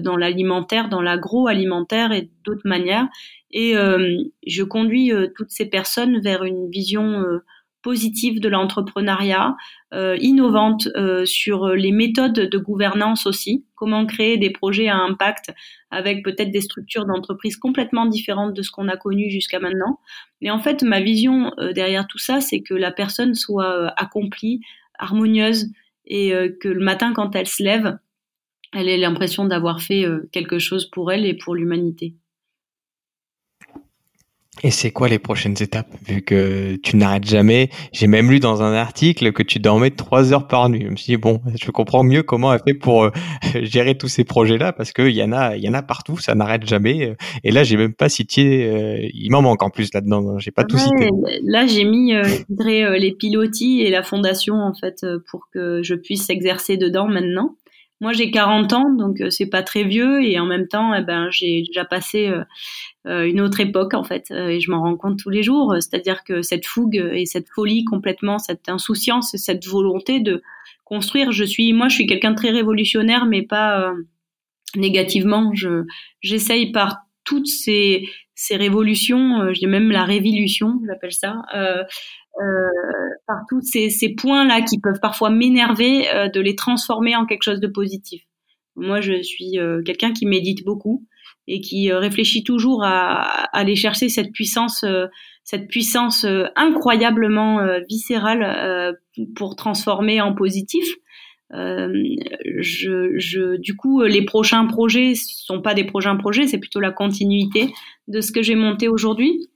dans 0.00 0.16
l'alimentaire, 0.16 0.88
dans 0.88 1.02
l'agroalimentaire 1.02 2.12
et 2.12 2.30
d'autres 2.44 2.66
manières. 2.68 3.08
Et 3.50 3.74
je 4.46 4.62
conduis 4.62 5.10
toutes 5.34 5.50
ces 5.50 5.66
personnes 5.66 6.20
vers 6.20 6.44
une 6.44 6.70
vision 6.70 7.24
positive 7.82 8.40
de 8.40 8.48
l'entrepreneuriat, 8.48 9.56
euh, 9.92 10.16
innovante 10.20 10.88
euh, 10.96 11.24
sur 11.24 11.68
les 11.68 11.92
méthodes 11.92 12.32
de 12.32 12.58
gouvernance 12.58 13.26
aussi, 13.26 13.66
comment 13.74 14.06
créer 14.06 14.38
des 14.38 14.50
projets 14.50 14.88
à 14.88 14.96
impact 14.96 15.52
avec 15.90 16.24
peut-être 16.24 16.50
des 16.50 16.60
structures 16.60 17.04
d'entreprise 17.04 17.56
complètement 17.56 18.06
différentes 18.06 18.54
de 18.54 18.62
ce 18.62 18.70
qu'on 18.70 18.88
a 18.88 18.96
connu 18.96 19.30
jusqu'à 19.30 19.60
maintenant. 19.60 20.00
Mais 20.40 20.50
en 20.50 20.60
fait, 20.60 20.82
ma 20.82 21.00
vision 21.00 21.52
euh, 21.58 21.72
derrière 21.72 22.06
tout 22.06 22.18
ça, 22.18 22.40
c'est 22.40 22.62
que 22.62 22.74
la 22.74 22.92
personne 22.92 23.34
soit 23.34 23.92
accomplie, 23.96 24.60
harmonieuse 24.98 25.66
et 26.06 26.32
que 26.60 26.68
le 26.68 26.84
matin 26.84 27.12
quand 27.14 27.34
elle 27.36 27.46
se 27.46 27.62
lève, 27.62 27.96
elle 28.72 28.88
ait 28.88 28.98
l'impression 28.98 29.44
d'avoir 29.44 29.80
fait 29.80 30.04
quelque 30.32 30.58
chose 30.58 30.90
pour 30.90 31.12
elle 31.12 31.24
et 31.24 31.34
pour 31.34 31.54
l'humanité. 31.54 32.16
Et 34.62 34.70
c'est 34.70 34.90
quoi 34.90 35.08
les 35.08 35.18
prochaines 35.18 35.56
étapes 35.60 35.88
Vu 36.06 36.20
que 36.20 36.76
tu 36.76 36.96
n'arrêtes 36.96 37.26
jamais, 37.26 37.70
j'ai 37.92 38.06
même 38.06 38.30
lu 38.30 38.38
dans 38.38 38.62
un 38.62 38.74
article 38.74 39.32
que 39.32 39.42
tu 39.42 39.58
dormais 39.58 39.90
trois 39.90 40.32
heures 40.32 40.46
par 40.46 40.68
nuit. 40.68 40.82
Je 40.84 40.90
me 40.90 40.96
suis 40.96 41.14
dit 41.14 41.16
bon, 41.16 41.40
je 41.60 41.70
comprends 41.70 42.04
mieux 42.04 42.22
comment 42.22 42.52
elle 42.52 42.60
fait 42.64 42.74
pour 42.74 43.04
euh, 43.04 43.10
gérer 43.62 43.96
tous 43.96 44.08
ces 44.08 44.24
projets-là 44.24 44.72
parce 44.72 44.92
qu'il 44.92 45.10
y 45.10 45.22
en 45.22 45.32
a, 45.32 45.56
il 45.56 45.64
y 45.64 45.68
en 45.70 45.74
a 45.74 45.82
partout, 45.82 46.18
ça 46.18 46.34
n'arrête 46.34 46.66
jamais. 46.66 47.16
Et 47.44 47.50
là, 47.50 47.64
j'ai 47.64 47.78
même 47.78 47.94
pas 47.94 48.10
cité. 48.10 48.66
Euh, 48.66 49.08
il 49.14 49.30
m'en 49.30 49.40
manque 49.40 49.62
en 49.62 49.70
plus 49.70 49.92
là-dedans. 49.94 50.38
J'ai 50.38 50.50
pas 50.50 50.64
tout 50.64 50.76
cité. 50.76 51.08
Là, 51.44 51.66
j'ai 51.66 51.84
mis 51.84 52.14
euh, 52.14 52.22
les 52.98 53.12
pilotis 53.18 53.80
et 53.80 53.90
la 53.90 54.02
fondation 54.02 54.56
en 54.56 54.74
fait 54.74 55.04
pour 55.30 55.48
que 55.52 55.82
je 55.82 55.94
puisse 55.94 56.28
exercer 56.28 56.76
dedans 56.76 57.08
maintenant. 57.08 57.56
Moi, 58.02 58.12
j'ai 58.12 58.30
40 58.30 58.72
ans, 58.74 58.90
donc 58.90 59.22
c'est 59.30 59.46
pas 59.48 59.62
très 59.62 59.84
vieux, 59.84 60.22
et 60.22 60.38
en 60.38 60.44
même 60.44 60.68
temps, 60.68 60.92
eh 60.92 61.02
ben, 61.02 61.28
j'ai 61.30 61.62
déjà 61.62 61.86
passé 61.86 62.30
euh, 63.08 63.24
une 63.24 63.40
autre 63.40 63.58
époque 63.58 63.94
en 63.94 64.04
fait 64.04 64.30
euh, 64.30 64.46
et 64.46 64.60
je 64.60 64.70
m'en 64.70 64.80
rends 64.80 64.96
compte 64.96 65.18
tous 65.18 65.30
les 65.30 65.42
jours. 65.42 65.74
C'est-à-dire 65.80 66.22
que 66.22 66.40
cette 66.40 66.66
fougue 66.66 66.94
et 67.12 67.26
cette 67.26 67.48
folie 67.48 67.84
complètement 67.84 68.38
cette 68.38 68.68
insouciance 68.68 69.34
et 69.34 69.38
cette 69.38 69.66
volonté 69.66 70.20
de 70.20 70.40
construire 70.84 71.32
je 71.32 71.42
suis 71.42 71.72
moi 71.72 71.88
je 71.88 71.96
suis 71.96 72.06
quelqu'un 72.06 72.30
de 72.30 72.36
très 72.36 72.50
révolutionnaire 72.50 73.26
mais 73.26 73.42
pas 73.42 73.80
euh, 73.80 73.92
négativement. 74.76 75.52
Je 75.54 75.84
j'essaye 76.20 76.70
par 76.70 76.98
toutes 77.24 77.48
ces 77.48 78.08
ces 78.42 78.56
révolutions 78.56 79.52
j'ai 79.52 79.66
même 79.66 79.90
la 79.90 80.04
révolution 80.04 80.80
j'appelle 80.86 81.12
ça 81.12 81.42
euh, 81.54 81.82
par 83.26 83.38
tous 83.48 83.60
ces, 83.60 83.90
ces 83.90 84.14
points 84.14 84.46
là 84.46 84.62
qui 84.62 84.80
peuvent 84.80 85.00
parfois 85.00 85.30
m'énerver 85.30 86.06
de 86.32 86.40
les 86.40 86.56
transformer 86.56 87.14
en 87.14 87.26
quelque 87.26 87.42
chose 87.42 87.60
de 87.60 87.68
positif 87.68 88.22
moi 88.76 89.00
je 89.00 89.22
suis 89.22 89.58
quelqu'un 89.84 90.12
qui 90.12 90.26
médite 90.26 90.64
beaucoup 90.64 91.06
et 91.48 91.60
qui 91.60 91.90
euh, 91.90 91.98
réfléchit 91.98 92.44
toujours 92.44 92.84
à, 92.84 93.22
aller 93.56 93.76
chercher 93.76 94.08
cette 94.08 94.32
puissance, 94.32 94.84
euh, 94.84 95.06
cette 95.44 95.68
puissance 95.68 96.24
euh, 96.24 96.44
incroyablement 96.56 97.60
viscérale 97.88 98.96
pour 99.34 99.56
transformer 99.56 100.20
en 100.20 100.34
positif. 100.34 100.84
Je, 101.52 103.12
je, 103.18 103.56
du 103.56 103.76
coup, 103.76 104.02
les 104.02 104.24
prochains 104.24 104.66
projets 104.66 105.14
sont 105.14 105.60
pas 105.60 105.74
des 105.74 105.84
prochains 105.84 106.16
projets, 106.16 106.46
c'est 106.46 106.58
plutôt 106.58 106.80
la 106.80 106.90
continuité 106.90 107.72
de 108.08 108.20
ce 108.20 108.32
que 108.32 108.42
j'ai 108.42 108.54
monté 108.54 108.88
aujourd'hui. 108.88 109.48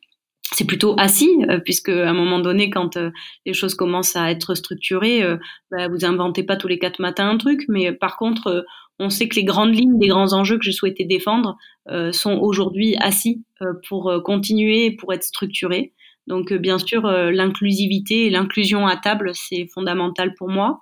C'est 0.52 0.66
plutôt 0.66 0.94
assis, 0.98 1.30
puisque 1.64 1.88
à 1.88 2.08
un 2.08 2.14
moment 2.14 2.38
donné, 2.38 2.70
quand 2.70 2.98
les 3.44 3.52
choses 3.52 3.74
commencent 3.74 4.14
à 4.14 4.30
être 4.30 4.54
structurées, 4.54 5.22
bah, 5.70 5.88
vous 5.88 6.04
inventez 6.04 6.44
pas 6.44 6.56
tous 6.56 6.68
les 6.68 6.78
quatre 6.78 7.00
matins 7.00 7.28
un 7.28 7.36
truc, 7.36 7.64
mais 7.68 7.92
par 7.92 8.16
contre, 8.16 8.64
on 8.98 9.10
sait 9.10 9.28
que 9.28 9.36
les 9.36 9.44
grandes 9.44 9.74
lignes 9.74 9.98
des 9.98 10.08
grands 10.08 10.32
enjeux 10.32 10.58
que 10.58 10.64
je 10.64 10.70
souhaitais 10.70 11.04
défendre 11.04 11.56
euh, 11.88 12.12
sont 12.12 12.38
aujourd'hui 12.38 12.96
assis 12.98 13.44
euh, 13.62 13.74
pour 13.88 14.08
euh, 14.08 14.20
continuer, 14.20 14.90
pour 14.92 15.12
être 15.12 15.24
structurés. 15.24 15.92
Donc 16.26 16.52
bien 16.52 16.78
sûr, 16.78 17.06
l'inclusivité 17.06 18.26
et 18.26 18.30
l'inclusion 18.30 18.86
à 18.86 18.96
table, 18.96 19.30
c'est 19.34 19.68
fondamental 19.72 20.34
pour 20.34 20.48
moi. 20.48 20.80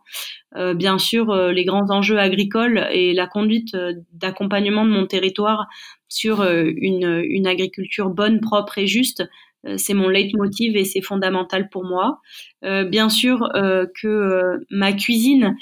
bien 0.75 0.99
sûr, 0.99 1.35
les 1.35 1.65
grands 1.65 1.91
enjeux 1.91 2.19
agricoles 2.19 2.87
et 2.93 3.13
la 3.13 3.27
conduite 3.27 3.77
d'accompagnement 4.13 4.87
de 4.87 4.91
mon 4.91 5.07
territoire 5.07 5.67
sur 6.09 6.43
une, 6.43 7.47
agriculture 7.47 8.09
bonne, 8.09 8.41
propre 8.41 8.79
et 8.79 8.87
juste, 8.87 9.23
euh, 9.67 9.77
c'est 9.79 9.95
mon 9.95 10.09
leitmotiv 10.09 10.77
et 10.77 10.85
c'est 10.85 11.01
fondamental 11.01 11.69
pour 11.69 11.85
moi. 11.85 12.21
Euh, 12.65 12.85
bien 12.85 13.09
sûr 13.09 13.49
euh, 13.55 13.87
que 14.01 14.61
ma 14.71 14.93
cuisine, 14.93 15.57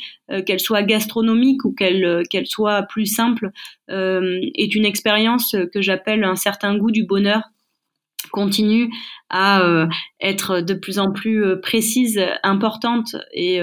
qu'elle 0.46 0.60
soit 0.60 0.82
gastronomique 0.82 1.64
ou 1.64 1.72
qu'elle 1.72 2.22
qu'elle 2.30 2.46
soit 2.46 2.82
plus 2.84 3.06
simple, 3.06 3.50
est 3.88 4.74
une 4.74 4.86
expérience 4.86 5.54
que 5.74 5.82
j'appelle 5.82 6.24
un 6.24 6.36
certain 6.36 6.76
goût 6.76 6.90
du 6.90 7.04
bonheur 7.04 7.42
continue 8.30 8.90
à 9.30 9.88
être 10.20 10.60
de 10.60 10.74
plus 10.74 10.98
en 10.98 11.12
plus 11.12 11.60
précise, 11.60 12.20
importante 12.42 13.16
et, 13.32 13.60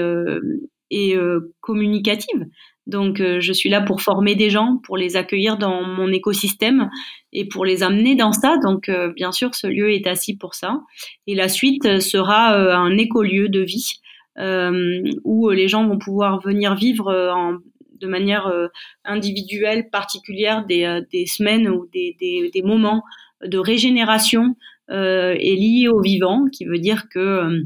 et 0.90 1.16
communicative. 1.60 2.46
Donc, 2.90 3.20
euh, 3.20 3.40
je 3.40 3.52
suis 3.52 3.68
là 3.68 3.80
pour 3.80 4.02
former 4.02 4.34
des 4.34 4.50
gens, 4.50 4.78
pour 4.82 4.96
les 4.96 5.16
accueillir 5.16 5.58
dans 5.58 5.82
mon 5.84 6.08
écosystème 6.08 6.90
et 7.32 7.46
pour 7.46 7.64
les 7.64 7.82
amener 7.82 8.16
dans 8.16 8.32
ça. 8.32 8.56
Donc, 8.62 8.88
euh, 8.88 9.12
bien 9.12 9.30
sûr, 9.30 9.54
ce 9.54 9.68
lieu 9.68 9.92
est 9.92 10.06
assis 10.08 10.36
pour 10.36 10.54
ça. 10.54 10.80
Et 11.28 11.36
la 11.36 11.48
suite 11.48 11.86
euh, 11.86 12.00
sera 12.00 12.54
un 12.54 12.98
écolieu 12.98 13.48
de 13.48 13.60
vie 13.60 14.00
où 15.24 15.50
les 15.50 15.68
gens 15.68 15.86
vont 15.86 15.98
pouvoir 15.98 16.40
venir 16.40 16.74
vivre 16.74 17.60
de 18.00 18.06
manière 18.06 18.50
individuelle, 19.04 19.90
particulière, 19.90 20.64
des, 20.64 21.26
semaines 21.26 21.68
ou 21.68 21.86
des, 21.92 22.62
moments 22.64 23.02
de 23.44 23.58
régénération 23.58 24.56
et 24.90 25.56
liés 25.56 25.88
au 25.88 26.00
vivant, 26.00 26.46
qui 26.50 26.64
veut 26.64 26.78
dire 26.78 27.08
que 27.08 27.64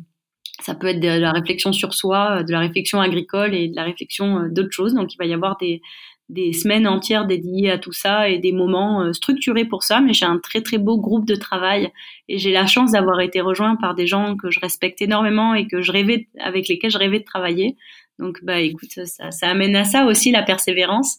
ça 0.61 0.75
peut 0.75 0.87
être 0.87 1.01
de 1.01 1.09
la 1.09 1.33
réflexion 1.33 1.72
sur 1.72 1.95
soi, 1.95 2.43
de 2.43 2.53
la 2.53 2.61
réflexion 2.61 3.01
agricole 3.01 3.55
et 3.55 3.68
de 3.68 3.77
la 3.77 3.85
réflexion 3.85 4.39
euh, 4.39 4.49
d'autres 4.49 4.72
choses. 4.72 4.95
Donc 4.95 5.12
il 5.12 5.16
va 5.18 5.27
y 5.27 5.35
avoir 5.35 5.57
des, 5.59 5.83
des 6.29 6.53
semaines 6.53 6.87
entières 6.87 7.27
dédiées 7.27 7.70
à 7.70 7.79
tout 7.79 7.93
ça 7.93 8.29
et 8.29 8.39
des 8.39 8.53
moments 8.53 9.03
euh, 9.03 9.12
structurés 9.12 9.64
pour 9.64 9.83
ça. 9.83 10.01
Mais 10.01 10.12
j'ai 10.12 10.27
un 10.27 10.39
très 10.39 10.61
très 10.61 10.79
beau 10.79 10.99
groupe 10.99 11.27
de 11.27 11.35
travail 11.35 11.91
et 12.29 12.39
j'ai 12.39 12.53
la 12.53 12.66
chance 12.66 12.93
d'avoir 12.93 13.20
été 13.20 13.41
rejoint 13.41 13.77
par 13.77 13.95
des 13.95 14.07
gens 14.07 14.37
que 14.37 14.51
je 14.51 14.61
respecte 14.61 15.03
énormément 15.03 15.55
et 15.55 15.66
que 15.66 15.83
je 15.83 15.91
rêvais, 15.91 16.29
avec 16.39 16.68
lesquels 16.68 16.91
je 16.91 16.99
rêvais 16.99 17.18
de 17.18 17.25
travailler. 17.25 17.77
Donc 18.20 18.39
bah 18.45 18.61
écoute, 18.61 18.91
ça, 19.07 19.33
ça 19.33 19.49
amène 19.49 19.75
à 19.75 19.85
ça 19.85 20.05
aussi 20.07 20.31
la 20.31 20.45
persévérance. 20.45 21.18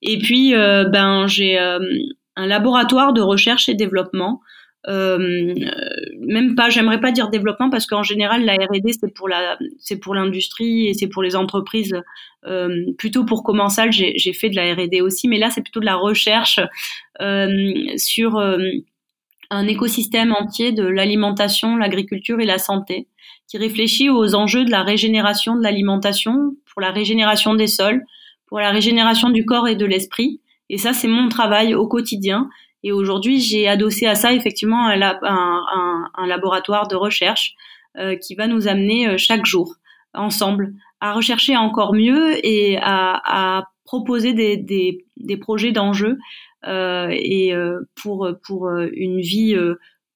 Et 0.00 0.18
puis 0.18 0.54
euh, 0.54 0.84
ben 0.84 1.26
j'ai 1.26 1.58
un 2.36 2.46
laboratoire 2.46 3.12
de 3.12 3.20
recherche 3.20 3.68
et 3.68 3.74
développement 3.74 4.40
euh, 4.88 5.54
même 6.20 6.54
pas, 6.54 6.70
j'aimerais 6.70 7.00
pas 7.00 7.10
dire 7.10 7.28
développement 7.28 7.70
parce 7.70 7.86
qu'en 7.86 8.04
général 8.04 8.44
la 8.44 8.54
R&D 8.54 8.92
c'est 9.00 9.12
pour 9.12 9.28
la, 9.28 9.58
c'est 9.80 9.98
pour 9.98 10.14
l'industrie 10.14 10.86
et 10.86 10.94
c'est 10.94 11.08
pour 11.08 11.22
les 11.22 11.34
entreprises. 11.34 11.94
Euh, 12.46 12.92
plutôt 12.96 13.24
pour 13.24 13.42
commencer, 13.42 13.90
j'ai, 13.90 14.12
j'ai 14.16 14.32
fait 14.32 14.48
de 14.48 14.56
la 14.56 14.74
R&D 14.74 15.00
aussi, 15.00 15.26
mais 15.28 15.38
là 15.38 15.50
c'est 15.50 15.62
plutôt 15.62 15.80
de 15.80 15.86
la 15.86 15.96
recherche 15.96 16.60
euh, 17.20 17.48
sur 17.96 18.36
euh, 18.36 18.58
un 19.50 19.66
écosystème 19.66 20.32
entier 20.32 20.70
de 20.70 20.84
l'alimentation, 20.84 21.76
l'agriculture 21.76 22.40
et 22.40 22.46
la 22.46 22.58
santé, 22.58 23.08
qui 23.48 23.58
réfléchit 23.58 24.08
aux 24.08 24.36
enjeux 24.36 24.64
de 24.64 24.70
la 24.70 24.84
régénération 24.84 25.56
de 25.56 25.62
l'alimentation, 25.62 26.54
pour 26.72 26.80
la 26.80 26.92
régénération 26.92 27.54
des 27.54 27.66
sols, 27.66 28.04
pour 28.46 28.60
la 28.60 28.70
régénération 28.70 29.30
du 29.30 29.44
corps 29.44 29.66
et 29.66 29.74
de 29.74 29.86
l'esprit. 29.86 30.40
Et 30.70 30.78
ça, 30.78 30.92
c'est 30.92 31.08
mon 31.08 31.28
travail 31.28 31.74
au 31.74 31.86
quotidien. 31.86 32.48
Et 32.82 32.92
aujourd'hui, 32.92 33.40
j'ai 33.40 33.68
adossé 33.68 34.06
à 34.06 34.14
ça 34.14 34.32
effectivement 34.32 34.88
un, 34.88 36.26
laboratoire 36.26 36.88
de 36.88 36.96
recherche 36.96 37.54
euh, 37.96 38.16
qui 38.16 38.34
va 38.34 38.46
nous 38.46 38.68
amener 38.68 39.08
euh, 39.08 39.14
chaque 39.16 39.46
jour 39.46 39.74
ensemble 40.14 40.74
à 41.00 41.12
rechercher 41.12 41.56
encore 41.56 41.94
mieux 41.94 42.34
et 42.46 42.78
à, 42.78 43.58
à 43.58 43.64
proposer 43.84 44.32
des, 44.32 44.56
des, 44.56 45.04
des 45.16 45.36
projets 45.36 45.72
d'enjeux 45.72 46.18
euh, 46.66 47.08
et 47.10 47.54
euh, 47.54 47.80
pour 47.94 48.28
pour 48.46 48.70
une 48.70 49.20
vie 49.20 49.56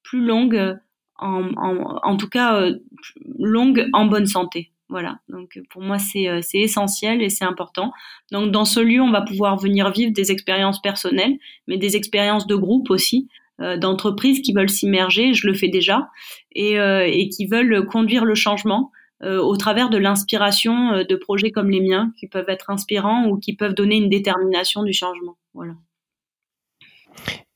plus 0.02 0.24
longue, 0.24 0.78
en, 1.16 1.50
en, 1.56 2.00
en 2.02 2.16
tout 2.16 2.28
cas 2.28 2.66
longue 3.38 3.88
en 3.92 4.06
bonne 4.06 4.26
santé. 4.26 4.72
Voilà, 4.90 5.20
donc 5.28 5.56
pour 5.70 5.82
moi 5.82 5.98
euh, 6.16 6.40
c'est 6.42 6.58
essentiel 6.58 7.22
et 7.22 7.30
c'est 7.30 7.44
important. 7.44 7.92
Donc 8.32 8.50
dans 8.50 8.64
ce 8.64 8.80
lieu, 8.80 9.00
on 9.00 9.12
va 9.12 9.22
pouvoir 9.22 9.56
venir 9.56 9.92
vivre 9.92 10.12
des 10.12 10.32
expériences 10.32 10.82
personnelles, 10.82 11.38
mais 11.68 11.78
des 11.78 11.94
expériences 11.94 12.48
de 12.48 12.56
groupe 12.56 12.90
aussi, 12.90 13.28
euh, 13.60 13.76
d'entreprises 13.76 14.40
qui 14.40 14.52
veulent 14.52 14.68
s'immerger, 14.68 15.32
je 15.32 15.46
le 15.46 15.54
fais 15.54 15.68
déjà, 15.68 16.08
euh, 16.58 17.04
et 17.06 17.28
qui 17.28 17.46
veulent 17.46 17.86
conduire 17.86 18.24
le 18.24 18.34
changement 18.34 18.90
au 19.22 19.54
travers 19.58 19.90
de 19.90 19.98
l'inspiration 19.98 21.04
de 21.06 21.14
projets 21.14 21.50
comme 21.50 21.68
les 21.68 21.82
miens, 21.82 22.10
qui 22.18 22.26
peuvent 22.26 22.48
être 22.48 22.70
inspirants 22.70 23.26
ou 23.26 23.36
qui 23.36 23.54
peuvent 23.54 23.74
donner 23.74 23.96
une 23.98 24.08
détermination 24.08 24.82
du 24.82 24.94
changement. 24.94 25.36
Voilà. 25.52 25.74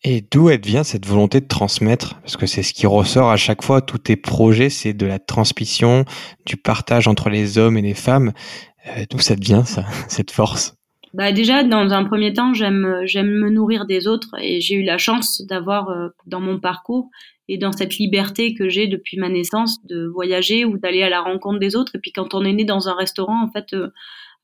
Et 0.07 0.23
d'où 0.31 0.51
elle 0.51 0.61
vient 0.61 0.85
cette 0.85 1.07
volonté 1.07 1.41
de 1.41 1.49
transmettre? 1.49 2.21
Parce 2.21 2.37
que 2.37 2.45
c'est 2.45 2.63
ce 2.63 2.75
qui 2.75 2.87
ressort 2.87 3.31
à 3.31 3.37
chaque 3.37 3.63
fois, 3.63 3.81
tous 3.81 3.97
tes 3.97 4.17
projets, 4.17 4.69
c'est 4.69 4.93
de 4.93 5.07
la 5.07 5.19
transmission, 5.19 6.05
du 6.45 6.59
partage 6.59 7.09
entre 7.09 7.31
les 7.31 7.57
hommes 7.57 7.79
et 7.79 7.83
les 7.83 7.95
femmes. 7.95 8.33
Euh, 8.87 9.05
d'où 9.11 9.19
ça 9.19 9.35
vient, 9.35 9.65
ça, 9.65 9.87
cette 10.09 10.31
force? 10.31 10.77
Bah 11.15 11.33
déjà, 11.33 11.63
dans 11.63 11.91
un 11.93 12.05
premier 12.05 12.35
temps, 12.35 12.53
j'aime 12.53 13.03
j'aime 13.05 13.31
me 13.31 13.49
nourrir 13.49 13.87
des 13.87 14.09
autres 14.09 14.35
et 14.43 14.61
j'ai 14.61 14.75
eu 14.75 14.83
la 14.83 14.99
chance 14.99 15.41
d'avoir 15.49 15.89
euh, 15.89 16.09
dans 16.27 16.41
mon 16.41 16.59
parcours 16.59 17.09
et 17.49 17.57
dans 17.57 17.73
cette 17.73 17.97
liberté 17.99 18.53
que 18.53 18.69
j'ai 18.69 18.89
depuis 18.89 19.17
ma 19.17 19.29
naissance 19.29 19.85
de 19.87 20.07
voyager 20.07 20.65
ou 20.65 20.77
d'aller 20.77 21.03
à 21.03 21.09
la 21.09 21.21
rencontre 21.21 21.61
des 21.61 21.77
autres. 21.77 21.95
Et 21.95 21.99
puis 21.99 22.13
quand 22.13 22.35
on 22.35 22.45
est 22.45 22.53
né 22.53 22.65
dans 22.65 22.89
un 22.89 22.95
restaurant, 22.95 23.43
en 23.45 23.51
fait, 23.51 23.73
euh, 23.75 23.91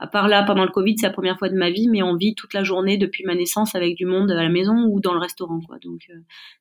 à 0.00 0.06
part 0.06 0.28
là, 0.28 0.42
pendant 0.42 0.64
le 0.64 0.70
Covid, 0.70 0.96
c'est 0.98 1.06
la 1.06 1.12
première 1.12 1.38
fois 1.38 1.50
de 1.50 1.54
ma 1.54 1.70
vie, 1.70 1.86
mais 1.86 2.02
on 2.02 2.16
vit 2.16 2.34
toute 2.34 2.54
la 2.54 2.64
journée 2.64 2.96
depuis 2.96 3.22
ma 3.24 3.34
naissance 3.34 3.74
avec 3.74 3.96
du 3.96 4.06
monde 4.06 4.30
à 4.30 4.42
la 4.42 4.48
maison 4.48 4.86
ou 4.88 4.98
dans 4.98 5.12
le 5.12 5.20
restaurant, 5.20 5.60
quoi. 5.60 5.76
Donc 5.78 6.06
euh, 6.08 6.14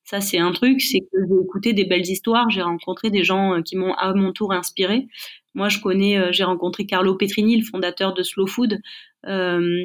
ça, 0.04 0.20
c'est 0.20 0.38
un 0.38 0.52
truc, 0.52 0.82
c'est 0.82 1.00
que 1.00 1.16
j'ai 1.26 1.42
écouté 1.42 1.72
des 1.72 1.86
belles 1.86 2.06
histoires, 2.06 2.50
j'ai 2.50 2.60
rencontré 2.60 3.08
des 3.08 3.24
gens 3.24 3.54
euh, 3.54 3.62
qui 3.62 3.76
m'ont 3.76 3.94
à 3.94 4.12
mon 4.12 4.32
tour 4.34 4.52
inspiré. 4.52 5.08
Moi, 5.54 5.70
je 5.70 5.80
connais, 5.80 6.18
euh, 6.18 6.28
j'ai 6.32 6.44
rencontré 6.44 6.84
Carlo 6.84 7.14
Petrini, 7.14 7.56
le 7.56 7.64
fondateur 7.64 8.12
de 8.12 8.22
Slow 8.22 8.46
Food, 8.46 8.78
euh, 9.26 9.84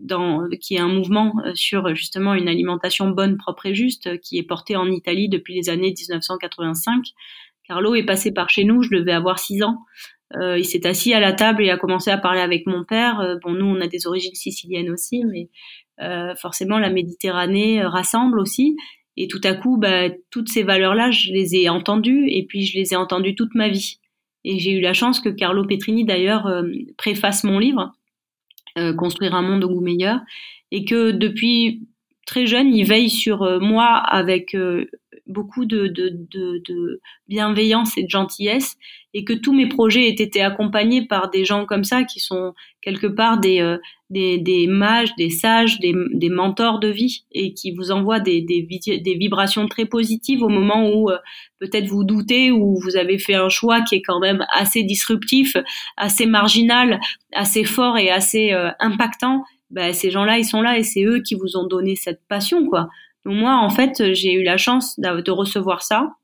dans, 0.00 0.48
qui 0.60 0.74
est 0.74 0.80
un 0.80 0.88
mouvement 0.88 1.34
sur 1.54 1.94
justement 1.94 2.34
une 2.34 2.48
alimentation 2.48 3.10
bonne, 3.10 3.36
propre 3.36 3.66
et 3.66 3.74
juste, 3.76 4.20
qui 4.20 4.38
est 4.38 4.42
porté 4.42 4.74
en 4.74 4.90
Italie 4.90 5.28
depuis 5.28 5.54
les 5.54 5.68
années 5.68 5.94
1985. 5.96 7.04
Carlo 7.62 7.94
est 7.94 8.04
passé 8.04 8.32
par 8.32 8.50
chez 8.50 8.64
nous, 8.64 8.82
je 8.82 8.90
devais 8.90 9.12
avoir 9.12 9.38
six 9.38 9.62
ans. 9.62 9.84
Euh, 10.36 10.58
il 10.58 10.64
s'est 10.64 10.86
assis 10.86 11.14
à 11.14 11.20
la 11.20 11.32
table 11.32 11.64
et 11.64 11.70
a 11.70 11.78
commencé 11.78 12.10
à 12.10 12.18
parler 12.18 12.40
avec 12.40 12.66
mon 12.66 12.84
père. 12.84 13.20
Euh, 13.20 13.36
bon, 13.42 13.52
nous, 13.52 13.64
on 13.64 13.80
a 13.80 13.86
des 13.86 14.06
origines 14.06 14.34
siciliennes 14.34 14.90
aussi, 14.90 15.24
mais 15.24 15.48
euh, 16.00 16.34
forcément, 16.34 16.78
la 16.78 16.90
Méditerranée 16.90 17.82
rassemble 17.82 18.38
aussi. 18.38 18.76
Et 19.16 19.26
tout 19.26 19.40
à 19.44 19.54
coup, 19.54 19.78
bah, 19.78 20.10
toutes 20.30 20.48
ces 20.48 20.62
valeurs-là, 20.62 21.10
je 21.10 21.32
les 21.32 21.56
ai 21.56 21.68
entendues 21.68 22.28
et 22.28 22.44
puis 22.44 22.66
je 22.66 22.78
les 22.78 22.92
ai 22.92 22.96
entendues 22.96 23.34
toute 23.34 23.54
ma 23.54 23.68
vie. 23.68 23.98
Et 24.44 24.58
j'ai 24.58 24.72
eu 24.72 24.80
la 24.80 24.92
chance 24.92 25.20
que 25.20 25.28
Carlo 25.28 25.66
Petrini, 25.66 26.04
d'ailleurs, 26.04 26.48
préface 26.96 27.42
mon 27.42 27.58
livre, 27.58 27.92
Construire 28.96 29.34
un 29.34 29.42
monde 29.42 29.64
au 29.64 29.68
goût 29.68 29.80
meilleur, 29.80 30.20
et 30.70 30.84
que 30.84 31.10
depuis 31.10 31.88
très 32.24 32.46
jeune, 32.46 32.72
il 32.72 32.84
veille 32.84 33.10
sur 33.10 33.60
moi 33.60 33.86
avec 33.86 34.56
beaucoup 35.28 35.66
de, 35.66 35.86
de, 35.86 36.08
de, 36.08 36.62
de, 36.66 37.00
bienveillance 37.28 37.96
et 37.98 38.04
de 38.04 38.08
gentillesse 38.08 38.76
et 39.14 39.24
que 39.24 39.34
tous 39.34 39.52
mes 39.52 39.68
projets 39.68 40.08
aient 40.08 40.22
été 40.22 40.42
accompagnés 40.42 41.06
par 41.06 41.30
des 41.30 41.44
gens 41.44 41.66
comme 41.66 41.84
ça 41.84 42.04
qui 42.04 42.20
sont 42.20 42.54
quelque 42.80 43.06
part 43.06 43.38
des, 43.38 43.60
euh, 43.60 43.76
des, 44.10 44.38
des, 44.38 44.66
mages, 44.66 45.14
des 45.16 45.30
sages, 45.30 45.78
des, 45.80 45.94
des, 46.12 46.30
mentors 46.30 46.78
de 46.78 46.88
vie 46.88 47.24
et 47.32 47.52
qui 47.52 47.72
vous 47.72 47.90
envoient 47.90 48.20
des, 48.20 48.40
des, 48.40 49.14
vibrations 49.14 49.68
très 49.68 49.84
positives 49.84 50.42
au 50.42 50.48
moment 50.48 50.88
où 50.90 51.10
euh, 51.10 51.18
peut-être 51.60 51.86
vous 51.86 52.04
doutez 52.04 52.50
ou 52.50 52.78
vous 52.80 52.96
avez 52.96 53.18
fait 53.18 53.34
un 53.34 53.50
choix 53.50 53.82
qui 53.82 53.96
est 53.96 54.02
quand 54.02 54.20
même 54.20 54.44
assez 54.52 54.82
disruptif, 54.82 55.56
assez 55.96 56.26
marginal, 56.26 57.00
assez 57.32 57.64
fort 57.64 57.98
et 57.98 58.10
assez 58.10 58.52
euh, 58.52 58.70
impactant. 58.80 59.44
Ben, 59.70 59.92
ces 59.92 60.10
gens-là, 60.10 60.38
ils 60.38 60.46
sont 60.46 60.62
là 60.62 60.78
et 60.78 60.82
c'est 60.82 61.04
eux 61.04 61.20
qui 61.20 61.34
vous 61.34 61.58
ont 61.58 61.66
donné 61.66 61.94
cette 61.94 62.22
passion, 62.28 62.66
quoi. 62.66 62.88
Donc 63.28 63.36
moi, 63.36 63.58
en 63.58 63.68
fait, 63.68 64.14
j'ai 64.14 64.32
eu 64.32 64.42
la 64.42 64.56
chance 64.56 64.98
de 64.98 65.30
recevoir 65.30 65.82
ça. 65.82 66.14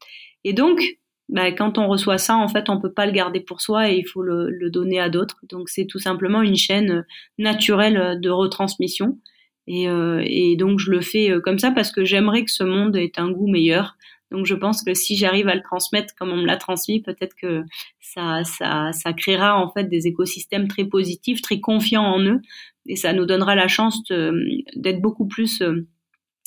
Et 0.42 0.54
donc, 0.54 0.80
bah, 1.28 1.52
quand 1.52 1.76
on 1.76 1.86
reçoit 1.86 2.16
ça, 2.16 2.36
en 2.36 2.48
fait, 2.48 2.70
on 2.70 2.80
peut 2.80 2.92
pas 2.92 3.04
le 3.04 3.12
garder 3.12 3.40
pour 3.40 3.60
soi 3.60 3.90
et 3.90 3.96
il 3.98 4.08
faut 4.08 4.22
le, 4.22 4.70
donner 4.70 4.98
à 5.00 5.10
d'autres. 5.10 5.36
Donc 5.50 5.68
c'est 5.68 5.84
tout 5.84 5.98
simplement 5.98 6.40
une 6.40 6.56
chaîne 6.56 7.04
naturelle 7.36 8.18
de 8.22 8.30
retransmission. 8.30 9.18
Et, 9.66 9.86
euh, 9.86 10.22
et 10.24 10.56
donc 10.56 10.78
je 10.78 10.90
le 10.90 11.02
fais 11.02 11.30
euh, 11.30 11.40
comme 11.40 11.58
ça 11.58 11.70
parce 11.70 11.90
que 11.92 12.04
j'aimerais 12.04 12.44
que 12.44 12.50
ce 12.50 12.64
monde 12.64 12.96
ait 12.96 13.12
un 13.18 13.30
goût 13.30 13.48
meilleur. 13.48 13.96
Donc 14.30 14.46
je 14.46 14.54
pense 14.54 14.82
que 14.82 14.94
si 14.94 15.16
j'arrive 15.16 15.48
à 15.48 15.54
le 15.54 15.62
transmettre 15.62 16.14
comme 16.18 16.30
on 16.30 16.36
me 16.36 16.46
l'a 16.46 16.56
transmis, 16.56 17.02
peut-être 17.02 17.34
que 17.34 17.64
ça, 18.00 18.44
ça, 18.44 18.92
ça 18.92 19.12
créera 19.12 19.58
en 19.58 19.70
fait 19.70 19.84
des 19.84 20.06
écosystèmes 20.06 20.68
très 20.68 20.84
positifs, 20.84 21.42
très 21.42 21.60
confiants 21.60 22.04
en 22.04 22.20
eux, 22.20 22.40
et 22.86 22.96
ça 22.96 23.12
nous 23.12 23.26
donnera 23.26 23.54
la 23.54 23.68
chance 23.68 24.02
d'être 24.08 25.00
beaucoup 25.00 25.26
plus 25.26 25.62
euh, 25.62 25.72
euh, 25.72 25.86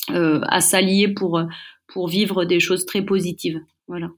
à 0.09 0.61
s'allier 0.61 1.07
pour, 1.07 1.41
pour 1.87 2.07
vivre 2.07 2.45
des 2.45 2.59
choses 2.59 2.85
très 2.85 3.01
positives. 3.01 3.59
Voilà. 3.87 4.09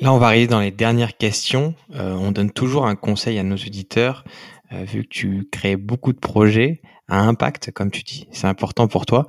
Là, 0.00 0.12
on 0.12 0.18
va 0.18 0.26
arriver 0.26 0.46
dans 0.46 0.60
les 0.60 0.70
dernières 0.70 1.16
questions. 1.16 1.74
Euh, 1.94 2.12
on 2.12 2.30
donne 2.30 2.52
toujours 2.52 2.86
un 2.86 2.94
conseil 2.94 3.38
à 3.38 3.42
nos 3.42 3.56
auditeurs, 3.56 4.24
euh, 4.72 4.84
vu 4.84 5.02
que 5.02 5.08
tu 5.08 5.48
crées 5.50 5.76
beaucoup 5.76 6.12
de 6.12 6.18
projets 6.18 6.82
à 7.08 7.20
impact, 7.20 7.72
comme 7.72 7.90
tu 7.90 8.02
dis, 8.02 8.28
c'est 8.30 8.46
important 8.46 8.86
pour 8.86 9.06
toi. 9.06 9.26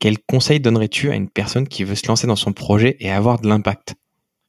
Quel 0.00 0.18
conseil 0.18 0.60
donnerais-tu 0.60 1.10
à 1.10 1.16
une 1.16 1.28
personne 1.28 1.68
qui 1.68 1.84
veut 1.84 1.94
se 1.94 2.06
lancer 2.06 2.26
dans 2.26 2.36
son 2.36 2.52
projet 2.52 2.96
et 3.00 3.10
avoir 3.10 3.40
de 3.40 3.48
l'impact? 3.48 3.96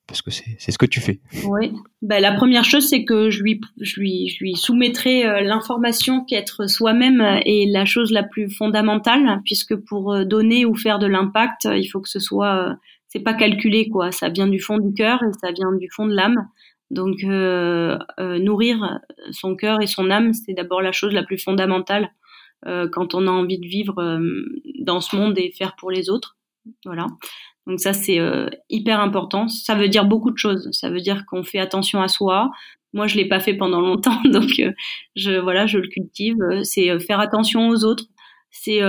Parce 0.07 0.21
que 0.21 0.31
c'est 0.31 0.71
ce 0.71 0.77
que 0.77 0.85
tu 0.85 1.01
fais. 1.01 1.19
Oui. 1.45 1.73
Ben, 2.01 2.21
la 2.21 2.33
première 2.33 2.63
chose, 2.63 2.87
c'est 2.87 3.03
que 3.03 3.29
je 3.29 3.43
lui, 3.43 3.59
je 3.81 3.99
lui, 3.99 4.29
je 4.29 4.41
lui 4.41 4.55
soumettrai 4.55 5.25
euh, 5.25 5.41
l'information 5.41 6.23
qu'être 6.23 6.67
soi-même 6.69 7.21
est 7.45 7.69
la 7.69 7.83
chose 7.83 8.11
la 8.11 8.23
plus 8.23 8.49
fondamentale, 8.49 9.41
puisque 9.43 9.75
pour 9.75 10.13
euh, 10.13 10.23
donner 10.23 10.65
ou 10.65 10.75
faire 10.75 10.97
de 10.97 11.07
l'impact, 11.07 11.65
il 11.65 11.85
faut 11.87 11.99
que 11.99 12.09
ce 12.09 12.19
soit, 12.19 12.69
euh, 12.69 12.73
c'est 13.09 13.19
pas 13.19 13.33
calculé 13.33 13.89
quoi. 13.89 14.11
Ça 14.11 14.29
vient 14.29 14.47
du 14.47 14.61
fond 14.61 14.77
du 14.77 14.93
cœur 14.93 15.21
et 15.23 15.33
ça 15.41 15.51
vient 15.51 15.73
du 15.73 15.89
fond 15.91 16.05
de 16.05 16.15
l'âme. 16.15 16.47
Donc 16.89 17.21
euh, 17.25 17.97
nourrir 18.17 19.01
son 19.31 19.57
cœur 19.57 19.81
et 19.81 19.87
son 19.87 20.09
âme, 20.09 20.31
c'est 20.31 20.53
d'abord 20.53 20.81
la 20.81 20.93
chose 20.93 21.13
la 21.13 21.23
plus 21.23 21.37
fondamentale 21.37 22.09
quand 22.65 23.13
on 23.13 23.27
a 23.27 23.29
envie 23.29 23.59
de 23.59 23.67
vivre 23.67 24.19
dans 24.79 24.99
ce 24.99 25.15
monde 25.15 25.37
et 25.37 25.51
faire 25.51 25.75
pour 25.75 25.91
les 25.91 26.09
autres. 26.09 26.37
Voilà. 26.85 27.05
Donc 27.67 27.81
ça, 27.81 27.91
c'est 27.91 28.19
euh, 28.19 28.47
hyper 28.69 29.01
important. 29.01 29.49
Ça 29.49 29.75
veut 29.75 29.89
dire 29.89 30.05
beaucoup 30.05 30.31
de 30.31 30.37
choses. 30.37 30.69
Ça 30.71 30.89
veut 30.89 31.01
dire 31.01 31.25
qu'on 31.27 31.43
fait 31.43 31.59
attention 31.59 32.01
à 32.01 32.07
soi. 32.07 32.49
Moi, 32.93 33.07
je 33.07 33.17
l'ai 33.17 33.27
pas 33.27 33.41
fait 33.41 33.53
pendant 33.53 33.81
longtemps, 33.81 34.19
donc 34.25 34.51
euh, 34.59 34.71
je 35.15 35.33
voilà, 35.33 35.67
je 35.67 35.77
le 35.77 35.89
cultive. 35.89 36.37
C'est 36.63 36.89
euh, 36.89 36.99
faire 36.99 37.19
attention 37.19 37.67
aux 37.67 37.83
autres. 37.83 38.05
C'est 38.49 38.79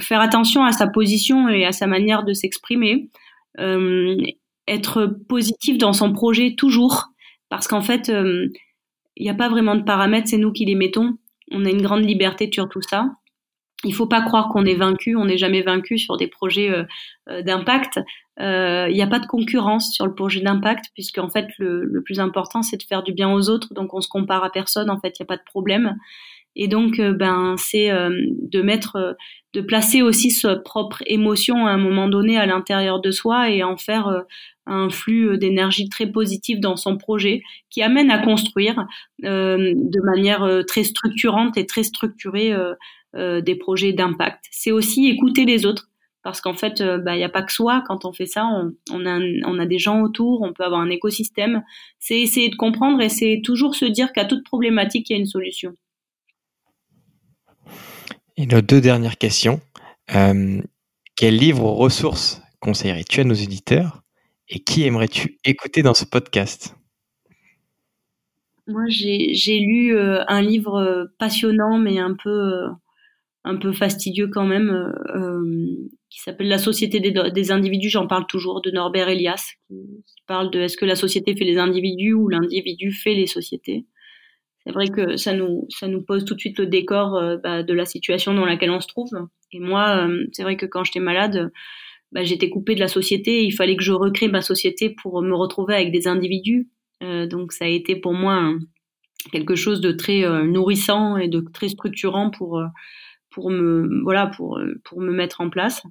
faire 0.00 0.20
attention 0.20 0.64
à 0.64 0.72
sa 0.72 0.88
position 0.88 1.48
et 1.48 1.64
à 1.64 1.72
sa 1.72 1.86
manière 1.86 2.24
de 2.24 2.34
s'exprimer. 2.34 3.08
être 4.66 5.06
positif 5.28 5.78
dans 5.78 5.92
son 5.92 6.12
projet 6.12 6.56
toujours, 6.56 7.06
parce 7.48 7.68
qu'en 7.68 7.80
fait, 7.80 8.08
il 8.08 9.22
n'y 9.22 9.30
a 9.30 9.34
pas 9.34 9.48
vraiment 9.48 9.76
de 9.76 9.84
paramètres. 9.84 10.28
C'est 10.28 10.36
nous 10.36 10.52
qui 10.52 10.64
les 10.66 10.74
mettons. 10.74 11.16
On 11.52 11.64
a 11.64 11.70
une 11.70 11.80
grande 11.80 12.04
liberté 12.04 12.50
sur 12.52 12.68
tout 12.68 12.82
ça 12.82 13.12
il 13.84 13.94
faut 13.94 14.06
pas 14.06 14.22
croire 14.22 14.48
qu'on 14.48 14.64
est 14.64 14.74
vaincu, 14.74 15.16
on 15.16 15.26
n'est 15.26 15.38
jamais 15.38 15.62
vaincu 15.62 15.98
sur 15.98 16.16
des 16.16 16.26
projets 16.26 16.70
euh, 16.70 16.84
euh, 17.28 17.42
d'impact. 17.42 18.00
Euh, 18.40 18.86
il 18.88 18.94
n'y 18.94 19.02
a 19.02 19.06
pas 19.06 19.18
de 19.18 19.26
concurrence 19.26 19.92
sur 19.92 20.06
le 20.06 20.14
projet 20.14 20.40
d'impact, 20.40 20.86
puisque 20.94 21.18
en 21.18 21.28
fait 21.28 21.48
le, 21.58 22.02
plus 22.04 22.20
important 22.20 22.62
c'est 22.62 22.76
de 22.76 22.82
faire 22.82 23.02
du 23.02 23.12
bien 23.12 23.32
aux 23.32 23.48
autres, 23.48 23.74
donc 23.74 23.94
on 23.94 24.00
se 24.00 24.08
compare 24.08 24.44
à 24.44 24.50
personne. 24.50 24.90
En 24.90 24.98
fait, 24.98 25.18
il 25.18 25.22
n'y 25.22 25.26
a 25.26 25.28
pas 25.28 25.36
de 25.36 25.44
problème. 25.44 25.96
Et 26.58 26.68
donc, 26.68 26.98
ben, 26.98 27.54
c'est 27.58 27.90
de 27.90 28.62
mettre, 28.62 29.14
de 29.52 29.60
placer 29.60 30.00
aussi 30.00 30.30
sa 30.30 30.56
propre 30.56 31.02
émotion 31.04 31.66
à 31.66 31.70
un 31.70 31.76
moment 31.76 32.08
donné 32.08 32.38
à 32.38 32.46
l'intérieur 32.46 32.98
de 32.98 33.10
soi 33.10 33.50
et 33.50 33.62
en 33.62 33.76
faire 33.76 34.24
un 34.66 34.90
flux 34.90 35.38
d'énergie 35.38 35.88
très 35.88 36.06
positif 36.06 36.60
dans 36.60 36.76
son 36.76 36.96
projet 36.96 37.42
qui 37.70 37.82
amène 37.82 38.10
à 38.10 38.18
construire 38.18 38.86
de 39.22 40.04
manière 40.04 40.64
très 40.66 40.84
structurante 40.84 41.56
et 41.56 41.66
très 41.66 41.84
structurée 41.84 42.52
euh, 43.16 43.40
des 43.40 43.54
projets 43.54 43.94
d'impact. 43.94 44.44
C'est 44.50 44.72
aussi 44.72 45.06
écouter 45.06 45.46
les 45.46 45.64
autres 45.64 45.88
parce 46.22 46.42
qu'en 46.42 46.52
fait, 46.52 46.80
il 46.80 46.86
euh, 46.86 47.16
n'y 47.16 47.24
a 47.24 47.30
pas 47.30 47.42
que 47.42 47.52
soi. 47.52 47.82
Quand 47.86 48.04
on 48.04 48.12
fait 48.12 48.26
ça, 48.26 48.44
on, 48.90 49.06
a, 49.06 49.18
on, 49.46 49.58
a, 49.58 49.64
des 49.64 49.78
gens 49.78 50.02
autour, 50.02 50.42
on 50.42 50.52
peut 50.52 50.64
avoir 50.64 50.82
un 50.82 50.90
écosystème. 50.90 51.62
C'est 51.98 52.20
essayer 52.20 52.50
de 52.50 52.56
comprendre 52.56 53.00
et 53.00 53.08
c'est 53.08 53.40
toujours 53.42 53.74
se 53.74 53.86
dire 53.86 54.12
qu'à 54.12 54.26
toute 54.26 54.44
problématique, 54.44 55.08
il 55.08 55.12
y 55.14 55.16
a 55.16 55.18
une 55.18 55.26
solution. 55.26 55.72
Et 58.36 58.44
nos 58.44 58.60
deux 58.60 58.82
dernières 58.82 59.16
questions. 59.16 59.60
Euh, 60.14 60.60
quel 61.14 61.36
livre 61.36 61.64
ou 61.64 61.74
ressources 61.74 62.42
conseillerais-tu 62.60 63.20
à 63.20 63.24
nos 63.24 63.34
éditeurs? 63.34 64.02
Et 64.48 64.60
qui 64.60 64.84
aimerais-tu 64.84 65.38
écouter 65.44 65.82
dans 65.82 65.94
ce 65.94 66.04
podcast? 66.04 66.76
Moi, 68.66 68.84
j'ai 68.88 69.58
lu 69.60 69.96
un 69.98 70.42
livre 70.42 71.08
passionnant, 71.18 71.78
mais 71.78 71.98
un 71.98 72.14
peu 72.14 72.68
un 73.46 73.56
peu 73.56 73.72
fastidieux 73.72 74.26
quand 74.26 74.44
même, 74.44 74.70
euh, 74.70 74.92
euh, 75.14 75.88
qui 76.10 76.20
s'appelle 76.20 76.48
La 76.48 76.58
société 76.58 77.00
des, 77.00 77.52
individus. 77.52 77.88
J'en 77.88 78.08
parle 78.08 78.26
toujours 78.26 78.60
de 78.60 78.72
Norbert 78.72 79.08
Elias, 79.08 79.52
qui, 79.68 79.76
parle 80.26 80.50
de 80.50 80.60
est-ce 80.60 80.76
que 80.76 80.84
la 80.84 80.96
société 80.96 81.36
fait 81.36 81.44
les 81.44 81.56
individus 81.56 82.12
ou 82.12 82.28
l'individu 82.28 82.90
fait 82.90 83.14
les 83.14 83.28
sociétés. 83.28 83.86
C'est 84.64 84.72
vrai 84.72 84.88
que 84.88 85.16
ça 85.16 85.32
nous, 85.32 85.66
ça 85.68 85.86
nous 85.86 86.02
pose 86.02 86.24
tout 86.24 86.34
de 86.34 86.40
suite 86.40 86.58
le 86.58 86.66
décor 86.66 87.14
euh, 87.14 87.36
bah, 87.36 87.62
de 87.62 87.72
la 87.72 87.84
situation 87.84 88.34
dans 88.34 88.44
laquelle 88.44 88.72
on 88.72 88.80
se 88.80 88.88
trouve. 88.88 89.10
Et 89.52 89.60
moi, 89.60 90.08
c'est 90.32 90.42
vrai 90.42 90.56
que 90.56 90.66
quand 90.66 90.82
j'étais 90.82 90.98
malade, 90.98 91.52
bah, 92.12 92.24
j'étais 92.24 92.50
coupée 92.50 92.74
de 92.74 92.80
la 92.80 92.88
société. 92.88 93.44
il 93.44 93.52
fallait 93.52 93.76
que 93.76 93.82
je 93.82 93.92
recrée 93.92 94.28
ma 94.28 94.42
société 94.42 94.90
pour 94.90 95.22
me 95.22 95.34
retrouver 95.34 95.74
avec 95.74 95.92
des 95.92 96.08
individus. 96.08 96.68
donc 97.00 97.52
ça 97.52 97.66
a 97.66 97.68
été 97.68 97.96
pour 97.96 98.14
moi 98.14 98.54
quelque 99.32 99.54
chose 99.54 99.80
de 99.80 99.92
très 99.92 100.22
nourrissant 100.44 101.16
et 101.16 101.28
de 101.28 101.44
très 101.52 101.68
structurant 101.68 102.30
pour 102.30 102.62
pour 103.30 103.50
me 103.50 104.02
voilà 104.02 104.28
pour 104.28 104.60
pour 104.84 105.00
me 105.00 105.12
mettre 105.12 105.40
en 105.40 105.50
place. 105.50 105.82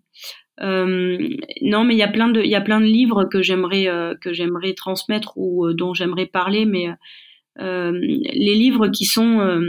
Euh, 0.61 1.17
non, 1.61 1.83
mais 1.83 1.95
il 1.95 1.97
y 1.97 2.03
a 2.03 2.07
plein 2.07 2.29
de 2.29 2.41
il 2.41 2.49
y 2.49 2.55
a 2.55 2.61
plein 2.61 2.79
de 2.79 2.85
livres 2.85 3.25
que 3.25 3.41
j'aimerais 3.41 3.87
euh, 3.87 4.15
que 4.21 4.31
j'aimerais 4.31 4.73
transmettre 4.73 5.33
ou 5.35 5.65
euh, 5.65 5.73
dont 5.73 5.93
j'aimerais 5.93 6.27
parler, 6.27 6.65
mais 6.65 6.87
les 7.57 8.55
livres 8.55 8.89
qui 8.89 9.05
sont 9.05 9.61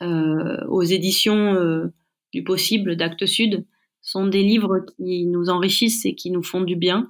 aux 0.00 0.82
éditions 0.82 1.90
du 2.32 2.42
possible 2.42 2.96
d'Actes 2.96 3.26
Sud, 3.26 3.64
sont 4.02 4.26
des 4.26 4.42
livres 4.42 4.84
qui 4.96 5.26
nous 5.26 5.48
enrichissent 5.48 6.04
et 6.04 6.14
qui 6.14 6.30
nous 6.30 6.42
font 6.42 6.60
du 6.60 6.76
bien, 6.76 7.08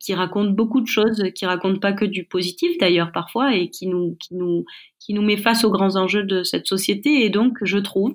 qui 0.00 0.14
racontent 0.14 0.50
beaucoup 0.50 0.80
de 0.80 0.86
choses, 0.86 1.22
qui 1.34 1.46
racontent 1.46 1.80
pas 1.80 1.92
que 1.92 2.04
du 2.04 2.24
positif 2.24 2.76
d'ailleurs 2.78 3.12
parfois, 3.12 3.54
et 3.56 3.70
qui 3.70 3.86
nous, 3.86 4.16
qui 4.20 4.34
nous, 4.34 4.64
qui 4.98 5.14
nous 5.14 5.22
met 5.22 5.36
face 5.36 5.64
aux 5.64 5.70
grands 5.70 5.96
enjeux 5.96 6.24
de 6.24 6.42
cette 6.42 6.66
société. 6.66 7.24
Et 7.24 7.30
donc, 7.30 7.58
je 7.62 7.78
trouve, 7.78 8.12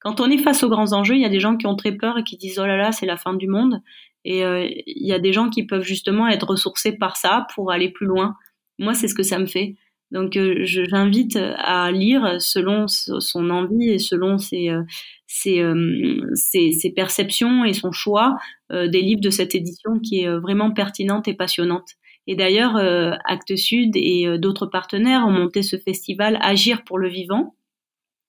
quand 0.00 0.20
on 0.20 0.30
est 0.30 0.38
face 0.38 0.62
aux 0.62 0.68
grands 0.68 0.92
enjeux, 0.92 1.14
il 1.14 1.22
y 1.22 1.26
a 1.26 1.30
des 1.30 1.40
gens 1.40 1.56
qui 1.56 1.66
ont 1.66 1.76
très 1.76 1.92
peur 1.92 2.18
et 2.18 2.24
qui 2.24 2.36
disent 2.36 2.58
oh 2.58 2.66
là 2.66 2.76
là, 2.76 2.92
c'est 2.92 3.06
la 3.06 3.16
fin 3.16 3.34
du 3.34 3.46
monde. 3.46 3.80
Et 4.24 4.44
euh, 4.44 4.68
il 4.86 5.06
y 5.06 5.12
a 5.12 5.18
des 5.18 5.32
gens 5.32 5.48
qui 5.48 5.64
peuvent 5.64 5.84
justement 5.84 6.28
être 6.28 6.48
ressourcés 6.48 6.92
par 6.92 7.16
ça 7.16 7.46
pour 7.54 7.70
aller 7.70 7.90
plus 7.90 8.06
loin. 8.06 8.36
Moi, 8.78 8.94
c'est 8.94 9.08
ce 9.08 9.14
que 9.14 9.22
ça 9.22 9.38
me 9.38 9.46
fait. 9.46 9.76
Donc, 10.10 10.36
euh, 10.36 10.62
j'invite 10.64 11.36
à 11.36 11.90
lire 11.92 12.40
selon 12.40 12.86
son 12.88 13.50
envie 13.50 13.90
et 13.90 13.98
selon 13.98 14.38
ses, 14.38 14.70
euh, 14.70 14.82
ses, 15.26 15.60
euh, 15.60 16.20
ses, 16.34 16.72
ses 16.72 16.90
perceptions 16.90 17.64
et 17.64 17.74
son 17.74 17.92
choix 17.92 18.36
des 18.70 19.00
livres 19.00 19.20
de 19.20 19.30
cette 19.30 19.56
édition 19.56 19.98
qui 19.98 20.20
est 20.20 20.38
vraiment 20.38 20.70
pertinente 20.70 21.26
et 21.26 21.34
passionnante. 21.34 21.88
Et 22.28 22.36
d'ailleurs, 22.36 22.76
Actes 23.24 23.56
Sud 23.56 23.96
et 23.96 24.38
d'autres 24.38 24.66
partenaires 24.66 25.26
ont 25.26 25.32
monté 25.32 25.62
ce 25.62 25.76
festival 25.76 26.38
Agir 26.40 26.84
pour 26.84 26.98
le 26.98 27.08
vivant, 27.08 27.56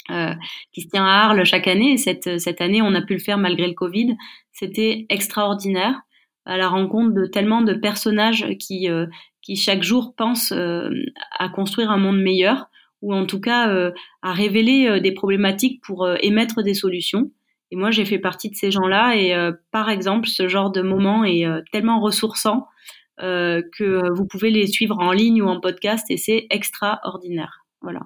euh, 0.10 0.34
qui 0.74 0.82
se 0.82 0.88
tient 0.88 1.06
à 1.06 1.26
Arles 1.26 1.46
chaque 1.46 1.68
année. 1.68 1.94
Et 1.94 1.98
cette, 1.98 2.40
cette 2.40 2.60
année, 2.60 2.82
on 2.82 2.96
a 2.96 3.02
pu 3.02 3.14
le 3.14 3.20
faire 3.20 3.38
malgré 3.38 3.68
le 3.68 3.74
Covid. 3.74 4.18
C'était 4.52 5.06
extraordinaire 5.10 6.02
à 6.46 6.58
la 6.58 6.68
rencontre 6.68 7.14
de 7.14 7.28
tellement 7.28 7.62
de 7.62 7.74
personnages 7.74 8.48
qui, 8.60 8.90
euh, 8.90 9.06
qui 9.42 9.56
chaque 9.56 9.84
jour 9.84 10.14
pensent 10.16 10.52
euh, 10.52 10.90
à 11.38 11.50
construire 11.50 11.92
un 11.92 11.98
monde 11.98 12.22
meilleur 12.22 12.70
ou 13.02 13.14
en 13.14 13.26
tout 13.26 13.40
cas 13.40 13.70
euh, 13.70 13.92
à 14.22 14.32
révéler 14.32 15.02
des 15.02 15.12
problématiques 15.12 15.82
pour 15.82 16.08
émettre 16.22 16.62
des 16.64 16.76
solutions. 16.76 17.32
Et 17.72 17.76
moi, 17.76 17.90
j'ai 17.90 18.06
fait 18.06 18.20
partie 18.20 18.50
de 18.50 18.56
ces 18.56 18.70
gens-là. 18.70 19.16
Et 19.16 19.34
par 19.72 19.90
exemple, 19.90 20.28
ce 20.28 20.48
genre 20.48 20.72
de 20.72 20.82
moment 20.82 21.24
est 21.24 21.46
tellement 21.72 22.02
ressourçant 22.02 22.68
que 23.18 24.14
vous 24.14 24.28
pouvez 24.28 24.52
les 24.52 24.68
suivre 24.68 25.00
en 25.00 25.14
ligne 25.14 25.42
ou 25.42 25.48
en 25.48 25.62
podcast 25.62 26.06
et 26.12 26.18
c'est 26.18 26.48
extraordinaire. 26.50 27.66
Voilà. 27.82 28.02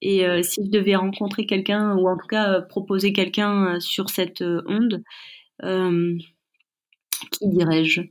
Et 0.00 0.24
si 0.42 0.64
je 0.64 0.70
devais 0.70 0.96
rencontrer 0.96 1.44
quelqu'un 1.44 1.94
ou 1.94 2.08
en 2.08 2.16
tout 2.16 2.26
cas 2.26 2.62
proposer 2.62 3.12
quelqu'un 3.12 3.78
sur 3.80 4.08
cette 4.08 4.42
onde, 4.42 5.04
qui 7.30 7.48
dirais-je? 7.48 8.00
euh, 8.00 8.04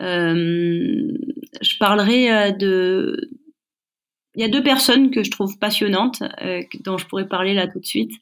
Je 0.00 1.78
parlerai 1.78 2.32
euh, 2.32 2.52
de... 2.52 3.30
Il 4.34 4.42
y 4.42 4.44
a 4.44 4.48
deux 4.48 4.62
personnes 4.62 5.10
que 5.10 5.24
je 5.24 5.30
trouve 5.30 5.58
passionnantes, 5.58 6.22
euh, 6.42 6.62
dont 6.84 6.96
je 6.96 7.06
pourrais 7.06 7.26
parler 7.26 7.54
là 7.54 7.66
tout 7.66 7.80
de 7.80 7.86
suite. 7.86 8.12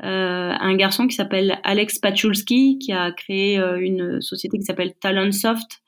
un 0.00 0.76
garçon 0.76 1.08
qui 1.08 1.16
s'appelle 1.16 1.58
Alex 1.64 1.98
Pachulski, 1.98 2.78
qui 2.78 2.92
a 2.92 3.10
créé 3.10 3.56
une 3.56 4.20
société 4.20 4.58
qui 4.58 4.64
s'appelle 4.64 4.94
Talentsoft, 5.00 5.80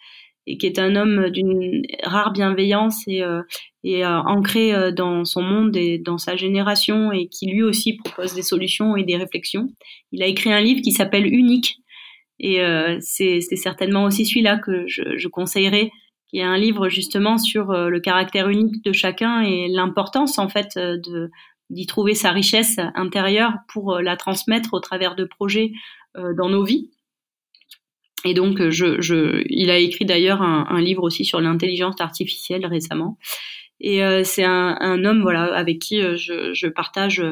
et 0.48 0.58
qui 0.58 0.66
est 0.66 0.80
un 0.80 0.96
homme 0.96 1.30
d'une 1.30 1.82
rare 2.02 2.32
bienveillance 2.32 3.04
et 3.06 4.04
ancré 4.04 4.92
dans 4.92 5.24
son 5.24 5.42
monde 5.42 5.76
et 5.76 5.98
dans 5.98 6.18
sa 6.18 6.34
génération 6.34 7.12
et 7.12 7.28
qui 7.28 7.46
lui 7.46 7.62
aussi 7.62 7.92
propose 7.92 8.34
des 8.34 8.42
solutions 8.42 8.96
et 8.96 9.04
des 9.04 9.16
réflexions. 9.16 9.68
Il 10.10 10.24
a 10.24 10.26
écrit 10.26 10.52
un 10.52 10.60
livre 10.60 10.80
qui 10.82 10.90
s'appelle 10.90 11.32
Unique, 11.32 11.80
et 12.40 12.62
euh, 12.62 12.98
c'est 13.00 13.40
certainement 13.40 14.04
aussi 14.04 14.26
celui-là 14.26 14.58
que 14.58 14.84
je, 14.86 15.16
je 15.16 15.28
conseillerais, 15.28 15.90
qui 16.28 16.38
est 16.38 16.42
un 16.42 16.56
livre 16.56 16.88
justement 16.88 17.38
sur 17.38 17.70
euh, 17.70 17.88
le 17.88 18.00
caractère 18.00 18.48
unique 18.48 18.82
de 18.84 18.92
chacun 18.92 19.42
et 19.42 19.68
l'importance 19.68 20.38
en 20.38 20.48
fait 20.48 20.76
euh, 20.76 20.96
d'y 21.68 21.86
trouver 21.86 22.14
sa 22.14 22.32
richesse 22.32 22.78
intérieure 22.94 23.54
pour 23.68 24.00
la 24.00 24.16
transmettre 24.16 24.74
au 24.74 24.80
travers 24.80 25.14
de 25.14 25.24
projets 25.24 25.70
dans 26.16 26.48
nos 26.48 26.64
vies. 26.64 26.90
Et 28.24 28.34
donc, 28.34 28.70
je, 28.70 29.00
je, 29.00 29.44
il 29.46 29.70
a 29.70 29.78
écrit 29.78 30.04
d'ailleurs 30.04 30.42
un, 30.42 30.66
un, 30.68 30.80
livre 30.80 31.04
aussi 31.04 31.24
sur 31.24 31.40
l'intelligence 31.40 32.00
artificielle 32.00 32.66
récemment. 32.66 33.18
Et 33.78 34.02
euh, 34.02 34.24
c'est 34.24 34.42
un, 34.42 34.76
un, 34.80 35.04
homme 35.04 35.22
voilà 35.22 35.54
avec 35.54 35.78
qui 35.78 36.00
je, 36.00 36.52
je 36.52 36.66
partage 36.66 37.22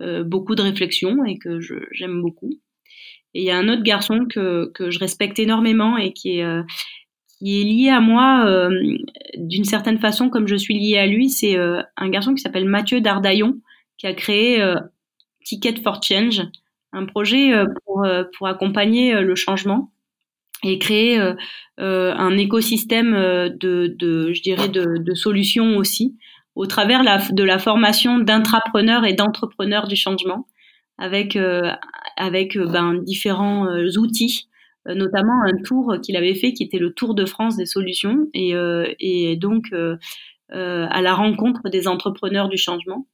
euh, 0.00 0.24
beaucoup 0.24 0.54
de 0.54 0.62
réflexions 0.62 1.24
et 1.24 1.38
que 1.38 1.60
j'aime 1.92 2.22
beaucoup. 2.22 2.50
Et 3.34 3.42
il 3.42 3.44
y 3.44 3.50
a 3.50 3.58
un 3.58 3.68
autre 3.68 3.82
garçon 3.82 4.26
que, 4.28 4.70
que 4.74 4.90
je 4.90 4.98
respecte 4.98 5.38
énormément 5.38 5.96
et 5.96 6.12
qui 6.12 6.38
est, 6.38 6.44
euh, 6.44 6.62
qui 7.38 7.60
est 7.60 7.64
lié 7.64 7.90
à 7.90 8.00
moi 8.00 8.44
euh, 8.46 8.70
d'une 9.36 9.64
certaine 9.64 9.98
façon 9.98 10.30
comme 10.30 10.48
je 10.48 10.56
suis 10.56 10.74
liée 10.74 10.98
à 10.98 11.06
lui. 11.06 11.30
C'est 11.30 11.56
euh, 11.56 11.80
un 11.96 12.08
garçon 12.08 12.34
qui 12.34 12.42
s'appelle 12.42 12.66
Mathieu 12.66 13.00
Dardaillon 13.00 13.60
qui 13.98 14.06
a 14.06 14.14
créé 14.14 14.64
Ticket 15.44 15.74
for 15.82 16.02
Change, 16.02 16.40
un 16.94 17.04
projet 17.04 17.52
pour, 17.84 18.06
pour 18.38 18.46
accompagner 18.46 19.20
le 19.20 19.34
changement 19.34 19.92
et 20.64 20.78
créer 20.78 21.20
un 21.76 22.38
écosystème 22.38 23.12
de, 23.12 23.94
de, 23.94 24.32
je 24.32 24.40
dirais, 24.40 24.70
de, 24.70 24.96
de 24.96 25.14
solutions 25.14 25.76
aussi 25.76 26.16
au 26.54 26.64
travers 26.64 27.02
de 27.02 27.42
la 27.44 27.58
formation 27.58 28.20
d'intrapreneurs 28.20 29.04
et 29.04 29.12
d'entrepreneurs 29.12 29.86
du 29.86 29.96
changement 29.96 30.46
avec 31.00 31.34
euh, 31.34 31.72
avec 32.16 32.56
euh, 32.56 32.66
ben, 32.66 32.94
différents 33.02 33.66
euh, 33.66 33.88
outils 33.98 34.46
notamment 34.86 35.42
un 35.44 35.62
tour 35.62 35.96
qu'il 36.02 36.16
avait 36.16 36.34
fait 36.34 36.54
qui 36.54 36.62
était 36.62 36.78
le 36.78 36.94
Tour 36.94 37.14
de 37.14 37.26
France 37.26 37.54
des 37.56 37.66
solutions 37.66 38.28
et, 38.32 38.54
et 38.98 39.36
donc 39.36 39.66
à 40.48 41.02
la 41.02 41.14
rencontre 41.14 41.68
des 41.68 41.86
entrepreneurs 41.86 42.48
du 42.48 42.56
changement. 42.56 43.06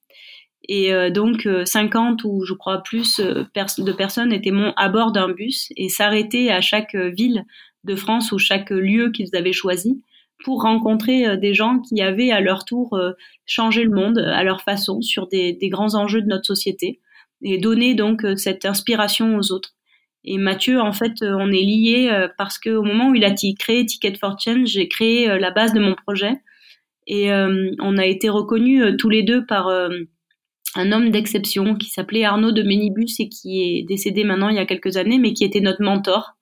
Et 0.68 0.92
donc 1.10 1.46
50 1.64 2.22
ou 2.22 2.44
je 2.44 2.54
crois 2.54 2.84
plus 2.84 3.18
de 3.18 3.92
personnes 3.92 4.32
étaient 4.32 4.52
à 4.76 4.88
bord 4.88 5.10
d'un 5.10 5.28
bus 5.28 5.72
et 5.76 5.88
s'arrêtaient 5.88 6.50
à 6.50 6.60
chaque 6.60 6.94
ville 6.94 7.44
de 7.82 7.96
France 7.96 8.30
ou 8.30 8.38
chaque 8.38 8.70
lieu 8.70 9.10
qu'ils 9.10 9.34
avaient 9.34 9.52
choisi 9.52 10.00
pour 10.44 10.62
rencontrer 10.62 11.36
des 11.36 11.52
gens 11.52 11.80
qui 11.80 12.00
avaient 12.00 12.30
à 12.30 12.40
leur 12.40 12.64
tour 12.64 12.96
changé 13.44 13.82
le 13.82 13.90
monde 13.90 14.18
à 14.18 14.44
leur 14.44 14.62
façon 14.62 15.02
sur 15.02 15.26
des, 15.26 15.52
des 15.52 15.68
grands 15.68 15.96
enjeux 15.96 16.22
de 16.22 16.28
notre 16.28 16.46
société 16.46 17.00
et 17.42 17.58
donner 17.58 17.94
donc 17.94 18.24
euh, 18.24 18.36
cette 18.36 18.64
inspiration 18.64 19.36
aux 19.36 19.52
autres. 19.52 19.70
Et 20.24 20.38
Mathieu, 20.38 20.80
en 20.80 20.92
fait, 20.92 21.22
euh, 21.22 21.36
on 21.38 21.52
est 21.52 21.62
liés 21.62 22.08
euh, 22.10 22.28
parce 22.36 22.58
qu'au 22.58 22.82
moment 22.82 23.10
où 23.10 23.14
il 23.14 23.24
a 23.24 23.32
créé 23.58 23.86
Ticket 23.86 24.14
for 24.14 24.36
Change, 24.38 24.68
j'ai 24.68 24.88
créé 24.88 25.38
la 25.38 25.50
base 25.50 25.72
de 25.72 25.80
mon 25.80 25.94
projet. 25.94 26.32
Et 27.08 27.30
on 27.30 27.98
a 27.98 28.04
été 28.04 28.28
reconnus 28.28 28.96
tous 28.98 29.08
les 29.08 29.22
deux 29.22 29.46
par 29.46 29.68
un 29.68 30.90
homme 30.90 31.10
d'exception 31.10 31.76
qui 31.76 31.88
s'appelait 31.88 32.24
Arnaud 32.24 32.50
de 32.50 32.64
Ménibus 32.64 33.20
et 33.20 33.28
qui 33.28 33.62
est 33.62 33.84
décédé 33.84 34.24
maintenant 34.24 34.48
il 34.48 34.56
y 34.56 34.58
a 34.58 34.66
quelques 34.66 34.96
années, 34.96 35.20
mais 35.20 35.32
qui 35.32 35.44
était 35.44 35.60
notre 35.60 35.84
mentor 35.84 36.32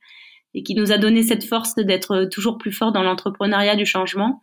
et 0.55 0.63
qui 0.63 0.75
nous 0.75 0.91
a 0.91 0.97
donné 0.97 1.23
cette 1.23 1.45
force 1.45 1.75
d'être 1.75 2.31
toujours 2.33 2.57
plus 2.57 2.73
fort 2.73 2.93
dans 2.93 3.03
l'entrepreneuriat 3.03 3.77
du 3.77 3.85
changement 3.85 4.41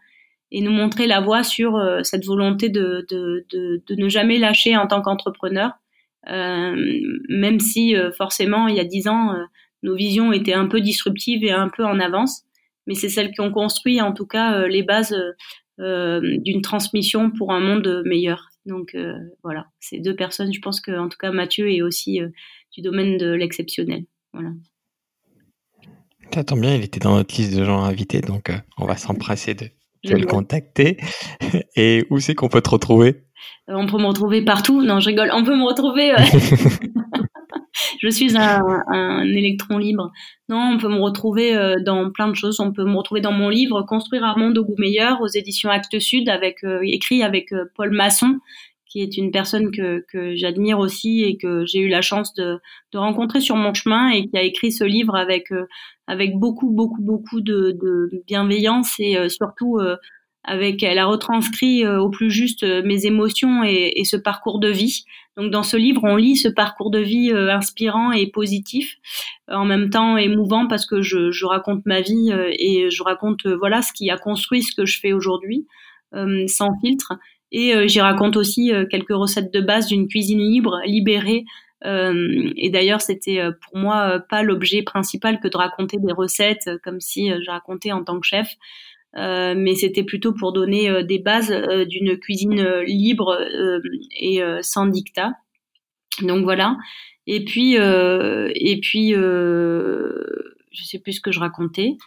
et 0.52 0.62
nous 0.62 0.70
montrer 0.72 1.08
la 1.08 1.22
voie 1.22 1.42
sur 1.42 1.82
cette 2.04 2.26
volonté 2.26 2.70
de, 2.70 3.04
de, 3.10 3.48
de, 3.50 3.96
ne 3.96 4.08
jamais 4.08 4.38
lâcher 4.38 4.78
en 4.78 4.86
tant 4.86 5.02
qu'entrepreneur 5.02 5.72
euh, 5.72 5.81
même 6.28 7.60
si 7.60 7.96
euh, 7.96 8.12
forcément 8.12 8.68
il 8.68 8.76
y 8.76 8.80
a 8.80 8.86
dix 8.86 9.08
ans 9.08 9.34
euh, 9.34 9.44
nos 9.84 9.96
visions 9.96 10.32
étaient 10.32 10.54
un 10.54 10.68
peu 10.68 10.82
disruptives 10.82 11.44
et 11.44 11.52
un 11.52 11.70
peu 11.70 11.84
en 11.84 12.00
avance, 12.00 12.44
mais 12.86 12.94
c'est 12.94 13.10
celles 13.10 13.32
qui 13.32 13.42
ont 13.42 13.52
construit 13.52 14.00
en 14.02 14.14
tout 14.14 14.28
cas 14.28 14.68
les 14.68 14.84
bases 14.84 15.16
d'une 15.80 16.62
transmission 16.62 17.32
pour 17.32 17.52
un 17.52 17.60
monde 17.60 18.04
meilleur. 18.06 18.50
Donc 18.68 18.96
voilà, 19.42 19.66
ces 19.80 20.00
deux 20.00 20.16
personnes, 20.16 20.54
je 20.54 20.62
pense 20.62 20.82
que 20.82 20.92
en 20.92 21.10
tout 21.10 21.18
cas 21.18 21.32
Mathieu 21.32 21.72
est 21.72 21.82
aussi 21.82 22.20
du 22.72 22.82
domaine 22.82 23.18
de 23.18 23.32
l'exceptionnel. 23.32 24.06
Voilà. 24.34 24.52
Ça 26.32 26.44
tombe 26.44 26.62
bien, 26.62 26.76
il 26.76 26.84
était 26.84 27.00
dans 27.00 27.16
notre 27.16 27.36
liste 27.36 27.58
de 27.58 27.66
gens 27.66 27.82
invités, 27.82 28.22
donc 28.22 28.52
on 28.78 28.86
va 28.86 28.98
s'empresser 28.98 29.56
de, 29.56 29.66
de 30.04 30.16
le 30.16 30.28
contacter. 30.28 30.98
Et 31.76 32.06
où 32.12 32.20
c'est 32.20 32.36
qu'on 32.36 32.50
peut 32.50 32.62
te 32.62 32.70
retrouver? 32.70 33.16
euh, 33.16 33.31
on 33.68 33.86
peut 33.86 33.98
me 33.98 34.06
retrouver 34.06 34.44
partout. 34.44 34.82
Non, 34.82 35.00
je 35.00 35.08
rigole. 35.08 35.30
On 35.34 35.44
peut 35.44 35.56
me 35.56 35.66
retrouver. 35.66 36.14
je 38.02 38.10
suis 38.10 38.38
un, 38.38 38.62
un, 38.88 39.24
électron 39.24 39.78
libre. 39.78 40.12
Non, 40.50 40.74
on 40.74 40.78
peut 40.78 40.90
me 40.90 41.00
retrouver 41.00 41.56
euh, 41.56 41.78
dans 41.84 42.12
plein 42.12 42.28
de 42.28 42.36
choses. 42.36 42.60
On 42.60 42.72
peut 42.72 42.86
me 42.86 42.96
retrouver 42.96 43.22
dans 43.22 43.32
mon 43.32 43.50
livre 43.50 43.84
Construire 43.84 44.24
un 44.24 44.36
monde 44.36 44.58
au 44.58 44.66
goût 44.66 44.76
meilleur 44.78 45.22
aux 45.22 45.28
éditions 45.28 45.70
Actes 45.70 46.00
Sud, 46.00 46.30
avec 46.30 46.64
euh, 46.64 46.80
écrit 46.84 47.24
avec 47.24 47.50
Paul 47.76 47.92
Masson, 47.92 48.40
qui 48.88 49.02
est 49.02 49.18
une 49.18 49.32
personne 49.32 49.72
que, 49.72 50.04
que 50.12 50.36
j'admire 50.36 50.80
aussi 50.80 51.24
et 51.24 51.38
que 51.38 51.66
j'ai 51.66 51.80
eu 51.80 51.88
la 51.88 52.02
chance 52.02 52.34
de, 52.34 52.60
de, 52.92 52.98
rencontrer 52.98 53.40
sur 53.40 53.56
mon 53.56 53.74
chemin 53.74 54.10
et 54.10 54.28
qui 54.28 54.38
a 54.38 54.42
écrit 54.42 54.72
ce 54.72 54.84
livre 54.84 55.16
avec 55.16 55.48
avec 56.08 56.36
beaucoup 56.36 56.72
beaucoup 56.72 57.02
beaucoup 57.02 57.40
de, 57.40 57.72
de 57.82 58.10
bienveillance 58.28 58.96
et 59.00 59.30
surtout 59.30 59.80
avec 60.44 60.82
elle 60.82 60.98
a 60.98 61.06
retranscrit 61.06 61.86
euh, 61.86 62.00
au 62.00 62.10
plus 62.10 62.32
juste 62.32 62.64
euh, 62.64 62.82
mes 62.84 63.06
émotions 63.06 63.64
et, 63.64 63.94
et, 63.96 64.06
ce 64.06 64.18
parcours 64.18 64.60
de 64.60 64.70
vie. 64.70 65.06
Donc 65.38 65.52
dans 65.52 65.64
ce 65.64 65.78
livre, 65.78 66.04
on 66.04 66.16
lit 66.16 66.36
ce 66.36 66.48
parcours 66.48 66.90
de 66.90 67.00
vie 67.00 67.32
euh, 67.32 67.54
inspirant 67.54 68.12
et 68.12 68.28
positif, 68.28 68.98
en 69.48 69.66
même 69.66 69.90
temps 69.90 70.18
émouvant 70.18 70.68
parce 70.68 70.86
que 70.86 71.02
je, 71.02 71.32
je 71.32 71.46
raconte 71.46 71.86
ma 71.86 72.02
vie 72.02 72.32
et 72.60 72.90
je 72.90 73.04
raconte 73.04 73.46
voilà 73.46 73.82
ce 73.82 73.94
qui 73.94 74.10
a 74.10 74.18
construit 74.18 74.64
ce 74.64 74.76
que 74.76 74.86
je 74.86 75.00
fais 75.00 75.14
aujourd'hui, 75.14 75.68
sans 76.48 76.70
filtre. 76.82 77.14
Et 77.52 77.88
j'y 77.88 78.00
raconte 78.00 78.38
aussi 78.38 78.72
quelques 78.90 79.14
recettes 79.14 79.54
de 79.54 79.60
base 79.60 79.88
d'une 79.88 80.08
cuisine 80.08 80.40
libre, 80.40 80.80
libérée, 80.86 81.46
et 81.84 82.70
d'ailleurs, 82.70 83.02
c'était 83.02 83.42
pour 83.62 83.78
moi 83.78 84.20
pas 84.30 84.44
l'objet 84.44 84.84
principal 84.84 85.40
que 85.40 85.48
de 85.48 85.58
raconter 85.58 85.98
des 85.98 86.14
recettes 86.14 86.70
comme 86.84 87.02
si 87.02 87.30
je 87.30 87.52
racontais 87.52 87.92
en 87.92 88.04
tant 88.04 88.20
que 88.20 88.28
chef. 88.28 88.56
Mais 89.14 89.76
c'était 89.76 90.04
plutôt 90.04 90.34
pour 90.34 90.54
donner 90.54 91.04
des 91.04 91.20
bases 91.20 91.52
d'une 91.88 92.18
cuisine 92.18 92.82
libre 92.86 93.38
et 94.20 94.42
sans 94.62 94.86
dictat. 94.86 95.34
Donc 96.22 96.44
voilà. 96.44 96.78
Et 97.28 97.44
puis, 97.44 97.76
et 97.76 98.80
puis, 98.82 99.16
je 100.72 100.86
sais 100.86 101.00
plus 101.00 101.14
ce 101.14 101.22
que 101.22 101.32
je 101.32 101.40
racontais. 101.40 101.98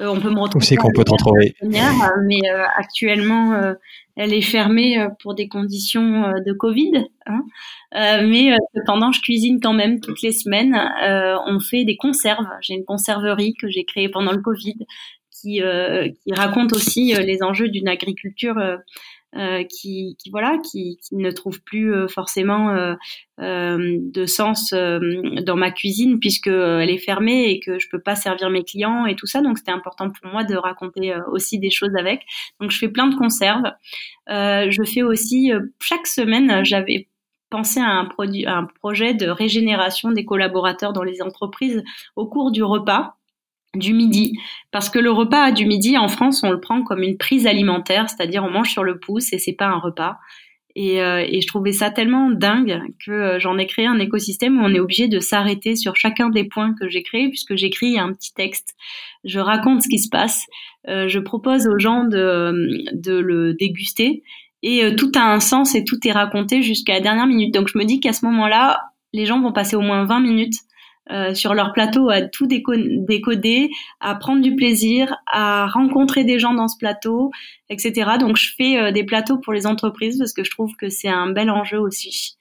Euh, 0.00 0.08
on 0.08 0.20
peut 0.20 0.30
me 0.30 0.40
retrouver. 0.40 0.76
qu'on 0.76 0.92
peut 0.92 1.04
te 1.04 1.12
retrouver? 1.12 1.54
Mais 1.62 1.80
euh, 1.80 2.64
actuellement, 2.76 3.52
euh, 3.54 3.74
elle 4.16 4.34
est 4.34 4.42
fermée 4.42 5.06
pour 5.22 5.34
des 5.34 5.48
conditions 5.48 6.32
de 6.44 6.52
Covid. 6.52 7.06
Hein. 7.26 7.42
mais 7.92 8.56
cependant, 8.74 9.12
je 9.12 9.20
cuisine 9.20 9.60
quand 9.60 9.72
même 9.72 10.00
toutes 10.00 10.22
les 10.22 10.32
semaines. 10.32 10.76
on 11.46 11.60
fait 11.60 11.84
des 11.84 11.96
conserves. 11.96 12.48
J'ai 12.60 12.74
une 12.74 12.84
conserverie 12.84 13.54
que 13.54 13.68
j'ai 13.68 13.84
créée 13.84 14.08
pendant 14.08 14.32
le 14.32 14.40
Covid 14.40 14.76
qui, 15.40 15.60
qui 15.60 16.34
raconte 16.34 16.72
aussi 16.72 17.14
les 17.14 17.42
enjeux 17.42 17.68
d'une 17.68 17.88
agriculture 17.88 18.56
euh, 19.36 19.62
qui, 19.64 20.16
qui, 20.18 20.30
voilà, 20.30 20.56
qui, 20.58 20.98
qui, 21.02 21.14
ne 21.14 21.30
trouve 21.30 21.62
plus 21.62 21.92
euh, 21.92 22.08
forcément 22.08 22.70
euh, 22.70 22.94
euh, 23.40 23.98
de 24.00 24.24
sens 24.24 24.72
dans 24.72 25.56
ma 25.56 25.70
cuisine 25.70 26.18
puisque 26.18 26.46
elle 26.46 26.88
est 26.88 26.96
fermée 26.96 27.50
et 27.50 27.60
que 27.60 27.78
je 27.78 27.88
peux 27.90 28.00
pas 28.00 28.14
servir 28.14 28.48
mes 28.48 28.64
clients 28.64 29.04
et 29.04 29.16
tout 29.16 29.26
ça. 29.26 29.42
Donc 29.42 29.58
c'était 29.58 29.70
important 29.70 30.10
pour 30.10 30.32
moi 30.32 30.44
de 30.44 30.56
raconter 30.56 31.14
aussi 31.30 31.58
des 31.58 31.68
choses 31.68 31.94
avec. 31.98 32.22
Donc 32.58 32.70
je 32.70 32.78
fais 32.78 32.88
plein 32.88 33.06
de 33.06 33.16
conserves. 33.16 33.70
je 34.28 34.82
fais 34.90 35.02
aussi 35.02 35.52
chaque 35.82 36.06
semaine, 36.06 36.64
j'avais 36.64 37.08
pensé 37.50 37.80
à 37.80 37.90
un, 37.90 38.06
produit, 38.06 38.46
à 38.46 38.56
un 38.56 38.64
projet 38.64 39.12
de 39.12 39.28
régénération 39.28 40.10
des 40.10 40.24
collaborateurs 40.24 40.94
dans 40.94 41.02
les 41.02 41.20
entreprises 41.20 41.82
au 42.16 42.26
cours 42.26 42.50
du 42.50 42.62
repas 42.62 43.17
du 43.74 43.92
midi. 43.92 44.38
Parce 44.70 44.90
que 44.90 44.98
le 44.98 45.10
repas 45.10 45.52
du 45.52 45.66
midi 45.66 45.98
en 45.98 46.08
France, 46.08 46.42
on 46.42 46.50
le 46.50 46.60
prend 46.60 46.82
comme 46.82 47.02
une 47.02 47.16
prise 47.16 47.46
alimentaire, 47.46 48.08
c'est-à-dire 48.08 48.44
on 48.44 48.50
mange 48.50 48.70
sur 48.70 48.84
le 48.84 48.98
pouce 48.98 49.32
et 49.32 49.38
c'est 49.38 49.52
pas 49.52 49.66
un 49.66 49.78
repas. 49.78 50.16
Et, 50.74 51.02
euh, 51.02 51.24
et, 51.26 51.40
je 51.40 51.46
trouvais 51.48 51.72
ça 51.72 51.90
tellement 51.90 52.30
dingue 52.30 52.80
que 53.04 53.10
euh, 53.10 53.38
j'en 53.40 53.58
ai 53.58 53.66
créé 53.66 53.86
un 53.86 53.98
écosystème 53.98 54.60
où 54.60 54.64
on 54.64 54.72
est 54.72 54.78
obligé 54.78 55.08
de 55.08 55.18
s'arrêter 55.18 55.74
sur 55.74 55.96
chacun 55.96 56.28
des 56.28 56.44
points 56.44 56.72
que 56.78 56.88
j'ai 56.88 57.02
créés, 57.02 57.28
puisque 57.28 57.56
j'écris 57.56 57.98
un 57.98 58.12
petit 58.12 58.32
texte, 58.32 58.76
je 59.24 59.40
raconte 59.40 59.82
ce 59.82 59.88
qui 59.88 59.98
se 59.98 60.08
passe, 60.08 60.46
euh, 60.88 61.08
je 61.08 61.18
propose 61.18 61.66
aux 61.66 61.78
gens 61.78 62.04
de, 62.04 62.52
de 62.92 63.18
le 63.18 63.54
déguster, 63.54 64.22
et 64.62 64.94
tout 64.94 65.10
a 65.16 65.32
un 65.32 65.40
sens 65.40 65.74
et 65.74 65.84
tout 65.84 65.98
est 66.06 66.12
raconté 66.12 66.62
jusqu'à 66.62 66.94
la 66.94 67.00
dernière 67.00 67.26
minute. 67.26 67.52
Donc 67.52 67.68
je 67.68 67.78
me 67.78 67.84
dis 67.84 67.98
qu'à 67.98 68.12
ce 68.12 68.24
moment-là, 68.26 68.80
les 69.12 69.26
gens 69.26 69.40
vont 69.40 69.52
passer 69.52 69.74
au 69.74 69.80
moins 69.80 70.04
20 70.04 70.20
minutes 70.20 70.58
euh, 71.10 71.34
sur 71.34 71.54
leur 71.54 71.72
plateau 71.72 72.10
à 72.10 72.22
tout 72.22 72.46
décoder, 72.46 73.70
à 74.00 74.14
prendre 74.14 74.42
du 74.42 74.54
plaisir, 74.54 75.16
à 75.26 75.66
rencontrer 75.66 76.24
des 76.24 76.38
gens 76.38 76.54
dans 76.54 76.68
ce 76.68 76.76
plateau, 76.78 77.30
etc. 77.70 78.12
Donc 78.20 78.36
je 78.36 78.52
fais 78.56 78.78
euh, 78.78 78.92
des 78.92 79.04
plateaux 79.04 79.38
pour 79.38 79.52
les 79.52 79.66
entreprises 79.66 80.18
parce 80.18 80.32
que 80.32 80.44
je 80.44 80.50
trouve 80.50 80.74
que 80.76 80.88
c'est 80.88 81.08
un 81.08 81.30
bel 81.30 81.50
enjeu 81.50 81.78
aussi. 81.78 82.36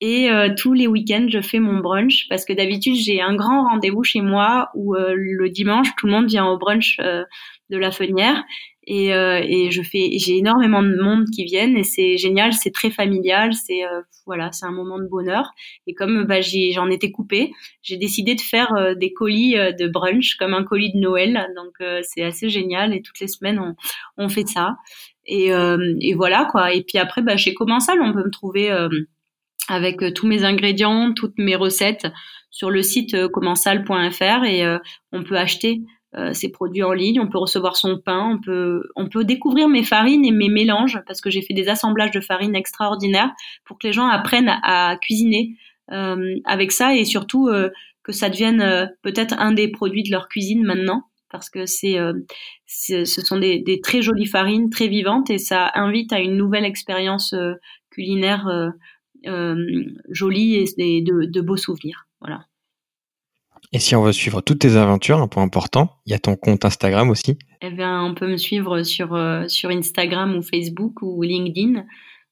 Et 0.00 0.30
euh, 0.30 0.48
tous 0.56 0.72
les 0.72 0.86
week-ends, 0.86 1.26
je 1.28 1.40
fais 1.40 1.58
mon 1.58 1.78
brunch 1.78 2.26
parce 2.28 2.44
que 2.44 2.52
d'habitude 2.52 2.94
j'ai 2.94 3.20
un 3.20 3.34
grand 3.34 3.68
rendez-vous 3.68 4.04
chez 4.04 4.20
moi 4.20 4.70
où 4.74 4.94
le 4.94 5.48
dimanche 5.48 5.88
tout 5.96 6.06
le 6.06 6.12
monde 6.12 6.26
vient 6.26 6.46
au 6.46 6.58
brunch 6.58 6.98
de 6.98 7.76
la 7.76 7.90
Fenière 7.90 8.44
et, 8.86 9.12
euh, 9.12 9.40
et 9.42 9.70
je 9.72 9.82
fais 9.82 10.10
j'ai 10.18 10.36
énormément 10.38 10.82
de 10.82 10.94
monde 10.94 11.26
qui 11.34 11.44
viennent 11.44 11.76
et 11.76 11.82
c'est 11.82 12.16
génial 12.16 12.52
c'est 12.52 12.70
très 12.70 12.90
familial 12.90 13.52
c'est 13.52 13.84
euh, 13.84 14.02
voilà 14.26 14.52
c'est 14.52 14.64
un 14.64 14.72
moment 14.72 14.98
de 14.98 15.08
bonheur. 15.08 15.50
Et 15.86 15.94
comme 15.94 16.24
bah, 16.24 16.40
j'en 16.40 16.88
étais 16.88 17.10
coupée 17.10 17.52
j'ai 17.82 17.96
décidé 17.96 18.36
de 18.36 18.40
faire 18.40 18.72
euh, 18.74 18.94
des 18.94 19.12
colis 19.12 19.58
euh, 19.58 19.72
de 19.72 19.88
brunch 19.88 20.36
comme 20.36 20.54
un 20.54 20.62
colis 20.62 20.92
de 20.92 20.98
Noël. 20.98 21.48
Donc 21.56 21.74
c'est 22.02 22.22
assez 22.22 22.48
génial 22.48 22.94
et 22.94 23.02
toutes 23.02 23.18
les 23.20 23.28
semaines 23.28 23.58
on, 23.58 23.74
on 24.16 24.28
fait 24.28 24.46
ça. 24.46 24.76
Et, 25.28 25.48
et 25.48 26.14
voilà 26.14 26.46
quoi. 26.50 26.72
Et 26.72 26.84
puis 26.84 26.98
après 26.98 27.22
bah, 27.22 27.36
chez 27.36 27.54
Commensal 27.54 28.00
on 28.00 28.12
peut 28.12 28.24
me 28.24 28.30
trouver 28.30 28.70
avec 29.68 30.14
tous 30.14 30.26
mes 30.28 30.44
ingrédients 30.44 31.12
toutes 31.12 31.38
mes 31.38 31.56
recettes 31.56 32.06
sur 32.50 32.70
le 32.70 32.82
site 32.82 33.26
commensal.fr 33.28 34.44
et 34.44 34.78
on 35.12 35.24
peut 35.24 35.36
acheter 35.36 35.80
euh, 36.18 36.32
ces 36.32 36.50
produits 36.50 36.82
en 36.82 36.92
ligne, 36.92 37.20
on 37.20 37.28
peut 37.28 37.38
recevoir 37.38 37.76
son 37.76 37.98
pain, 37.98 38.30
on 38.32 38.40
peut, 38.40 38.88
on 38.96 39.06
peut 39.06 39.24
découvrir 39.24 39.68
mes 39.68 39.84
farines 39.84 40.24
et 40.24 40.30
mes 40.30 40.48
mélanges 40.48 40.98
parce 41.06 41.20
que 41.20 41.28
j'ai 41.28 41.42
fait 41.42 41.52
des 41.52 41.68
assemblages 41.68 42.10
de 42.10 42.20
farines 42.20 42.54
extraordinaires 42.54 43.30
pour 43.66 43.78
que 43.78 43.86
les 43.86 43.92
gens 43.92 44.06
apprennent 44.06 44.58
à, 44.62 44.96
cuisiner 45.02 45.56
euh, 45.92 46.36
avec 46.46 46.72
ça 46.72 46.96
et 46.96 47.04
surtout 47.04 47.48
euh, 47.48 47.68
que 48.02 48.12
ça 48.12 48.30
devienne 48.30 48.90
peut-être 49.02 49.34
un 49.38 49.52
des 49.52 49.68
produits 49.68 50.04
de 50.04 50.10
leur 50.10 50.28
cuisine 50.28 50.64
maintenant 50.64 51.02
parce 51.30 51.50
que 51.50 51.66
c'est, 51.66 51.98
ce 52.66 53.04
sont 53.04 53.38
des, 53.38 53.80
très 53.82 54.00
jolies 54.00 54.26
farines, 54.26 54.70
très 54.70 54.86
vivantes 54.86 55.28
et 55.28 55.38
ça 55.38 55.72
invite 55.74 56.12
à 56.12 56.20
une 56.20 56.36
nouvelle 56.36 56.64
expérience 56.64 57.34
culinaire 57.90 58.48
jolie 60.08 60.54
et, 60.78 61.02
de, 61.02 61.26
de 61.26 61.40
beaux 61.40 61.56
souvenirs. 61.56 62.06
Voilà. 62.20 62.46
Et 63.72 63.78
si 63.78 63.96
on 63.96 64.02
veut 64.02 64.12
suivre 64.12 64.40
toutes 64.40 64.60
tes 64.60 64.76
aventures, 64.76 65.18
un 65.18 65.28
point 65.28 65.42
important, 65.42 65.90
il 66.06 66.12
y 66.12 66.14
a 66.14 66.18
ton 66.18 66.36
compte 66.36 66.64
Instagram 66.64 67.10
aussi. 67.10 67.38
Eh 67.62 67.70
bien, 67.70 68.02
on 68.02 68.14
peut 68.14 68.28
me 68.28 68.36
suivre 68.36 68.82
sur, 68.82 69.14
euh, 69.14 69.48
sur 69.48 69.70
Instagram 69.70 70.36
ou 70.36 70.42
Facebook 70.42 71.02
ou 71.02 71.22
LinkedIn. 71.22 71.84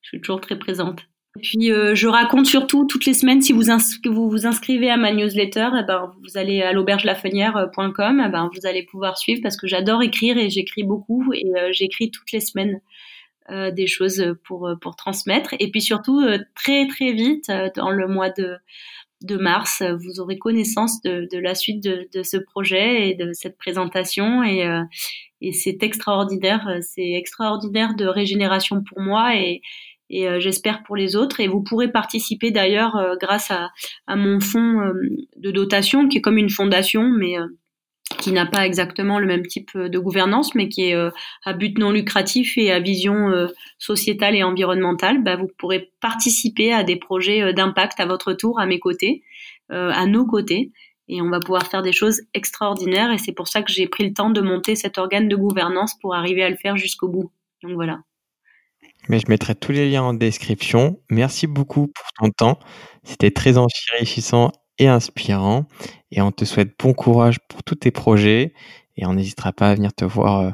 Je 0.03 0.09
suis 0.09 0.21
toujours 0.21 0.41
très 0.41 0.59
présente. 0.59 1.01
Et 1.37 1.41
puis, 1.41 1.73
euh, 1.73 1.95
je 1.95 2.07
raconte 2.07 2.47
surtout 2.47 2.87
toutes 2.87 3.07
les 3.07 3.15
semaines, 3.15 3.43
si 3.43 3.53
vous 3.53 3.65
vous, 4.07 4.31
vous 4.31 4.47
inscrivez 4.47 4.89
à 4.89 4.97
ma 4.97 5.13
newsletter, 5.13 5.71
eh 5.81 5.83
ben, 5.83 6.13
vous 6.23 6.39
allez 6.39 6.63
à 6.63 6.73
l'aubergelafenière.com, 6.73 8.23
eh 8.25 8.29
ben, 8.31 8.51
vous 8.55 8.67
allez 8.67 8.85
pouvoir 8.85 9.19
suivre 9.19 9.41
parce 9.43 9.57
que 9.57 9.67
j'adore 9.67 10.03
écrire 10.03 10.39
et 10.39 10.49
j'écris 10.49 10.85
beaucoup 10.85 11.33
et 11.33 11.47
euh, 11.57 11.71
j'écris 11.73 12.11
toutes 12.11 12.31
les 12.33 12.41
semaines. 12.41 12.81
des 13.51 13.87
choses 13.87 14.35
pour 14.45 14.71
pour 14.81 14.97
transmettre 14.97 15.55
et 15.59 15.71
puis 15.71 15.83
surtout 15.83 16.23
très 16.55 16.87
très 16.89 17.13
vite 17.13 17.53
dans 17.77 17.91
le 17.91 18.09
mois 18.09 18.31
de 18.31 18.57
de 19.23 19.37
mars, 19.37 19.83
vous 19.83 20.21
aurez 20.21 20.39
connaissance 20.39 21.01
de, 21.03 21.39
la 21.39 21.55
suite 21.55 21.83
de, 21.83 22.23
ce 22.23 22.37
projet 22.37 23.09
et 23.09 23.15
de 23.15 23.33
cette 23.33 23.57
présentation. 23.57 24.43
Et, 24.43 24.67
euh, 24.67 24.83
c'est 25.53 25.83
extraordinaire, 25.83 26.79
c'est 26.81 27.13
extraordinaire 27.13 27.95
de 27.95 28.07
régénération 28.07 28.83
pour 28.83 29.01
moi 29.01 29.37
et, 29.37 29.61
euh, 30.13 30.41
j'espère 30.41 30.83
pour 30.85 30.97
les 30.97 31.17
autres. 31.17 31.41
Et 31.41 31.49
vous 31.49 31.63
pourrez 31.63 31.91
participer 31.91 32.51
d'ailleurs 32.51 32.97
euh, 32.97 33.15
grâce 33.21 33.51
à, 33.51 33.71
à, 34.07 34.17
mon 34.17 34.41
fonds 34.41 34.93
de 35.37 35.51
dotation 35.51 36.09
qui 36.09 36.19
est 36.19 36.21
comme 36.21 36.39
une 36.39 36.51
fondation, 36.51 37.03
mais 37.11 37.37
qui 38.19 38.33
n'a 38.33 38.47
pas 38.47 38.67
exactement 38.67 39.19
le 39.19 39.27
même 39.27 39.47
type 39.47 39.71
euh, 39.77 39.89
de 39.89 39.99
gouvernance, 39.99 40.55
mais 40.55 40.69
qui 40.69 40.89
est 40.89 40.95
euh, 40.95 41.11
à 41.45 41.53
but 41.53 41.79
non 41.79 41.91
lucratif 41.91 42.57
et 42.57 42.73
à 42.73 42.81
vision 42.81 43.31
euh, 43.31 43.49
sociétale 43.79 44.35
et 44.35 44.43
environnementale, 44.43 45.23
bah, 45.23 45.37
vous 45.37 45.49
pourrez 45.59 45.93
participer 46.01 46.73
à 46.73 46.85
des 46.85 46.97
projets 46.97 47.53
d'impact 47.53 48.01
à 48.01 48.07
votre 48.07 48.33
tour, 48.33 48.61
à 48.61 48.67
mes 48.67 48.79
côtés, 48.79 49.23
à 49.71 50.07
nos 50.07 50.27
côtés, 50.27 50.73
et 51.09 51.23
on 51.23 51.31
va 51.31 51.41
pouvoir 51.41 51.67
faire 51.67 51.83
des 51.83 51.93
choses 51.93 52.23
extraordinaires. 52.35 53.11
Et 53.13 53.19
c'est 53.19 53.33
pour 53.33 53.49
ça 53.49 53.63
que 53.63 53.73
j'ai 53.73 53.87
pris 53.87 54.05
le 54.05 54.13
temps 54.13 54.31
de 54.31 54.41
monter 54.41 54.77
cet 54.77 54.99
organe 54.99 55.29
de 55.29 55.37
gouvernance 55.37 55.95
pour 56.01 56.15
arriver 56.15 56.43
à 56.43 56.51
le 56.51 56.57
faire 56.57 56.77
jusqu'au 56.77 57.09
bout. 57.09 57.31
Donc 57.63 57.73
voilà. 57.73 58.01
Mais 59.09 59.19
je 59.19 59.27
mettrai 59.29 59.55
tous 59.55 59.73
les 59.73 59.91
liens 59.91 60.03
en 60.03 60.15
description. 60.15 61.01
Merci 61.11 61.47
beaucoup 61.47 61.89
pour 61.89 62.07
ton 62.19 62.31
temps. 62.31 62.59
C'était 63.03 63.31
très 63.31 63.57
enrichissant 63.59 64.53
et 64.79 64.89
inspirant. 64.89 65.67
Et 66.11 66.21
on 66.21 66.33
te 66.33 66.45
souhaite 66.45 66.75
bon 66.79 66.95
courage 66.95 67.39
pour 67.49 67.63
tous 67.63 67.77
tes 67.77 67.91
projets. 67.91 68.53
Et 68.97 69.07
on 69.07 69.15
n'hésitera 69.15 69.53
pas 69.53 69.71
à 69.71 69.75
venir 69.75 69.93
te 69.93 70.05
voir 70.05 70.41
euh, 70.41 70.51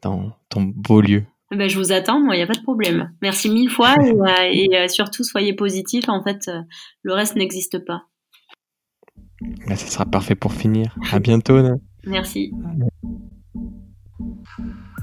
dans 0.00 0.32
ton 0.48 0.62
beau 0.62 1.00
lieu. 1.00 1.24
Ben, 1.50 1.68
je 1.68 1.78
vous 1.78 1.92
attends, 1.92 2.18
moi, 2.18 2.34
il 2.34 2.38
n'y 2.38 2.44
a 2.44 2.46
pas 2.46 2.54
de 2.54 2.62
problème. 2.62 3.12
Merci 3.20 3.50
mille 3.50 3.70
fois 3.70 3.94
et, 4.02 4.68
euh, 4.74 4.84
euh, 4.84 4.88
surtout, 4.88 5.22
soyez 5.22 5.52
positifs. 5.52 6.08
En 6.08 6.22
fait, 6.22 6.50
le 7.02 7.12
reste 7.12 7.36
n'existe 7.36 7.84
pas. 7.84 8.06
Ben, 9.40 9.76
ça 9.76 9.86
sera 9.86 10.06
parfait 10.06 10.34
pour 10.34 10.52
finir. 10.52 10.96
À 11.10 11.18
bientôt. 11.18 11.60
Merci. 12.04 12.52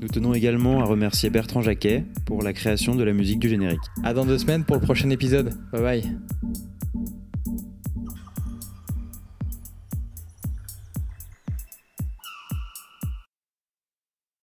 Nous 0.00 0.08
tenons 0.08 0.34
également 0.34 0.80
à 0.80 0.84
remercier 0.84 1.30
Bertrand 1.30 1.62
Jacquet 1.62 2.04
pour 2.24 2.42
la 2.42 2.52
création 2.52 2.94
de 2.94 3.02
la 3.02 3.12
musique 3.12 3.38
du 3.38 3.48
générique. 3.48 3.80
À 4.04 4.14
dans 4.14 4.24
deux 4.24 4.38
semaines 4.38 4.64
pour 4.64 4.76
le 4.76 4.82
prochain 4.82 5.10
épisode. 5.10 5.54
Bye 5.72 5.82
bye. 5.82 6.18